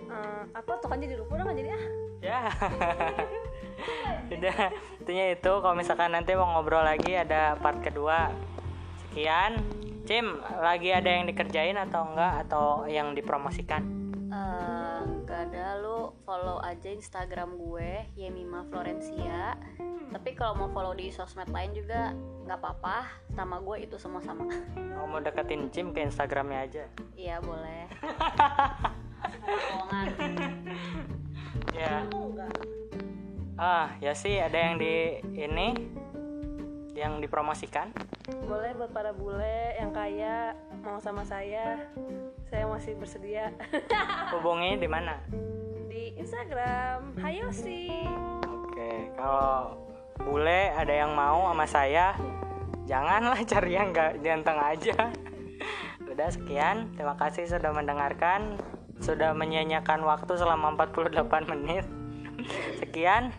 Eh, 0.08 0.42
apa? 0.54 0.72
Tuh 0.80 0.88
kan 0.88 0.98
jadi 1.02 1.20
lupa 1.20 1.36
udah 1.36 1.44
nggak 1.50 1.58
jadi 1.60 1.70
ah. 1.74 1.84
Ya. 2.24 2.40
Udah 4.32 4.72
intinya 5.02 5.26
itu. 5.28 5.52
Kalau 5.60 5.76
misalkan 5.76 6.16
nanti 6.16 6.32
mau 6.32 6.48
ngobrol 6.56 6.80
lagi 6.80 7.12
ada 7.12 7.58
part 7.60 7.84
kedua. 7.84 8.32
Sekian. 9.04 9.60
Cim 10.04 10.36
lagi 10.60 10.92
ada 10.92 11.08
yang 11.08 11.24
dikerjain 11.24 11.76
atau 11.80 12.04
enggak? 12.08 12.32
Atau 12.44 12.64
yang 12.88 13.16
dipromosikan 13.16 14.03
Ada 15.44 15.76
lu 15.76 16.08
follow 16.24 16.56
aja 16.64 16.88
Instagram 16.88 17.60
gue 17.60 18.08
Yemima 18.16 18.64
Florencia. 18.72 19.52
Tapi 20.08 20.32
kalau 20.32 20.56
mau 20.56 20.72
follow 20.72 20.96
di 20.96 21.12
sosmed 21.12 21.52
lain 21.52 21.76
juga 21.76 22.16
nggak 22.48 22.64
apa-apa 22.64 23.12
sama 23.36 23.60
gue 23.60 23.84
itu 23.84 24.00
semua 24.00 24.24
sama. 24.24 24.48
Kalau 24.72 25.04
mau 25.04 25.20
deketin 25.20 25.68
Cim 25.68 25.92
ke 25.92 26.00
Instagramnya 26.00 26.64
aja? 26.64 26.84
Iya 27.12 27.44
boleh. 27.44 27.84
Ya. 31.74 32.06
Ah 33.58 33.90
ya 33.98 34.14
sih 34.14 34.38
ada 34.38 34.54
yang 34.54 34.78
di 34.78 35.18
ini 35.34 35.74
yang 36.94 37.18
dipromosikan 37.20 37.90
boleh 38.46 38.72
buat 38.78 38.90
para 38.94 39.10
bule 39.12 39.76
yang 39.76 39.90
kaya 39.90 40.54
mau 40.80 40.96
sama 41.02 41.26
saya 41.26 41.76
saya 42.48 42.64
masih 42.70 42.94
bersedia 42.96 43.50
hubungi 44.34 44.78
di 44.78 44.88
mana 44.88 45.18
di 45.90 46.14
Instagram 46.16 47.18
Hayosi 47.20 47.90
Oke, 48.74 49.06
kalau 49.14 49.78
bule 50.18 50.74
ada 50.74 50.90
yang 50.90 51.14
mau 51.14 51.46
sama 51.46 51.62
saya, 51.62 52.10
janganlah 52.90 53.38
cari 53.54 53.78
yang 53.78 53.94
gak 53.94 54.18
ganteng 54.18 54.58
aja. 54.58 55.14
Udah 56.10 56.28
sekian, 56.34 56.90
terima 56.98 57.14
kasih 57.14 57.46
sudah 57.46 57.70
mendengarkan, 57.70 58.58
sudah 58.98 59.30
menyia-nyiakan 59.30 60.02
waktu 60.02 60.34
selama 60.34 60.74
48 60.74 61.54
menit. 61.54 61.86
Sekian, 62.82 63.30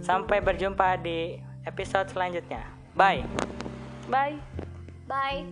sampai 0.00 0.40
berjumpa 0.40 0.96
di 1.04 1.36
episode 1.68 2.08
selanjutnya. 2.08 2.73
Bye. 2.96 3.24
bye 4.08 4.38
bye 5.08 5.44